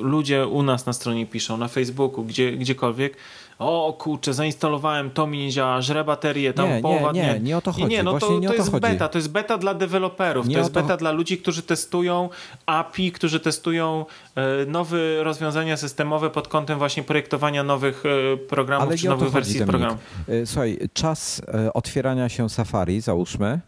[0.00, 3.16] ludzie u nas na stronie piszą, na Facebooku, gdzie, gdziekolwiek,
[3.58, 7.56] o kurczę, zainstalowałem, to mi nie działa, żre baterię, tam nie, połowa nie, nie, nie
[7.56, 7.86] o to chodzi.
[7.86, 8.82] Nie, no to, nie to, jest chodzi.
[8.82, 10.82] beta, to jest beta dla deweloperów, nie to jest to...
[10.82, 12.28] beta dla ludzi, którzy testują
[12.66, 18.98] API, którzy testują e, nowe rozwiązania systemowe pod kątem właśnie projektowania nowych e, programów Ale
[18.98, 19.98] czy nowych wersji chodzi, programów.
[20.28, 21.42] E, słuchaj, czas
[21.74, 23.60] otwierania się Safari, załóżmy,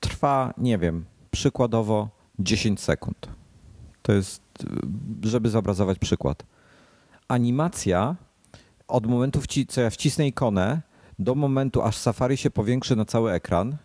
[0.00, 2.08] trwa, nie wiem, przykładowo
[2.38, 3.28] 10 sekund.
[4.02, 4.42] To jest,
[5.22, 6.42] żeby zobrazować przykład.
[7.28, 8.16] Animacja
[8.90, 10.80] od momentu, co ja wcisnę ikonę,
[11.18, 13.76] do momentu, aż Safari się powiększy na cały ekran,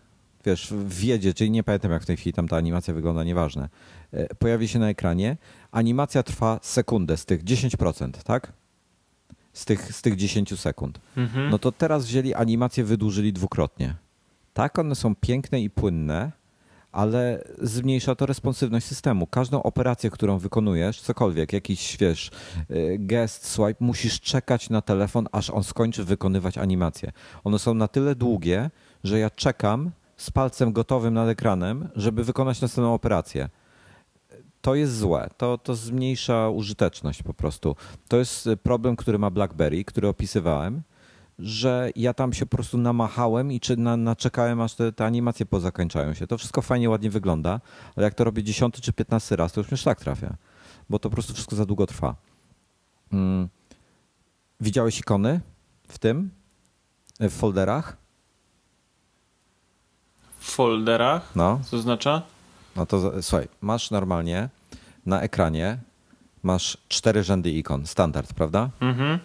[0.44, 3.68] wiesz, wjedzie, czyli nie pamiętam jak w tej chwili tam ta animacja wygląda, nieważne,
[4.12, 5.36] e, pojawi się na ekranie,
[5.70, 8.52] animacja trwa sekundę z tych 10%, tak?
[9.52, 11.00] Z tych, z tych 10 sekund.
[11.16, 11.50] Mhm.
[11.50, 13.94] No to teraz wzięli animację, wydłużyli dwukrotnie.
[14.52, 16.32] Tak, one są piękne i płynne,
[16.96, 19.26] ale zmniejsza to responsywność systemu.
[19.26, 22.30] Każdą operację, którą wykonujesz, cokolwiek, jakiś, wiesz,
[22.70, 27.12] y, gest, swipe, musisz czekać na telefon, aż on skończy wykonywać animację.
[27.44, 28.70] One są na tyle długie,
[29.04, 33.48] że ja czekam z palcem gotowym nad ekranem, żeby wykonać następną operację.
[34.60, 37.76] To jest złe, to, to zmniejsza użyteczność po prostu.
[38.08, 40.82] To jest problem, który ma BlackBerry, który opisywałem
[41.38, 45.46] że ja tam się po prostu namachałem i czy na, naczekałem, aż te, te animacje
[45.46, 46.26] pozakańczają się.
[46.26, 47.60] To wszystko fajnie, ładnie wygląda,
[47.96, 50.36] ale jak to robię dziesiąty czy piętnasty raz, to już mnie szlak trafia,
[50.90, 52.14] bo to po prostu wszystko za długo trwa.
[53.10, 53.48] Hmm.
[54.60, 55.40] Widziałeś ikony
[55.88, 56.30] w tym?
[57.20, 57.96] W folderach?
[60.38, 61.36] W folderach?
[61.36, 61.60] No.
[61.70, 62.22] Co oznacza?
[62.76, 64.48] No to słuchaj, masz normalnie
[65.06, 65.78] na ekranie
[66.42, 68.70] masz cztery rzędy ikon, standard, prawda?
[68.80, 69.18] Mhm.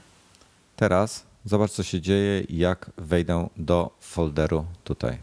[0.75, 5.17] Teraz Zobacz, co się dzieje, jak wejdę do folderu tutaj.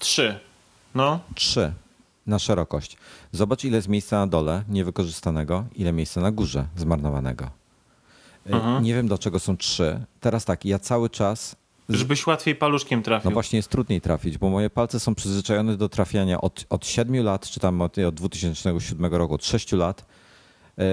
[0.00, 0.38] Trzy.
[0.94, 1.20] No.
[1.34, 1.72] Trzy
[2.26, 2.96] na szerokość.
[3.32, 7.50] Zobacz, ile jest miejsca na dole niewykorzystanego, ile miejsca na górze zmarnowanego.
[8.46, 8.84] Mhm.
[8.84, 10.04] Nie wiem, dlaczego są trzy.
[10.20, 11.56] Teraz tak, ja cały czas.
[11.88, 13.30] Żebyś łatwiej paluszkiem trafił.
[13.30, 17.24] No właśnie jest trudniej trafić, bo moje palce są przyzwyczajone do trafiania od, od 7
[17.24, 20.06] lat, czy tam od, od 2007 roku, od 6 lat E,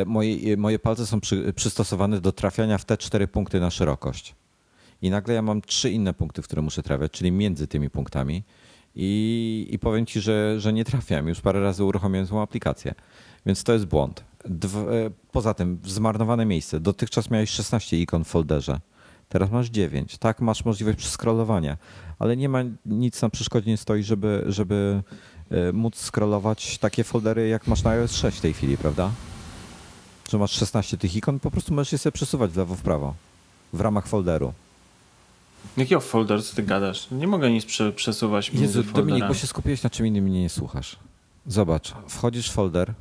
[0.06, 4.36] moje, moje palce są przy, przystosowane do trafiania w te cztery punkty na szerokość.
[5.02, 8.44] I nagle ja mam trzy inne punkty, w które muszę trafiać, czyli między tymi punktami.
[8.96, 11.28] I, i powiem ci, że, że nie trafiam.
[11.28, 12.96] Już parę razy uruchomiłem tą aplikację.
[13.46, 14.24] Więc to jest błąd.
[14.46, 14.86] Dwa, e,
[15.32, 16.80] poza tym, zmarnowane miejsce.
[16.80, 18.80] Dotychczas miałeś 16 ikon w folderze.
[19.30, 20.18] Teraz masz 9.
[20.18, 21.78] Tak, masz możliwość przeskrolowania,
[22.20, 25.04] ale nie ma nic na przeszkodzie nie stoi, żeby, żeby
[25.50, 29.12] e, móc scrollować takie foldery, jak masz na iOS 6 w tej chwili, prawda?
[30.32, 33.14] Że masz 16 tych ikon, po prostu możesz je sobie przesuwać w lewo, w prawo
[33.74, 34.54] w ramach folderu.
[35.78, 37.08] Jakiego folder, co ty gadasz?
[37.12, 40.42] Nie mogę nic prze, przesuwać między Jezu, Dominik, bo się skupiłeś na czym innym mnie
[40.42, 40.96] nie słuchasz.
[41.48, 42.94] Zobacz, wchodzisz w folder.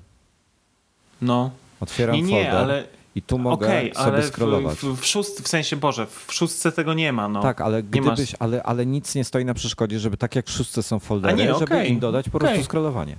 [1.22, 1.50] No.
[1.80, 2.56] Otwieram nie, nie, folder.
[2.56, 2.84] ale
[3.14, 4.78] i tu mogę okay, sobie ale scrollować.
[4.78, 7.28] W, w, w, szóst, w sensie, Boże, w szóstce tego nie ma.
[7.28, 7.42] No.
[7.42, 10.82] Tak, ale gdybyś, ale, ale nic nie stoi na przeszkodzie, żeby tak jak w szóstce
[10.82, 11.68] są foldery, nie, okay.
[11.68, 12.48] żeby im dodać po okay.
[12.48, 13.16] prostu scrollowanie.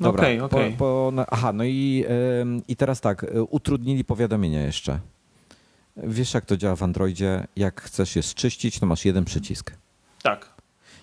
[0.00, 0.70] Dobra, okay, okay.
[0.70, 4.98] Po, po, no, aha, no i, yy, i teraz tak, y, utrudnili powiadomienia jeszcze.
[5.96, 7.46] Wiesz, jak to działa w Androidzie?
[7.56, 9.72] Jak chcesz je zczyścić, to masz jeden przycisk.
[10.22, 10.48] Tak.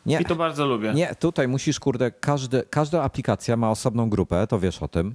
[0.06, 0.94] Nie, I to bardzo lubię.
[0.94, 5.14] Nie, tutaj musisz, kurde, każdy, każda aplikacja ma osobną grupę, to wiesz o tym.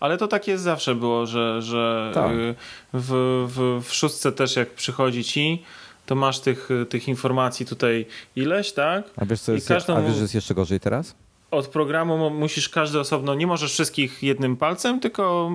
[0.00, 2.32] Ale to tak jest zawsze było, że, że tak.
[2.32, 2.54] Y,
[2.92, 5.62] w, w, w szóstce też jak przychodzi ci,
[6.06, 8.06] to masz tych, tych informacji tutaj
[8.36, 9.04] ileś, tak?
[9.16, 9.96] A wiesz, co jest, każdą...
[9.96, 11.14] a wiesz, że jest jeszcze gorzej teraz?
[11.50, 15.50] Od programu musisz każdy osobno, nie możesz wszystkich jednym palcem, tylko,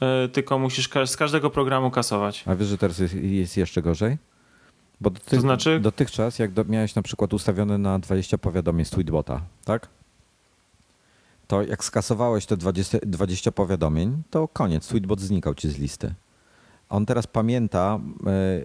[0.00, 2.44] yy, yy, tylko musisz z każdego programu kasować.
[2.46, 4.18] A wiesz, że teraz jest, jest jeszcze gorzej?
[5.00, 5.80] Bo dotych, to znaczy?
[5.80, 9.88] dotychczas, jak do, miałeś na przykład ustawione na 20 powiadomień z Tweetbota, tak?
[11.46, 16.14] To jak skasowałeś te 20, 20 powiadomień, to koniec, Tweetbot znikał ci z listy.
[16.88, 18.00] On teraz pamięta,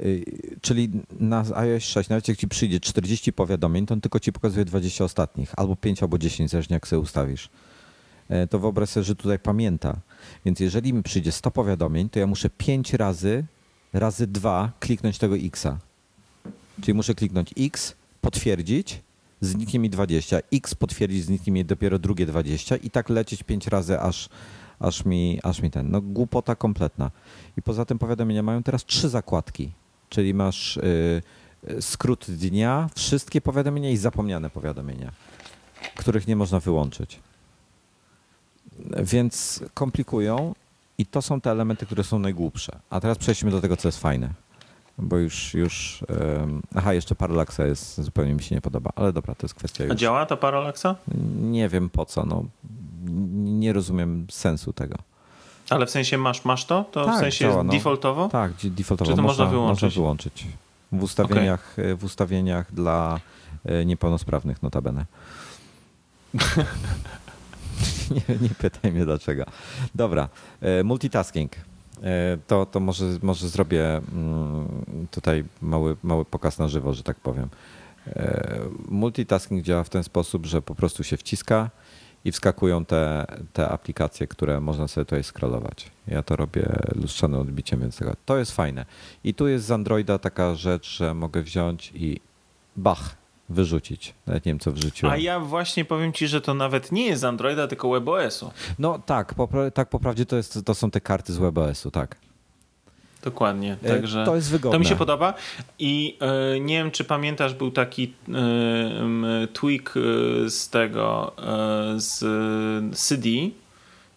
[0.04, 0.24] yy,
[0.62, 0.90] czyli
[1.20, 5.04] na iOS 6, nawet jak ci przyjdzie 40 powiadomień, to on tylko ci pokazuje 20
[5.04, 7.50] ostatnich, albo 5, albo 10, zależnie jak sobie ustawisz.
[8.30, 9.98] Yy, to wyobraź sobie, że tutaj pamięta.
[10.45, 13.45] Więc jeżeli mi przyjdzie 100 powiadomień, to ja muszę 5 razy,
[13.94, 15.78] razy 2 kliknąć tego X-a.
[16.82, 19.02] Czyli muszę kliknąć X, potwierdzić,
[19.41, 24.00] zniknie mi 20, X potwierdzić, zniknie mi dopiero drugie 20 i tak lecieć 5 razy,
[24.00, 24.30] aż,
[24.84, 25.91] aż, mi, aż mi ten.
[25.91, 27.11] No głupota kompletna.
[27.57, 29.72] I poza tym powiadomienia mają teraz trzy zakładki,
[30.10, 31.22] czyli masz y,
[31.81, 35.11] skrót dnia, wszystkie powiadomienia i zapomniane powiadomienia,
[35.95, 37.19] których nie można wyłączyć.
[39.03, 40.55] Więc komplikują
[40.97, 42.80] i to są te elementy, które są najgłupsze.
[42.89, 44.34] A teraz przejdźmy do tego, co jest fajne
[44.97, 49.35] bo już, już um, aha, jeszcze Parallaxa jest, zupełnie mi się nie podoba, ale dobra,
[49.35, 49.93] to jest kwestia już.
[49.93, 50.95] A działa ta Parallaxa?
[51.41, 52.45] Nie wiem po co, no
[53.34, 54.96] nie rozumiem sensu tego.
[55.70, 56.86] Ale w sensie masz, masz to?
[56.92, 57.72] To tak, w sensie działa, no.
[57.72, 58.30] defaultowo?
[58.30, 59.12] Tak, defaultowo.
[59.12, 59.84] Czy to można, można wyłączyć?
[59.84, 60.48] Można wyłączyć.
[60.92, 61.96] W ustawieniach, okay.
[61.96, 63.20] w ustawieniach dla
[63.66, 65.06] e, niepełnosprawnych notabene.
[68.12, 69.46] nie, nie pytaj mnie dlaczego.
[69.96, 70.30] Dobra,
[70.62, 71.52] e, multitasking.
[72.04, 74.68] E, to, to może, może zrobię mm,
[75.12, 77.50] tutaj mały, mały pokaz na żywo, że tak powiem.
[78.90, 81.70] Multitasking działa w ten sposób, że po prostu się wciska
[82.26, 85.91] i wskakują te, te aplikacje, które można sobie tutaj scrollować.
[86.08, 88.86] Ja to robię lustrzanym odbiciem, więc to jest fajne.
[89.24, 92.20] I tu jest z Androida taka rzecz, że mogę wziąć i
[92.76, 93.16] bach,
[93.50, 94.14] wyrzucić.
[94.28, 95.14] Nawet nie wiem, co wrzuciłem.
[95.14, 98.52] A ja właśnie powiem ci, że to nawet nie jest z Androida, tylko WebOS-u.
[98.80, 102.16] No tak, po, tak po prawdzie to, jest, to są te karty z WebOS-u, tak.
[103.24, 104.76] Dokładnie, e, także to jest wygodne.
[104.76, 105.34] To mi się podoba
[105.80, 106.18] i
[106.56, 109.94] e, nie wiem, czy pamiętasz, był taki e, tweak
[110.48, 111.32] z tego,
[111.95, 112.20] z
[112.98, 113.30] CD,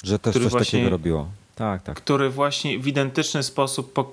[0.04, 1.28] że też coś właśnie, takiego robiło.
[1.54, 1.96] Tak, tak.
[1.96, 4.12] Który właśnie w identyczny sposób po,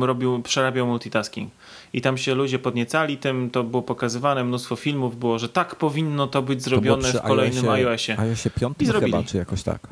[0.00, 1.50] robił, przerabiał multitasking
[1.92, 6.26] i tam się ludzie podniecali tym, to było pokazywane, mnóstwo filmów było, że tak powinno
[6.26, 8.20] to być zrobione to w kolejnym iOSie.
[8.20, 9.12] iOSie 5 I zrobili.
[9.12, 9.88] chyba, czy jakoś tak.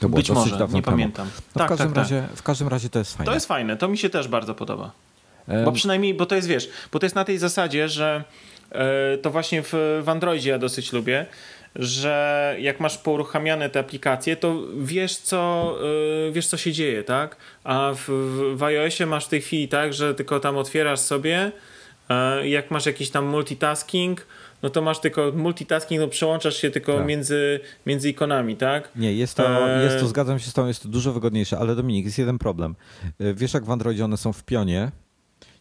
[0.00, 1.26] To Być może, nie pamiętam.
[1.26, 2.04] No tak, w, każdym tak, tak.
[2.04, 2.36] razie, tak.
[2.36, 3.26] w każdym razie to jest fajne.
[3.26, 4.90] To jest fajne, to mi się też bardzo podoba.
[5.48, 5.64] Um.
[5.64, 8.24] Bo przynajmniej, bo to jest, wiesz, bo to jest na tej zasadzie, że
[8.70, 11.26] e, to właśnie w, w Androidzie ja dosyć lubię,
[11.76, 15.74] że jak masz pouruchamiane te aplikacje, to wiesz co,
[16.24, 17.36] yy, wiesz co się dzieje, tak?
[17.64, 18.10] A w,
[18.56, 21.52] w iOSie masz w tej chwili tak, że tylko tam otwierasz sobie,
[22.08, 24.26] yy, jak masz jakiś tam multitasking,
[24.62, 27.06] no to masz tylko multitasking, no przełączasz się tylko tak.
[27.06, 28.88] między, między ikonami, tak?
[28.96, 31.76] Nie, jest to, e, jest to, zgadzam się z tobą, jest to dużo wygodniejsze, ale
[31.76, 32.74] Dominik, jest jeden problem.
[33.20, 34.90] Wiesz jak w Androidzie one są w pionie,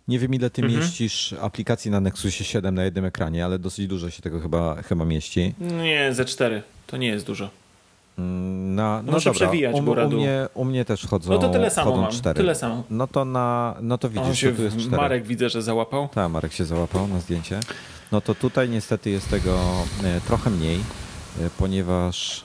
[0.08, 0.82] nie wiem, ile ty mhm.
[0.82, 5.06] mieścisz aplikacji na Nexusie 7 na jednym ekranie, ale dosyć dużo się tego chyba, chyba
[5.06, 5.54] mieści.
[5.60, 6.62] Nie, ze 4.
[6.88, 7.50] To nie jest dużo.
[8.18, 9.48] Mm, na, no Muszę dobra.
[9.48, 12.12] przewijać u, u, mnie, u mnie też chodzą No to tyle samo mam.
[12.12, 12.38] 4.
[12.38, 12.84] Tyle samo.
[12.90, 14.98] No to, na, no to widzisz, się, tu jest 4.
[14.98, 16.08] Marek widzę, że załapał.
[16.14, 17.60] Tak, Marek się załapał na zdjęcie.
[18.12, 19.60] No to tutaj niestety jest tego
[20.04, 20.80] e, trochę mniej,
[21.42, 22.44] e, ponieważ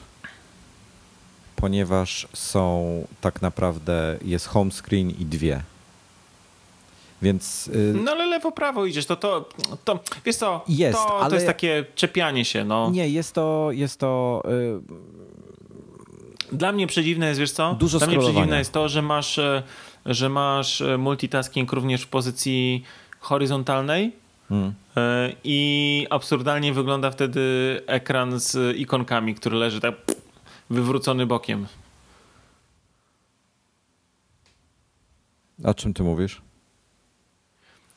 [1.57, 2.87] ponieważ są
[3.21, 5.63] tak naprawdę, jest home screen i dwie.
[7.23, 9.49] Więc, y, no ale lewo, prawo idziesz, to, to,
[9.85, 11.29] to wiesz co, jest, to, ale...
[11.31, 12.65] to jest takie czepianie się.
[12.65, 12.91] No.
[12.91, 14.43] Nie, jest to, jest to.
[16.53, 17.75] Dla mnie przedziwne jest, wiesz co?
[17.75, 19.63] Dużo Dla mnie przedziwne jest to, że masz, e,
[20.07, 22.83] że masz e, multitasking również w pozycji
[23.21, 24.13] horyzontalnej,
[24.97, 27.41] E, I absurdalnie wygląda wtedy
[27.87, 29.95] ekran z ikonkami, który leży tak
[30.71, 31.67] wywrócony bokiem.
[35.65, 36.43] O czym ty mówisz?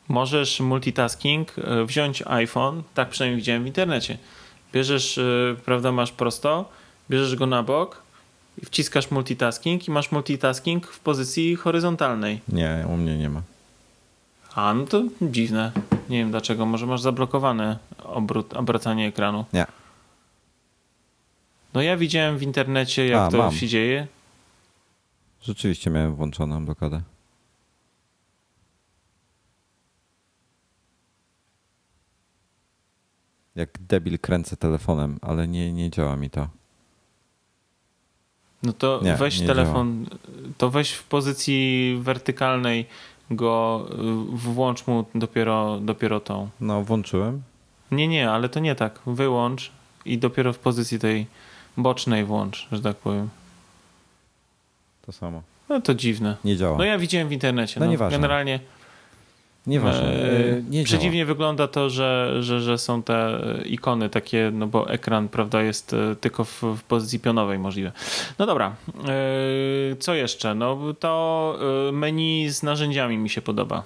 [0.07, 4.17] możesz multitasking e, wziąć iPhone, tak przynajmniej widziałem w internecie,
[4.73, 6.69] bierzesz, yy, prawda, masz prosto,
[7.09, 8.01] bierzesz go na bok
[8.61, 12.41] i wciskasz multitasking i masz multitasking w pozycji horyzontalnej.
[12.47, 13.41] Nie, u mnie nie ma.
[14.55, 15.71] A, no to dziwne.
[16.09, 16.65] Nie wiem dlaczego.
[16.65, 19.45] Może masz zablokowane obrót, obracanie ekranu.
[19.53, 19.65] Nie.
[21.73, 23.51] No ja widziałem w internecie, jak A, to mam.
[23.53, 24.07] się dzieje.
[25.41, 27.01] Rzeczywiście miałem włączoną blokadę.
[33.55, 36.47] Jak debil kręcę telefonem, ale nie, nie działa mi to.
[38.63, 40.05] No to Nie, weź nie telefon,
[40.57, 42.85] to weź w pozycji wertykalnej
[43.31, 43.85] go,
[44.33, 46.49] y, włącz mu dopiero, dopiero tą.
[46.61, 47.41] No, włączyłem.
[47.91, 48.99] Nie, nie, ale to nie tak.
[49.07, 49.71] Wyłącz
[50.05, 51.27] i dopiero w pozycji tej
[51.77, 53.29] bocznej włącz, że tak powiem.
[55.05, 55.41] To samo.
[55.69, 56.37] No to dziwne.
[56.43, 56.77] Nie działa.
[56.77, 57.79] No ja widziałem w internecie.
[57.79, 58.17] No No, nieważne.
[58.17, 58.59] Generalnie
[59.67, 60.03] Nieważne.
[60.03, 60.83] e, E, nie działa.
[60.85, 65.93] przeciwnie wygląda to, że, że, że są te ikony takie, no bo ekran, prawda, jest
[65.93, 67.91] e, tylko w, w pozycji pionowej możliwe.
[68.39, 68.75] No dobra.
[69.07, 70.55] E, Co jeszcze?
[70.55, 71.59] No to
[71.93, 73.83] menu z narzędziami mi się podoba.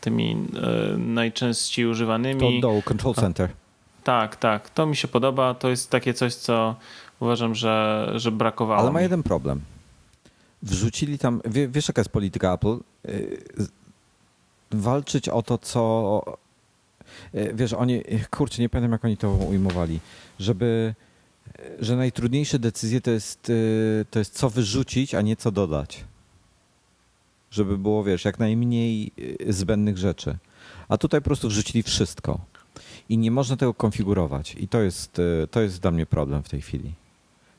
[0.00, 2.60] Tymi e, najczęściej To używanymi.
[2.60, 3.50] dołu, Control Center.
[4.04, 4.70] Tak, tak.
[4.70, 5.54] To mi się podoba.
[5.54, 6.74] To jest takie coś, co
[7.20, 8.80] uważam, że, że brakowało.
[8.80, 9.02] Ale ma mi.
[9.02, 9.60] jeden problem.
[10.62, 12.76] Wrzucili tam, wie, wiesz jaka jest polityka Apple?
[14.70, 16.22] Walczyć o to, co...
[17.34, 20.00] y, Wiesz, oni, kurczę, nie pamiętam jak oni to ujmowali,
[20.38, 20.94] żeby,
[21.60, 26.04] y, że najtrudniejsze decyzje to jest, y, to jest co wyrzucić, a nie co dodać.
[27.50, 29.12] Żeby było, wiesz, jak najmniej
[29.48, 30.36] zbędnych rzeczy.
[30.88, 32.40] A tutaj po prostu wrzucili wszystko.
[33.08, 34.56] I nie można tego konfigurować.
[34.58, 35.20] I to jest,
[35.50, 36.92] to jest dla mnie problem w tej chwili.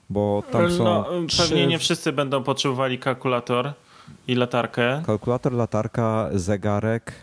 [0.10, 1.41] Bo tam są no, trzy...
[1.41, 3.73] Pewnie nie wszyscy będą potrzebowali kalkulator
[4.27, 5.02] i latarkę.
[5.06, 7.14] Kalkulator, latarka, zegarek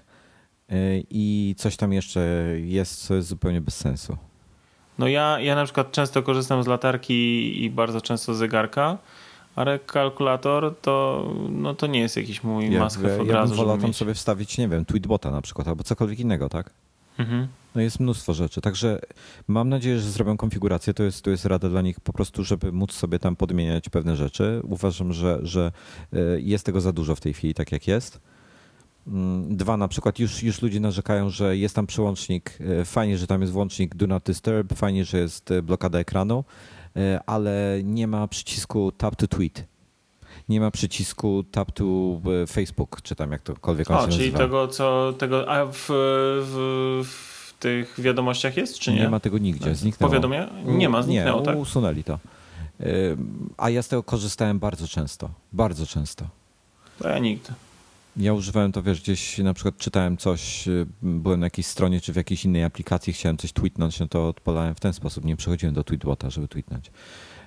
[0.73, 2.21] y, i coś tam jeszcze
[2.59, 4.17] jest, co jest zupełnie bez sensu.
[4.99, 7.15] No ja, ja na przykład często korzystam z latarki
[7.65, 8.99] i bardzo często z zegarka,
[9.57, 13.55] ale kalkulator to, no to nie jest jakiś mój Ja, have ja od bym razu,
[13.55, 13.97] wolał tam mieć.
[13.97, 16.71] sobie wstawić, nie wiem, tweetbota na przykład, albo cokolwiek innego, tak?
[17.19, 17.49] Mhm.
[17.77, 19.01] No jest mnóstwo rzeczy, także
[19.49, 20.95] mam nadzieję, że zrobią konfigurację.
[20.95, 24.17] To jest, to jest rada dla nich po prostu, żeby móc sobie tam podmieniać pewne
[24.17, 24.61] rzeczy.
[24.65, 25.73] Uważam, że, że
[26.15, 28.21] y, jest tego za dużo w tej chwili, tak jak jest.
[29.07, 33.27] Mm, Dwa, na przykład już, już ludzie narzekają, że jest tam przełącznik, y, fajnie, że
[33.27, 36.45] tam jest włącznik Do Not Disturb, fajnie, że jest y, blokada ekranu,
[37.27, 39.65] ale nie ma przycisku Tap to Tweet.
[40.49, 41.85] Nie ma przycisku Tap to
[42.51, 44.39] Facebook, czy tam jak tokolwiek on O, się czyli nazywa.
[44.39, 45.87] tego, co, tego, a w,
[46.43, 47.36] w
[47.67, 49.01] tych wiadomościach jest, czy nie?
[49.01, 50.11] nie ma tego nigdzie, zniknęło.
[50.11, 50.49] Powiadomia?
[50.65, 51.57] Nie ma, zniknęło, nie, tak?
[51.59, 52.19] usunęli to.
[53.57, 55.31] A ja z tego korzystałem bardzo często.
[55.53, 56.29] Bardzo często.
[56.99, 57.53] To ja nigdy.
[58.17, 62.13] Ja używałem to, wiesz, gdzieś na przykład czytałem coś, y, byłem na jakiejś stronie czy
[62.13, 65.25] w jakiejś innej aplikacji, chciałem coś tweetnąć, no to odpalałem w ten sposób.
[65.25, 66.91] Nie przechodziłem do tweetbota, żeby tweetnąć.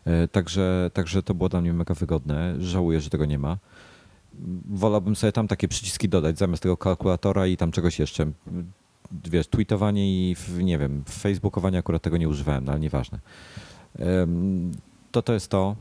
[0.08, 2.56] Y, Także, także to było dla mnie mega wygodne.
[2.60, 3.58] Żałuję, że tego nie ma.
[4.70, 8.32] Wolałbym sobie tam takie przyciski dodać zamiast tego kalkulatora i tam czegoś jeszcze.
[9.12, 13.20] Wiesz, tweetowanie i nie wiem, facebookowanie akurat tego nie używałem, no ale nieważne.
[15.12, 15.76] To to jest to.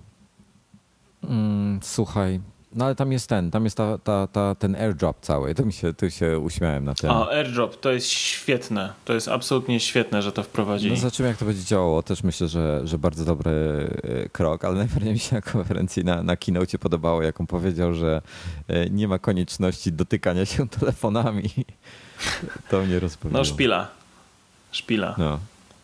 [1.25, 2.41] Mm, Słuchaj,
[2.79, 5.55] no ale tam jest ten, tam jest ta, ta, ta, ten airdrop cały.
[5.55, 7.11] To mi się, tu się uśmiałem na tym.
[7.11, 8.93] O, AirDrop, to jest świetne.
[9.05, 10.91] To jest absolutnie świetne, że to wprowadzili.
[10.91, 12.03] No zobaczymy, jak to będzie działało.
[12.03, 13.51] Też myślę, że, że bardzo dobry
[14.03, 17.95] e, krok, ale najbardziej mi się na konferencji na, na keynote podobało, jak on powiedział,
[17.95, 18.23] że
[18.69, 21.51] e, nie ma konieczności dotykania się telefonami.
[22.71, 23.39] To mnie rozbawiło.
[23.39, 23.89] No szpila.
[24.73, 25.15] Szpila.
[25.19, 25.39] No,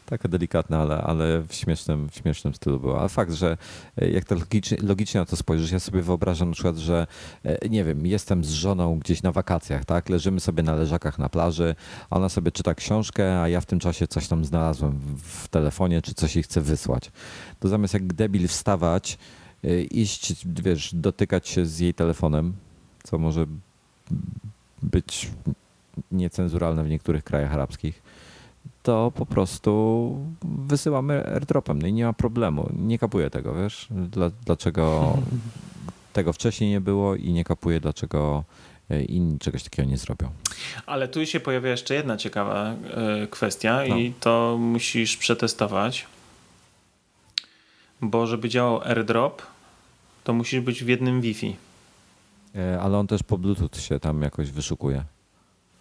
[0.06, 3.01] taka delikatna, ale, ale w, śmiesznym, w śmiesznym stylu była.
[3.01, 3.56] Ale fakt, że
[3.97, 7.06] e, jak to logicznie, logicznie na to spojrzysz, ja sobie wyobrażam na przykład, że
[7.44, 10.09] e, nie wiem, jestem z żoną gdzieś na wakacjach, tak?
[10.09, 11.74] Leżymy sobie na leżakach na plaży,
[12.10, 16.14] ona sobie czyta książkę, a ja w tym czasie coś tam znalazłem w, telefonie, czy
[16.14, 17.10] coś jej chcę wysłać.
[17.60, 19.18] To zamiast jak debil wstawać,
[19.64, 22.52] e, iść, wiesz, dotykać się z jej telefonem,
[23.05, 23.47] co może
[24.82, 25.31] być
[26.12, 28.02] niecenzuralne w niektórych krajach arabskich,
[28.85, 31.82] to po prostu wysyłamy airdropem.
[31.82, 32.69] No i nie ma problemu.
[32.77, 33.86] Nie kapuję tego, wiesz?
[33.90, 35.16] Dla, dlaczego
[36.12, 38.44] tego wcześniej nie było i nie kapuję, dlaczego
[38.90, 40.31] e, inni czegoś takiego nie zrobią.
[40.86, 43.97] Ale tu się pojawia jeszcze jedna ciekawa e, kwestia No.
[43.97, 46.06] i to musisz przetestować,
[48.01, 49.43] bo żeby działał AirDrop,
[50.24, 51.56] to musisz być w jednym Wi-Fi.
[52.56, 55.05] E, Ale on też po Bluetooth się tam jakoś wyszukuje.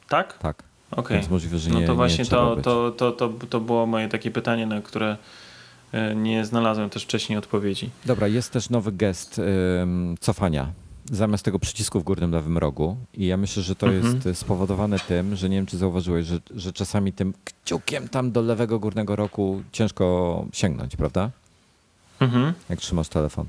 [0.10, 0.38] Tak?
[0.38, 0.64] Tak.
[0.96, 1.18] Okej.
[1.18, 4.32] Więc możliwe, że No nie to właśnie to, to, to, to, to było moje takie
[4.32, 5.18] pytanie, na które
[5.92, 7.90] e, nie znalazłem też wcześniej odpowiedzi.
[8.06, 9.42] Dobra, jest też nowy gest
[9.82, 10.68] ym, cofania.
[11.12, 12.98] zamiast tego przycisku w górnym lewym rogu.
[13.14, 14.22] I ja myślę, że to mhm.
[14.26, 18.42] jest spowodowane tym, że nie wiem, czy zauważyłeś, że, że czasami tym kciukiem tam do
[18.42, 21.30] lewego górnego rogu ciężko sięgnąć, prawda?
[22.20, 22.54] Mhm.
[22.70, 23.46] Jak trzymasz telefon.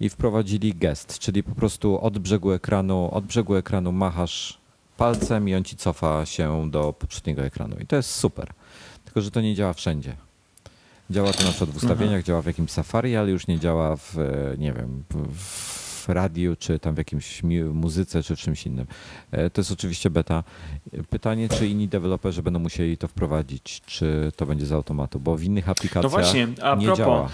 [0.00, 4.58] I wprowadzili gest, czyli po prostu od brzegu ekranu, od brzegu ekranu machasz
[5.02, 7.76] palcem i on ci cofa się do poprzedniego ekranu.
[7.80, 8.48] I to jest super.
[9.04, 10.16] Tylko, że to nie działa wszędzie.
[11.10, 12.22] Działa to na przykład w ustawieniach, Aha.
[12.22, 14.16] działa w jakimś Safari, ale już nie działa w,
[14.58, 17.42] nie wiem, w radiu, czy tam w jakimś
[17.72, 18.86] muzyce, czy w czymś innym.
[19.30, 20.44] E, to jest oczywiście beta.
[21.10, 25.42] Pytanie, czy inni deweloperzy będą musieli to wprowadzić, czy to będzie z automatu, bo w
[25.42, 27.28] innych aplikacjach no właśnie, a nie propos, działa.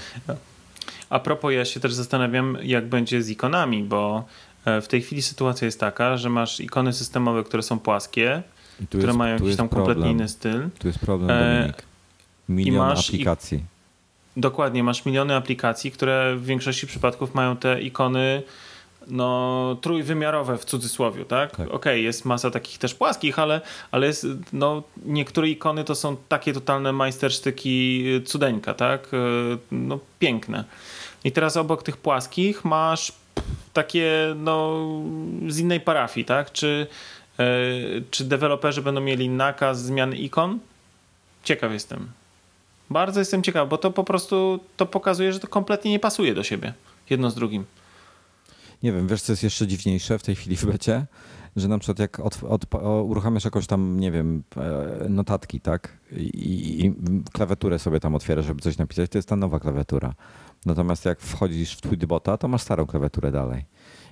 [1.11, 4.25] A propos, ja się też zastanawiam, jak będzie z ikonami, bo e,
[4.83, 8.43] w tej chwili sytuacja jest taka, że masz ikony systemowe, które są płaskie,
[8.89, 9.95] które jest, mają jakiś tam problem.
[9.95, 10.69] kompletnie inny styl.
[10.79, 11.83] Tu jest problem, e, Dominik.
[12.49, 13.59] Milion aplikacji.
[13.59, 18.43] I, dokładnie, masz miliony aplikacji, które w większości przypadków mają te ikony
[19.11, 21.51] no, trójwymiarowe w cudzysłowie, tak?
[21.51, 21.61] tak.
[21.61, 26.17] Okej, okay, jest masa takich też płaskich, ale, ale jest, no, niektóre ikony to są
[26.29, 29.09] takie totalne majstersztyki cudeńka, tak?
[29.15, 29.17] E,
[29.73, 30.65] no, piękne.
[31.25, 33.13] I teraz obok tych płaskich masz
[33.79, 34.87] takie, no,
[35.49, 36.53] z innej parafii, tak?
[36.53, 36.87] Czy,
[37.39, 40.59] yy, czy deweloperzy będą mieli nakaz zmiany ikon?
[41.45, 42.09] Ciekaw jestem.
[42.91, 46.43] Bardzo jestem ciekaw, bo to po prostu to pokazuje, że to kompletnie nie pasuje do
[46.43, 46.75] siebie.
[47.11, 47.65] Jedno z drugim.
[48.83, 51.07] Nie wiem, wiesz co jest jeszcze dziwniejsze w tej chwili w becie?
[51.57, 52.67] Że na przykład jak od, od,
[53.05, 55.99] uruchamiasz jakąś tam, nie wiem, e, notatki, tak?
[56.13, 56.95] I, I,
[57.33, 60.15] klawiaturę sobie tam otwierasz, żeby coś napisać, to jest ta nowa klawiatura.
[60.67, 63.65] Natomiast jak wchodzisz w Tweetbota, to masz starą klawiaturę dalej.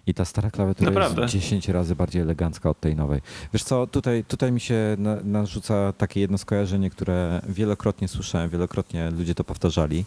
[0.06, 1.22] I ta stara klawiatura Naprawdę?
[1.22, 3.20] jest 10 razy bardziej elegancka od tej nowej.
[3.52, 9.10] Wiesz co, tutaj, tutaj mi się na, narzuca takie jedno skojarzenie, które wielokrotnie słyszałem, wielokrotnie
[9.10, 10.04] ludzie to powtarzali,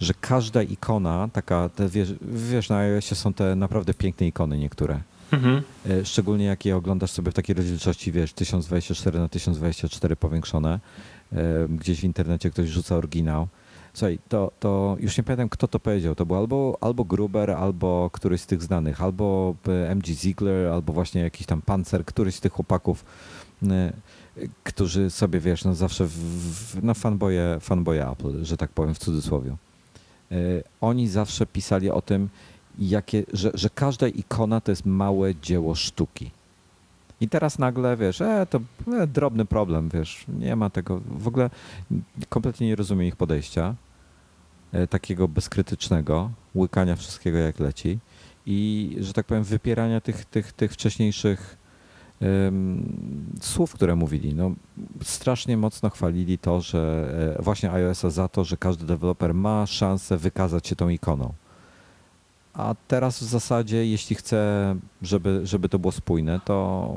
[0.00, 5.00] że każda ikona, taka, te, wiesz, wiesz na iOSie są te naprawdę piękne ikony niektóre.
[5.32, 5.62] Mhm.
[5.90, 10.80] E, szczególnie jak je oglądasz sobie w takiej rozdzielczości, wiesz, 1024 na 1024 powiększone.
[11.32, 13.48] E, gdzieś w internecie ktoś rzuca oryginał
[13.94, 16.14] Słuchaj, to, to już nie pamiętam, kto to powiedział.
[16.14, 20.92] To był albo, albo Gruber, albo któryś z tych znanych, albo e, MG Ziegler, albo
[20.92, 23.04] właśnie jakiś tam Panzer, któryś z tych chłopaków,
[23.70, 23.92] e,
[24.64, 28.98] którzy sobie, wiesz, no zawsze w, w, no fanboye, fanboye Apple, że tak powiem w
[28.98, 29.56] cudzysłowie.
[30.30, 30.36] E,
[30.80, 32.28] oni zawsze pisali o tym,
[32.78, 36.30] jakie, że, że każda ikona to jest małe dzieło sztuki.
[37.22, 38.60] I teraz nagle, wiesz, e, to
[38.92, 41.50] e, drobny problem, wiesz, nie ma tego, w ogóle
[42.28, 43.74] kompletnie nie rozumiem ich podejścia,
[44.72, 47.98] e, takiego bezkrytycznego, łykania wszystkiego jak leci
[48.46, 51.62] i, że tak powiem, wypierania tych, tych, tych wcześniejszych
[53.40, 54.34] słów, które mówili.
[54.34, 54.52] No,
[55.02, 60.16] strasznie mocno chwalili to, że e, właśnie iOS-a za to, że każdy deweloper ma szansę
[60.16, 61.32] wykazać się tą ikoną.
[62.54, 66.88] A teraz w zasadzie, jeśli chcę, żeby, żeby to było spójne, to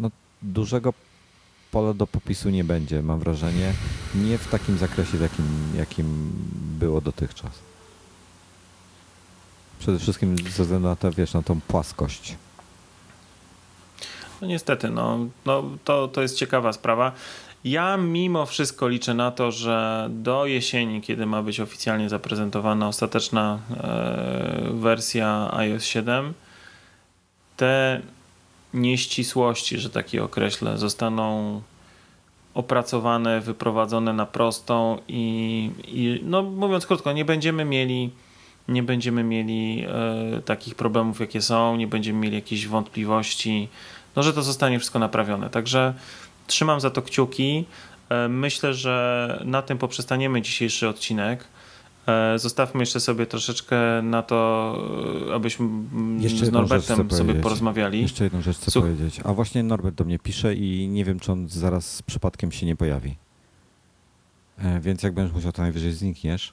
[0.00, 0.10] no,
[0.42, 0.92] dużego
[1.70, 3.72] pola do popisu nie będzie, mam wrażenie.
[4.14, 5.46] Nie w takim zakresie, w jakim,
[5.76, 6.32] jakim
[6.78, 7.52] było dotychczas.
[9.78, 12.36] Przede wszystkim ze względu na to, wiesz, na tą płaskość.
[14.40, 17.12] No niestety, no, no to, to jest ciekawa sprawa.
[17.64, 23.58] Ja mimo wszystko liczę na to, że do jesieni, kiedy ma być oficjalnie zaprezentowana ostateczna
[23.76, 26.34] e, wersja iOS 7,
[27.56, 28.00] te
[28.74, 31.62] nieścisłości, że taki określę, zostaną
[32.54, 38.10] opracowane, wyprowadzone na prostą i, i no mówiąc krótko, nie będziemy mieli
[38.68, 43.68] nie będziemy mieli e, takich problemów, jakie są, nie będziemy mieli jakichś wątpliwości,
[44.16, 45.50] no, że to zostanie wszystko naprawione.
[45.50, 45.94] Także
[46.50, 47.64] Trzymam za to kciuki.
[48.08, 51.44] E, myślę, że na tym poprzestaniemy dzisiejszy odcinek.
[52.06, 54.76] E, zostawmy jeszcze sobie troszeczkę na to,
[55.30, 55.68] e, abyśmy
[56.18, 58.02] jeszcze z Norbertem sobie porozmawiali.
[58.02, 59.20] Jeszcze jedną rzecz chcę Słuch powiedzieć.
[59.24, 62.76] A właśnie Norbert do mnie pisze i nie wiem, czy on zaraz przypadkiem się nie
[62.76, 63.16] pojawi.
[64.80, 66.52] Więc jak będziesz musiał, to najwyżej znikniesz.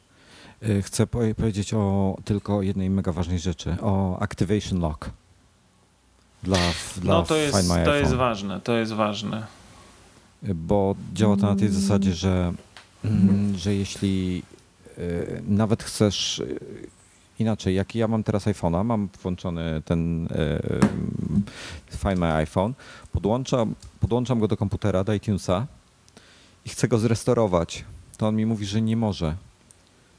[0.82, 3.78] Chcę powiedzieć o tylko jednej mega ważnej rzeczy.
[3.82, 5.10] O Activation Lock.
[6.44, 6.58] Dla,
[6.98, 9.48] dla no to jest, to jest ważne, to jest ważne
[10.44, 12.54] bo działa to na tej zasadzie, że,
[13.06, 14.44] mm, że jeśli
[14.98, 16.60] y, nawet chcesz y,
[17.40, 20.30] inaczej, jak ja mam teraz iPhone'a, mam włączony ten y,
[21.98, 22.74] Find My iPhone,
[23.12, 25.68] podłączam, podłączam go do komputera, do iTunesa
[26.66, 27.86] i chcę go zrestorować,
[28.18, 29.36] to on mi mówi, że nie może.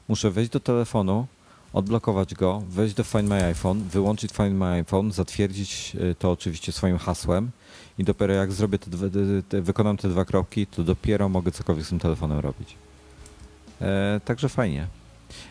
[0.07, 1.27] Muszę wejść do telefonu,
[1.73, 6.97] odblokować go, wejść do Find My iPhone, wyłączyć Find My iPhone, zatwierdzić to oczywiście swoim
[6.97, 7.51] hasłem
[7.99, 9.05] i dopiero jak zrobię te, dwa,
[9.49, 12.75] te, wykonam te dwa kropki, to dopiero mogę cokolwiek z tym telefonem robić.
[13.81, 14.87] E, także fajnie.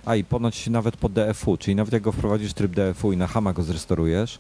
[0.04, 3.26] A i ponoć nawet po DFU, czyli nawet jak go wprowadzisz tryb DFU i na
[3.26, 4.38] Hama go zrestorujesz,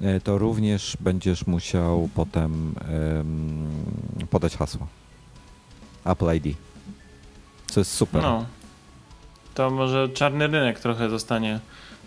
[0.00, 2.74] e, to również będziesz musiał potem
[3.16, 3.68] um,
[4.30, 4.86] podać hasło.
[6.04, 6.56] Apple ID.
[7.66, 8.22] Co jest super.
[8.22, 8.44] No.
[9.54, 11.60] To może czarny rynek trochę zostanie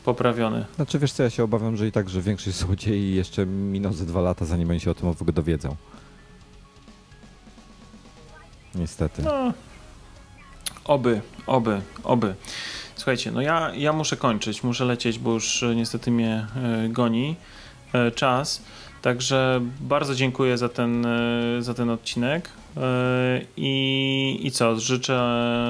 [0.05, 0.65] poprawiony.
[0.75, 4.05] Znaczy wiesz co, ja się obawiam, że i tak, że większość złodziei jeszcze miną ze
[4.05, 5.75] dwa lata, zanim oni się o tym w ogóle dowiedzą.
[8.75, 9.21] Niestety.
[9.23, 9.53] No.
[10.83, 12.35] Oby, oby, oby.
[12.95, 17.35] Słuchajcie, no ja, ja muszę kończyć, muszę lecieć, bo już e, niestety mnie e, goni
[17.93, 18.61] e, czas.
[19.01, 21.07] Także bardzo dziękuję za ten,
[21.59, 22.49] za ten odcinek.
[23.57, 24.79] I, I co?
[24.79, 25.19] Życzę,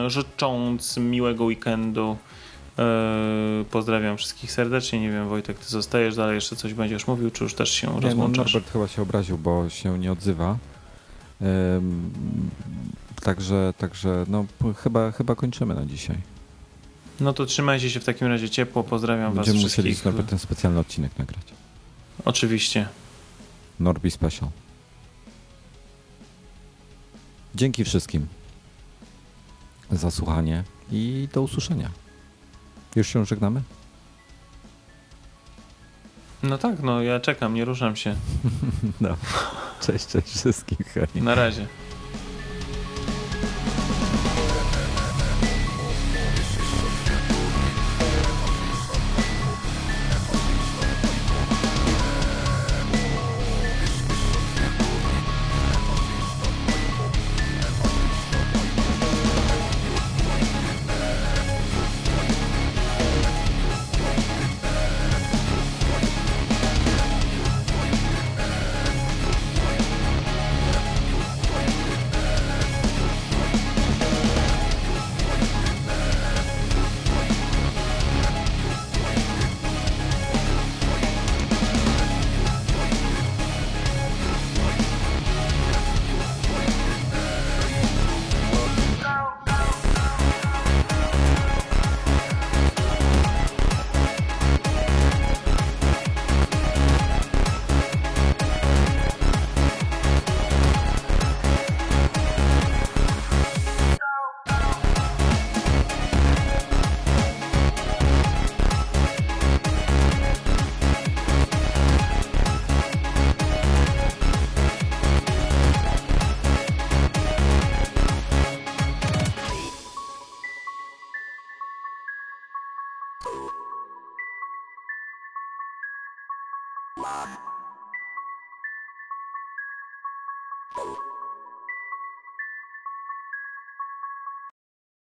[0.08, 2.18] życząc miłego weekendu.
[3.72, 5.00] Pozdrawiam wszystkich serdecznie.
[5.00, 7.94] Nie wiem, Wojtek, ty zostajesz dalej, jeszcze coś będziesz mówił, czy już też się nie,
[7.94, 8.38] no, rozłączasz?
[8.38, 10.58] No, Norbert chyba się obraził, bo się nie odzywa.
[13.24, 14.46] Także, także no,
[14.84, 16.18] chyba, chyba kończymy na dzisiaj.
[17.20, 18.84] No to trzymajcie się w takim razie ciepło.
[18.84, 19.86] Pozdrawiam Będziemy was wszystkich.
[19.86, 21.44] Będziemy musieli ten specjalny odcinek nagrać.
[22.26, 22.88] Oczywiście.
[23.80, 24.50] Norbi Special.
[27.56, 28.28] Dzięki wszystkim
[29.92, 31.90] za słuchanie i do usłyszenia.
[32.96, 33.62] Już się żegnamy?
[36.44, 38.16] No tak, no ja czekam, nie ruszam się.
[39.02, 39.18] No.
[39.82, 40.78] Cześć, cześć wszystkim.
[40.94, 41.08] Hej.
[41.24, 41.68] Na razie.